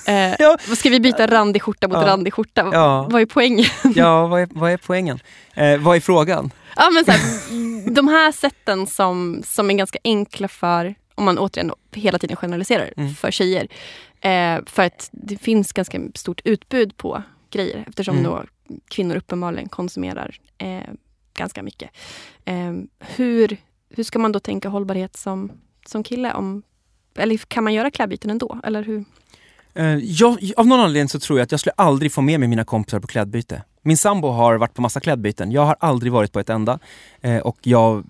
Eh, 0.06 0.34
Ja. 0.38 0.56
Ska 0.76 0.90
vi 0.90 1.00
byta 1.00 1.26
randig 1.26 1.62
skjorta 1.62 1.88
mot 1.88 1.96
Ja. 1.96 2.06
randig 2.06 2.32
skjorta? 2.34 2.70
Ja. 2.72 3.08
Vad 3.10 3.22
är 3.22 3.26
poängen? 3.26 3.66
Ja, 3.94 4.26
vad 4.26 4.40
är, 4.40 4.48
vad 4.50 4.70
är 4.70 4.76
poängen? 4.76 5.18
Eh, 5.54 5.78
vad 5.78 5.96
är 5.96 6.00
frågan? 6.00 6.50
Ja, 6.76 6.90
men 6.90 7.04
så 7.04 7.10
här, 7.10 7.90
de 7.90 8.08
här 8.08 8.32
sätten 8.32 8.86
som, 8.86 9.42
som 9.44 9.70
är 9.70 9.74
ganska 9.74 9.98
enkla 10.04 10.48
för, 10.48 10.94
om 11.14 11.24
man 11.24 11.38
återigen 11.38 11.72
hela 11.92 12.18
tiden 12.18 12.36
generaliserar, 12.36 12.92
Mm. 12.96 13.14
för 13.14 13.30
tjejer. 13.30 13.68
Eh, 14.20 14.58
för 14.66 14.82
att 14.82 15.08
det 15.12 15.36
finns 15.36 15.72
ganska 15.72 16.00
stort 16.14 16.40
utbud 16.44 16.96
på 16.96 17.22
grejer 17.50 17.84
eftersom 17.88 18.18
Mm. 18.18 18.30
då 18.30 18.44
kvinnor 18.88 19.16
uppenbarligen 19.16 19.68
konsumerar 19.68 20.36
eh, 20.58 20.80
ganska 21.34 21.62
mycket. 21.62 21.90
Eh, 22.44 22.72
hur, 22.98 23.56
hur 23.90 24.04
ska 24.04 24.18
man 24.18 24.32
då 24.32 24.40
tänka 24.40 24.68
hållbarhet 24.68 25.16
som, 25.16 25.52
som 25.86 26.02
kille? 26.02 26.32
Om, 26.34 26.62
eller 27.18 27.36
kan 27.36 27.64
man 27.64 27.74
göra 27.74 27.90
klädbyten 27.90 28.30
ändå? 28.30 28.60
Eller 28.64 28.82
hur? 28.82 29.04
Eh, 29.76 29.96
jag, 29.96 30.52
av 30.56 30.66
någon 30.66 30.80
anledning 30.80 31.08
så 31.08 31.20
tror 31.20 31.38
jag 31.38 31.44
att 31.44 31.50
jag 31.50 31.60
skulle 31.60 31.72
aldrig 31.76 32.12
få 32.12 32.20
med 32.20 32.40
mig 32.40 32.48
mina 32.48 32.64
kompisar 32.64 33.00
på 33.00 33.06
klädbyte. 33.06 33.62
Min 33.82 33.96
sambo 33.96 34.28
har 34.28 34.54
varit 34.56 34.74
på 34.74 34.82
massa 34.82 35.00
klädbyten. 35.00 35.52
Jag 35.52 35.64
har 35.64 35.76
aldrig 35.80 36.12
varit 36.12 36.32
på 36.32 36.40
ett 36.40 36.50
enda. 36.50 36.78
Eh, 37.20 37.38
och 37.38 37.58
jag 37.62 38.04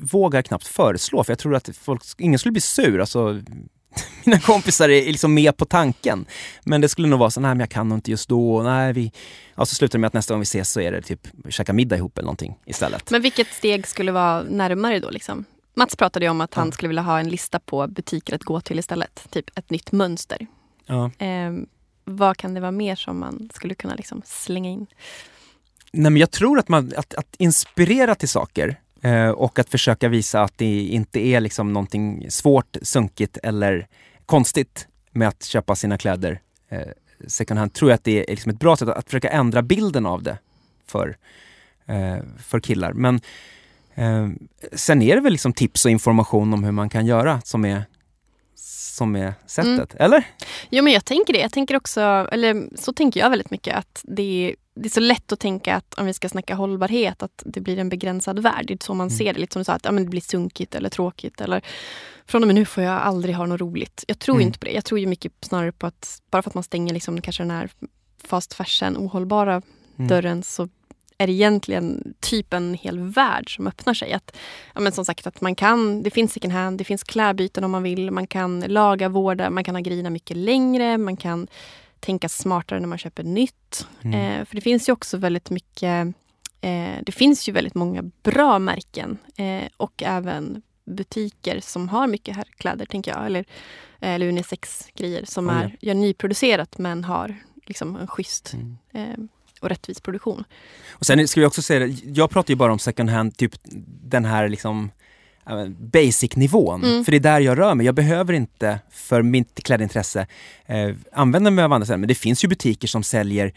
vågar 0.00 0.42
knappt 0.42 0.66
föreslå, 0.66 1.24
för 1.24 1.30
jag 1.32 1.38
tror 1.38 1.54
att 1.54 1.76
folk, 1.76 2.02
ingen 2.18 2.38
skulle 2.38 2.52
bli 2.52 2.60
sur. 2.60 3.00
Alltså, 3.00 3.40
mina 4.24 4.40
kompisar 4.40 4.88
är 4.88 5.06
liksom 5.06 5.34
med 5.34 5.56
på 5.56 5.64
tanken. 5.64 6.24
Men 6.64 6.80
det 6.80 6.88
skulle 6.88 7.08
nog 7.08 7.18
vara 7.18 7.30
så, 7.30 7.40
nej 7.40 7.48
men 7.48 7.60
jag 7.60 7.70
kan 7.70 7.88
nog 7.88 7.98
inte 7.98 8.10
just 8.10 8.28
då. 8.28 8.62
Nej, 8.62 8.92
vi... 8.92 9.12
ja, 9.54 9.66
så 9.66 9.74
slutar 9.74 9.98
det 9.98 10.00
med 10.00 10.08
att 10.08 10.14
nästa 10.14 10.34
gång 10.34 10.40
vi 10.40 10.42
ses 10.42 10.70
så 10.70 10.80
är 10.80 10.92
det 10.92 11.02
typ 11.02 11.28
käka 11.48 11.72
middag 11.72 11.96
ihop 11.96 12.18
eller 12.18 12.26
någonting 12.26 12.58
istället. 12.66 13.10
Men 13.10 13.22
vilket 13.22 13.52
steg 13.52 13.86
skulle 13.86 14.12
vara 14.12 14.42
närmare 14.42 14.98
då? 14.98 15.10
Liksom? 15.10 15.44
Mats 15.74 15.96
pratade 15.96 16.24
ju 16.24 16.30
om 16.30 16.40
att 16.40 16.54
han 16.54 16.72
skulle 16.72 16.88
vilja 16.88 17.02
ha 17.02 17.20
en 17.20 17.28
lista 17.28 17.58
på 17.58 17.86
butiker 17.86 18.34
att 18.34 18.44
gå 18.44 18.60
till 18.60 18.78
istället. 18.78 19.26
Typ 19.30 19.58
ett 19.58 19.70
nytt 19.70 19.92
mönster. 19.92 20.46
Ja. 20.86 21.10
Eh, 21.18 21.52
vad 22.04 22.36
kan 22.36 22.54
det 22.54 22.60
vara 22.60 22.70
mer 22.70 22.96
som 22.96 23.20
man 23.20 23.48
skulle 23.54 23.74
kunna 23.74 23.94
liksom 23.94 24.22
slänga 24.24 24.70
in? 24.70 24.86
Nej, 25.92 26.12
men 26.12 26.20
jag 26.20 26.30
tror 26.30 26.58
att, 26.58 26.68
man, 26.68 26.92
att, 26.96 27.14
att 27.14 27.34
inspirera 27.38 28.14
till 28.14 28.28
saker 28.28 28.80
eh, 29.02 29.28
och 29.28 29.58
att 29.58 29.68
försöka 29.68 30.08
visa 30.08 30.42
att 30.42 30.58
det 30.58 30.80
inte 30.80 31.20
är 31.20 31.40
liksom 31.40 31.72
någonting 31.72 32.30
svårt, 32.30 32.76
sunkigt 32.82 33.38
eller 33.42 33.86
konstigt 34.26 34.88
med 35.10 35.28
att 35.28 35.44
köpa 35.44 35.76
sina 35.76 35.98
kläder 35.98 36.40
eh, 36.68 36.88
second 37.26 37.58
hand, 37.58 37.72
tror 37.72 37.90
jag 37.90 37.94
att 37.94 38.04
det 38.04 38.30
är 38.30 38.30
liksom 38.30 38.50
ett 38.52 38.58
bra 38.58 38.76
sätt 38.76 38.88
att, 38.88 38.96
att 38.96 39.04
försöka 39.04 39.28
ändra 39.28 39.62
bilden 39.62 40.06
av 40.06 40.22
det 40.22 40.38
för, 40.86 41.16
eh, 41.86 42.18
för 42.38 42.60
killar. 42.60 42.92
Men 42.92 43.20
eh, 43.94 44.28
sen 44.72 45.02
är 45.02 45.14
det 45.14 45.20
väl 45.20 45.32
liksom 45.32 45.52
tips 45.52 45.84
och 45.84 45.90
information 45.90 46.54
om 46.54 46.64
hur 46.64 46.72
man 46.72 46.88
kan 46.88 47.06
göra 47.06 47.40
som 47.40 47.64
är, 47.64 47.84
som 48.82 49.16
är 49.16 49.34
sättet, 49.46 49.94
eller? 49.94 50.24
Jo 50.70 50.84
men 50.84 50.92
jag 50.92 51.04
tänker 51.04 51.32
det. 51.32 51.38
Jag 51.38 51.52
tänker 51.52 51.76
också, 51.76 52.00
eller 52.32 52.76
så 52.76 52.92
tänker 52.92 53.20
jag 53.20 53.30
väldigt 53.30 53.50
mycket 53.50 53.76
att 53.76 54.00
det 54.04 54.22
är, 54.50 54.54
det 54.74 54.86
är 54.88 54.90
så 54.90 55.00
lätt 55.00 55.32
att 55.32 55.40
tänka 55.40 55.76
att 55.76 55.94
om 55.94 56.06
vi 56.06 56.12
ska 56.14 56.28
snacka 56.28 56.54
hållbarhet 56.54 57.22
att 57.22 57.42
det 57.46 57.60
blir 57.60 57.78
en 57.78 57.88
begränsad 57.88 58.38
värld. 58.38 58.64
Det 58.66 58.74
är 58.74 58.84
så 58.84 58.94
man 58.94 59.06
Mm. 59.06 59.18
ser 59.18 59.32
det. 59.34 59.40
Lite 59.40 59.52
som 59.52 59.60
du 59.60 59.64
sa, 59.64 59.72
att 59.72 59.84
ja, 59.84 59.92
men 59.92 60.04
det 60.04 60.10
blir 60.10 60.20
sunkigt 60.20 60.74
eller 60.74 60.88
tråkigt. 60.88 61.40
Eller 61.40 61.62
från 62.26 62.42
och 62.42 62.46
med 62.46 62.54
nu 62.54 62.64
får 62.64 62.82
jag 62.84 63.02
aldrig 63.02 63.34
ha 63.34 63.46
något 63.46 63.60
roligt. 63.60 64.04
Jag 64.08 64.18
tror 64.18 64.36
Mm. 64.36 64.46
inte 64.46 64.58
på 64.58 64.64
det. 64.64 64.72
Jag 64.72 64.84
tror 64.84 65.00
ju 65.00 65.06
mycket 65.06 65.32
snarare 65.40 65.72
på 65.72 65.86
att 65.86 66.22
bara 66.30 66.42
för 66.42 66.50
att 66.50 66.54
man 66.54 66.64
stänger 66.64 66.94
liksom 66.94 67.20
kanske 67.20 67.42
den 67.42 67.50
här 67.50 67.70
fast 68.24 68.54
fashion, 68.54 68.96
ohållbara 68.96 69.62
Mm. 69.96 70.08
dörren 70.08 70.42
så 70.42 70.68
är 71.22 71.26
det 71.26 71.32
egentligen 71.32 72.14
typ 72.20 72.52
en 72.52 72.74
hel 72.74 72.98
värld 72.98 73.56
som 73.56 73.66
öppnar 73.66 73.94
sig. 73.94 74.12
Att, 74.12 74.36
ja, 74.74 74.80
men 74.80 74.92
som 74.92 75.04
sagt 75.04 75.26
att 75.26 75.40
man 75.40 75.54
kan, 75.54 76.02
det 76.02 76.10
finns 76.10 76.32
second 76.32 76.52
hand, 76.52 76.78
det 76.78 76.84
finns 76.84 77.04
klädbyten 77.04 77.64
om 77.64 77.70
man 77.70 77.82
vill, 77.82 78.10
man 78.10 78.26
kan 78.26 78.60
laga, 78.60 79.08
vårda, 79.08 79.50
man 79.50 79.64
kan 79.64 79.74
ha 79.74 79.82
grejerna 79.82 80.10
mycket 80.10 80.36
längre, 80.36 80.98
man 80.98 81.16
kan 81.16 81.48
tänka 82.00 82.28
smartare 82.28 82.80
när 82.80 82.88
man 82.88 82.98
köper 82.98 83.22
nytt. 83.22 83.86
Mm. 84.02 84.40
Eh, 84.40 84.44
för 84.44 84.54
det 84.54 84.60
finns 84.60 84.88
ju 84.88 84.92
också 84.92 85.16
väldigt 85.16 85.50
mycket, 85.50 86.14
eh, 86.60 86.94
det 87.02 87.12
finns 87.12 87.48
ju 87.48 87.52
väldigt 87.52 87.74
många 87.74 88.02
bra 88.22 88.58
märken 88.58 89.18
eh, 89.36 89.68
och 89.76 90.02
även 90.02 90.62
butiker 90.84 91.60
som 91.60 91.88
har 91.88 92.06
mycket 92.06 92.36
herrkläder, 92.36 92.86
tänker 92.86 93.10
jag. 93.10 93.26
Eller, 93.26 93.44
eller 94.00 94.28
unisex-grejer 94.28 95.24
som 95.24 95.48
ja. 95.48 95.54
är, 95.54 95.76
gör 95.80 95.94
nyproducerat 95.94 96.78
men 96.78 97.04
har 97.04 97.36
liksom 97.66 97.96
en 97.96 98.06
schysst 98.06 98.54
Mm. 98.92 99.28
Och 99.62 99.68
rättvis 99.68 100.00
produktion. 100.00 100.44
Och 100.90 101.06
sen 101.06 101.28
ska 101.28 101.40
vi 101.40 101.46
också 101.46 101.62
säga, 101.62 101.86
det, 101.86 102.04
jag 102.04 102.30
pratar 102.30 102.50
ju 102.50 102.56
bara 102.56 102.72
om 102.72 102.78
second 102.78 103.10
hand, 103.10 103.36
typ 103.36 103.52
den 104.02 104.24
här 104.24 104.48
liksom 104.48 104.90
men, 105.46 105.76
basic-nivån. 105.80 106.84
Mm. 106.84 107.04
För 107.04 107.12
det 107.12 107.18
är 107.18 107.20
där 107.20 107.40
jag 107.40 107.58
rör 107.58 107.74
mig. 107.74 107.86
Jag 107.86 107.94
behöver 107.94 108.32
inte, 108.32 108.78
för 108.90 109.22
mitt 109.22 109.62
klädintresse, 109.64 110.26
eh, 110.66 110.90
använda 111.12 111.50
mig 111.50 111.64
av 111.64 111.72
andra 111.72 111.86
ställen. 111.86 112.00
Men 112.00 112.08
det 112.08 112.14
finns 112.14 112.44
ju 112.44 112.48
butiker 112.48 112.88
som 112.88 113.02
säljer 113.02 113.52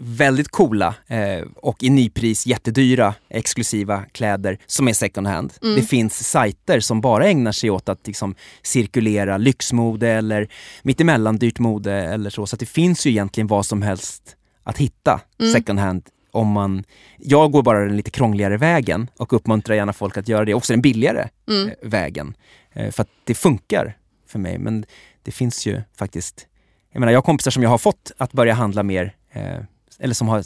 väldigt 0.00 0.48
coola 0.48 0.94
eh, 1.06 1.46
och 1.56 1.82
i 1.82 1.90
nypris 1.90 2.46
jättedyra 2.46 3.14
exklusiva 3.28 4.04
kläder 4.12 4.58
som 4.66 4.88
är 4.88 4.92
second 4.92 5.26
hand. 5.26 5.52
Mm. 5.62 5.76
Det 5.76 5.82
finns 5.82 6.28
sajter 6.30 6.80
som 6.80 7.00
bara 7.00 7.26
ägnar 7.26 7.52
sig 7.52 7.70
åt 7.70 7.88
att 7.88 8.06
liksom, 8.06 8.34
cirkulera 8.62 9.38
lyxmode 9.38 10.08
eller 10.08 10.48
mittemellan 10.82 11.36
dyrt 11.36 11.58
mode 11.58 11.92
eller 11.92 12.30
så. 12.30 12.46
Så 12.46 12.56
det 12.56 12.66
finns 12.66 13.06
ju 13.06 13.10
egentligen 13.10 13.46
vad 13.46 13.66
som 13.66 13.82
helst 13.82 14.36
att 14.68 14.78
hitta 14.78 15.20
Mm. 15.40 15.52
second 15.52 15.78
hand 15.78 16.02
om 16.30 16.48
man... 16.48 16.84
Jag 17.18 17.52
går 17.52 17.62
bara 17.62 17.78
den 17.84 17.96
lite 17.96 18.10
krångligare 18.10 18.56
vägen 18.56 19.10
och 19.18 19.32
uppmuntrar 19.32 19.74
gärna 19.76 19.92
folk 19.92 20.16
att 20.16 20.28
göra 20.28 20.44
det, 20.44 20.54
också 20.54 20.72
den 20.72 20.80
billigare 20.82 21.28
Mm. 21.50 21.68
eh, 21.68 21.74
vägen. 21.82 22.34
Eh, 22.72 22.90
för 22.90 23.02
att 23.02 23.08
det 23.24 23.34
funkar 23.34 23.96
för 24.28 24.38
mig. 24.38 24.58
Men 24.58 24.84
det 25.22 25.30
finns 25.32 25.66
ju 25.66 25.82
faktiskt, 25.98 26.46
jag 26.92 27.00
menar 27.00 27.12
jag 27.12 27.16
har 27.18 27.22
kompisar 27.22 27.50
som 27.50 27.62
jag 27.62 27.70
har 27.70 27.78
fått 27.78 28.12
att 28.18 28.32
börja 28.32 28.54
handla 28.54 28.82
mer, 28.82 29.14
eh, 29.32 29.58
eller 29.98 30.14
som 30.14 30.28
har, 30.28 30.44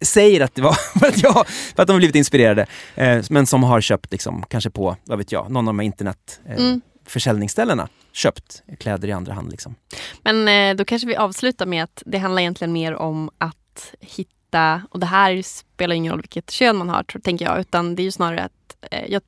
säger 0.00 0.40
att 0.40 0.54
det 0.54 0.62
var 0.62 0.72
för 0.98 1.06
att, 1.06 1.22
jag, 1.22 1.46
för 1.48 1.82
att 1.82 1.86
de 1.86 1.92
har 1.92 1.98
blivit 1.98 2.16
inspirerade, 2.16 2.66
eh, 2.94 3.24
men 3.30 3.46
som 3.46 3.62
har 3.62 3.80
köpt 3.80 4.12
liksom, 4.12 4.44
kanske 4.48 4.70
på, 4.70 4.96
vad 5.04 5.18
vet 5.18 5.32
jag, 5.32 5.50
någon 5.50 5.68
av 5.68 5.74
de 5.74 5.78
här 5.78 5.86
internet 5.86 6.40
eh, 6.46 6.56
Mm. 6.56 6.80
försäljningsställena 7.06 7.88
köpt 8.14 8.62
kläder 8.78 9.08
i 9.08 9.12
andra 9.12 9.32
hand. 9.32 9.50
Liksom. 9.50 9.74
Men 10.22 10.48
eh, 10.48 10.76
då 10.76 10.84
kanske 10.84 11.08
vi 11.08 11.16
avslutar 11.16 11.66
med 11.66 11.84
att 11.84 12.02
det 12.06 12.18
handlar 12.18 12.40
egentligen 12.42 12.72
mer 12.72 12.94
om 12.94 13.30
att 13.38 13.94
hitta, 14.00 14.82
och 14.90 15.00
det 15.00 15.06
här 15.06 15.42
spelar 15.42 15.94
ingen 15.96 16.12
roll 16.12 16.20
vilket 16.20 16.50
kön 16.50 16.76
man 16.76 16.88
har, 16.88 17.02
tror- 17.02 17.20
tänker 17.22 17.44
jag, 17.44 17.60
utan 17.60 17.94
det 17.94 18.02
är 18.02 18.04
ju 18.04 18.10
snarare 18.10 18.42
att, 18.42 18.76
eh, 18.90 19.20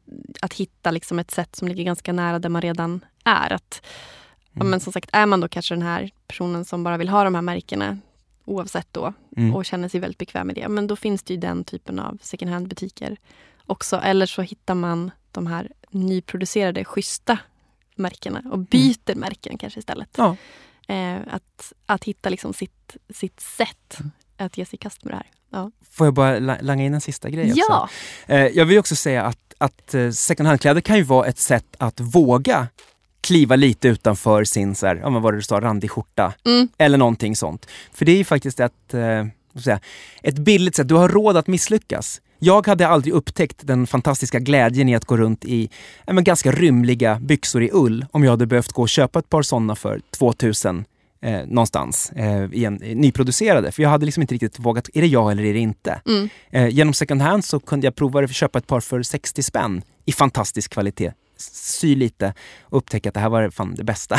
att 0.43 0.53
hitta 0.55 0.91
liksom 0.91 1.18
ett 1.18 1.30
sätt 1.30 1.57
som 1.57 1.68
ligger 1.68 1.84
ganska 1.84 2.12
nära 2.12 2.39
där 2.39 2.49
man 2.49 2.62
redan 2.62 3.05
är. 3.24 3.53
Att, 3.53 3.82
Mm. 4.57 4.70
men 4.70 4.80
som 4.80 4.93
sagt, 4.93 5.11
är 5.12 5.26
man 5.26 5.41
då 5.41 5.49
kanske 5.49 5.74
den 5.74 5.82
här 5.82 6.11
personen 6.28 6.64
som 6.64 6.84
bara 6.84 6.97
vill 6.97 7.09
ha 7.09 7.24
de 7.24 7.34
här 7.34 7.43
märkena, 7.43 7.99
oavsett 8.45 8.89
då, 8.93 9.12
Mm. 9.37 9.55
och 9.55 9.64
känner 9.64 9.89
sig 9.89 10.01
väldigt 10.01 10.18
bekväm 10.18 10.47
med 10.47 10.57
det, 10.57 10.68
men 10.68 10.87
då 10.87 10.97
finns 10.97 11.22
det 11.22 11.34
ju 11.34 11.41
den 11.41 11.64
typen 11.64 11.99
av 11.99 12.18
second 12.22 12.51
hand-butiker 12.51 13.16
också. 13.66 13.97
Eller 13.97 14.26
så 14.26 14.43
hittar 14.43 14.74
man 14.74 15.11
de 15.32 15.47
här 15.47 15.70
nyproducerade, 15.91 16.84
schyssta 16.84 17.39
märkena 17.99 18.42
och 18.53 18.59
byter 18.59 19.14
märken 19.14 19.59
kanske 19.59 19.78
istället. 19.80 20.09
Ja. 20.16 20.36
Eh, 20.88 21.16
att, 21.30 21.72
att 21.86 22.05
hitta 22.05 22.28
liksom 22.28 22.55
sitt, 22.55 22.97
sitt 23.14 23.40
sätt 23.40 23.99
att 24.36 24.59
ge 24.59 24.64
sig 24.64 24.74
i 24.74 24.78
kast 24.78 25.05
med 25.05 25.12
det 25.12 25.16
här. 25.16 25.26
Ja. 25.51 25.70
Får 25.90 26.07
jag 26.07 26.14
bara 26.14 26.38
la- 26.38 26.59
langa 26.61 26.84
in 26.84 26.94
en 26.94 27.01
sista 27.01 27.30
grej 27.30 27.44
också? 27.51 27.61
Ja, 27.68 27.88
Eh, 28.26 28.47
jag 28.47 28.64
vill 28.64 28.78
också 28.78 28.97
säga 28.97 29.22
att, 29.24 29.55
att 29.59 29.94
eh, 29.94 30.11
second 30.11 30.47
hand-kläder 30.47 30.80
kan 30.80 30.97
ju 30.97 31.03
vara 31.03 31.26
ett 31.26 31.38
sätt 31.38 31.66
att 31.78 32.01
våga 32.01 32.68
kliva 33.20 33.57
lite 33.57 33.88
utanför 33.88 34.44
sin, 34.44 34.74
så 34.74 34.86
här, 34.86 34.97
ja, 34.97 35.03
men 35.05 35.12
vad 35.12 35.22
var 35.22 35.32
det 35.32 35.38
du 35.38 35.42
sa, 35.42 35.61
randig 35.61 35.90
skjorta 35.90 36.32
mm, 36.47 36.68
eller 36.78 36.99
någonting 36.99 37.36
sånt. 37.36 37.66
För 37.92 38.05
det 38.05 38.12
är 38.12 38.16
ju 38.16 38.24
faktiskt 38.24 38.61
ett, 38.61 38.94
eh, 38.94 39.26
säga, 39.64 39.80
ett 40.22 40.38
billigt 40.38 40.76
sätt, 40.76 40.88
du 40.88 40.94
har 40.94 41.09
råd 41.09 41.36
att 41.36 41.47
misslyckas. 41.47 42.20
Jag 42.39 42.66
hade 42.66 42.89
aldrig 42.89 43.14
upptäckt 43.14 43.66
den 43.66 43.87
fantastiska 43.87 44.39
glädjen 44.39 44.89
i 44.89 44.95
att 44.95 45.05
gå 45.05 45.16
runt 45.16 45.45
i 45.45 45.70
men 46.07 46.24
ganska 46.24 46.53
rymliga 46.53 47.18
byxor 47.20 47.62
i 47.62 47.70
ull 47.72 48.07
om 48.11 48.24
jag 48.24 48.30
hade 48.30 48.47
behövt 48.47 48.72
gå 48.72 48.82
och 48.82 48.89
köpa 48.89 49.18
ett 49.18 49.30
par 49.30 49.43
sådana 49.43 49.74
för 49.74 50.01
2000 50.11 50.84
eh, 51.22 51.47
någonstans, 51.47 52.12
eh, 52.16 52.45
i 52.53 52.64
en, 52.64 52.82
i 52.82 52.95
nyproducerade. 52.95 53.72
För 53.72 53.82
jag 53.82 53.91
hade 53.91 54.07
liksom 54.07 54.20
inte 54.20 54.34
riktigt 54.34 54.59
vågat, 54.59 54.89
är 54.95 55.01
det 55.01 55.07
jag 55.07 55.32
eller 55.32 55.45
är 55.45 55.53
det 55.53 55.61
inte? 55.61 56.01
mm. 56.07 56.28
Eh, 56.51 56.68
genom 56.68 56.95
second 56.95 57.22
hand 57.22 57.45
så 57.45 57.61
kunde 57.61 57.87
jag 57.87 57.95
prova 57.95 58.20
det, 58.20 58.28
köpa 58.28 58.59
ett 58.59 58.66
par 58.66 58.80
för 58.80 59.03
60 59.03 59.43
spänn 59.43 59.82
i 60.05 60.12
fantastisk 60.12 60.72
kvalitet. 60.72 61.12
Sy 61.39 61.95
lite 61.97 62.34
och 62.62 62.78
upptäcka 62.78 63.09
att 63.09 63.14
det 63.14 63.20
här 63.20 63.28
var 63.28 63.51
fan 63.51 63.74
det 63.74 63.84
bästa. 63.84 64.16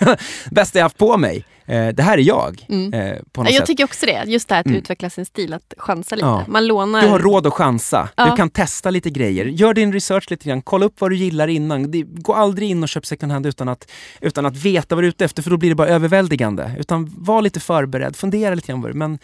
bästa 0.50 0.78
jag 0.78 0.84
haft 0.84 0.98
på 0.98 1.16
mig. 1.16 1.44
Eh, 1.66 1.88
det 1.88 2.02
här 2.02 2.18
är 2.18 2.22
jag. 2.22 2.66
Mm. 2.68 2.92
Eh, 2.94 3.16
på 3.32 3.42
något 3.42 3.52
Jag 3.52 3.58
sätt. 3.58 3.66
tycker 3.66 3.84
också 3.84 4.06
det, 4.06 4.24
just 4.26 4.48
det 4.48 4.54
här 4.54 4.60
att 4.60 4.66
Mm. 4.66 4.78
utveckla 4.78 5.10
sin 5.10 5.26
stil, 5.26 5.52
att 5.54 5.74
chansa 5.78 6.14
lite. 6.16 6.26
Ja. 6.26 6.44
Man 6.48 6.66
lånar... 6.66 7.02
Du 7.02 7.08
har 7.08 7.18
råd 7.18 7.46
att 7.46 7.52
chansa. 7.52 8.08
Ja. 8.16 8.30
Du 8.30 8.36
kan 8.36 8.50
testa 8.50 8.90
lite 8.90 9.10
grejer. 9.10 9.44
Gör 9.44 9.74
din 9.74 9.92
research 9.92 10.30
lite 10.30 10.48
grann. 10.48 10.62
Kolla 10.62 10.86
upp 10.86 11.00
vad 11.00 11.10
du 11.10 11.16
gillar 11.16 11.48
innan. 11.48 11.90
Det- 11.90 12.02
Gå 12.02 12.34
aldrig 12.34 12.70
in 12.70 12.82
och 12.82 12.88
köp 12.88 13.06
second 13.06 13.32
hand 13.32 13.46
utan 13.46 13.68
att, 13.68 13.90
utan 14.20 14.46
att 14.46 14.56
veta 14.56 14.94
vad 14.94 15.04
du 15.04 15.06
är 15.06 15.10
ute 15.10 15.24
efter 15.24 15.42
för 15.42 15.50
då 15.50 15.56
blir 15.56 15.68
det 15.68 15.74
bara 15.76 15.88
överväldigande. 15.88 16.76
Utan 16.78 17.12
var 17.18 17.42
lite 17.42 17.60
förberedd, 17.60 18.16
fundera 18.16 18.54
lite 18.54 18.72
grann. 18.72 18.80
Men, 18.80 19.18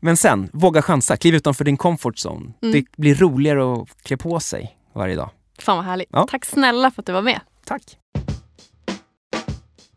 men 0.00 0.16
sen, 0.16 0.48
våga 0.52 0.82
chansa. 0.82 1.16
Kliv 1.16 1.34
utanför 1.34 1.64
din 1.64 1.76
comfort 1.76 2.14
zone. 2.26 2.52
Mm. 2.62 2.72
Det 2.72 2.84
blir 2.96 3.14
roligare 3.14 3.72
att 3.82 3.88
klä 4.02 4.16
på 4.16 4.40
sig 4.40 4.76
varje 4.94 5.16
dag. 5.16 5.30
Fan 5.60 5.76
vad 5.76 5.86
härligt. 5.86 6.08
Ja. 6.12 6.26
Tack 6.30 6.44
snälla 6.44 6.90
för 6.90 7.02
att 7.02 7.06
du 7.06 7.12
var 7.12 7.22
med. 7.22 7.40
Tack! 7.64 7.82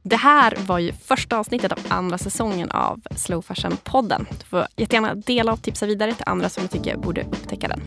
Det 0.06 0.16
här 0.16 0.58
var 0.68 0.80
ju 0.80 0.94
första 0.94 1.38
avsnittet 1.38 1.72
av 1.72 1.80
andra 1.88 2.18
säsongen 2.18 2.72
av 2.72 3.02
Slow 3.16 3.42
Fashion-podden. 3.42 4.26
Du 4.40 4.46
får 4.46 4.68
jättegärna 4.78 5.16
dela 5.16 5.54
och 5.54 5.62
tipsa 5.62 5.86
vidare 5.86 6.14
till 6.14 6.24
andra 6.28 6.50
som 6.50 6.64
du 6.64 6.68
tycker 6.68 6.98
borde 6.98 7.22
upptäcka 7.22 7.68
den. 7.68 7.82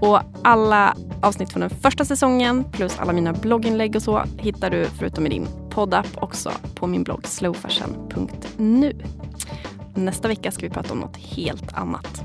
Och 0.00 0.20
alla 0.44 0.96
avsnitt 1.22 1.52
från 1.52 1.60
den 1.60 1.70
första 1.70 2.04
säsongen 2.04 2.64
plus 2.72 2.98
alla 2.98 3.12
mina 3.12 3.32
blogginlägg 3.32 3.96
och 3.96 4.02
så 4.02 4.24
hittar 4.38 4.70
du 4.70 4.84
förutom 4.84 5.26
i 5.26 5.28
din 5.28 5.46
poddapp 5.70 6.08
också 6.14 6.52
på 6.74 6.86
min 6.86 7.02
blogg 7.02 7.26
slowfashion.nu. 7.26 8.92
Nästa 9.94 10.28
vecka 10.28 10.50
ska 10.52 10.66
vi 10.66 10.70
prata 10.70 10.92
om 10.92 10.98
något 10.98 11.16
helt 11.16 11.72
annat. 11.72 12.24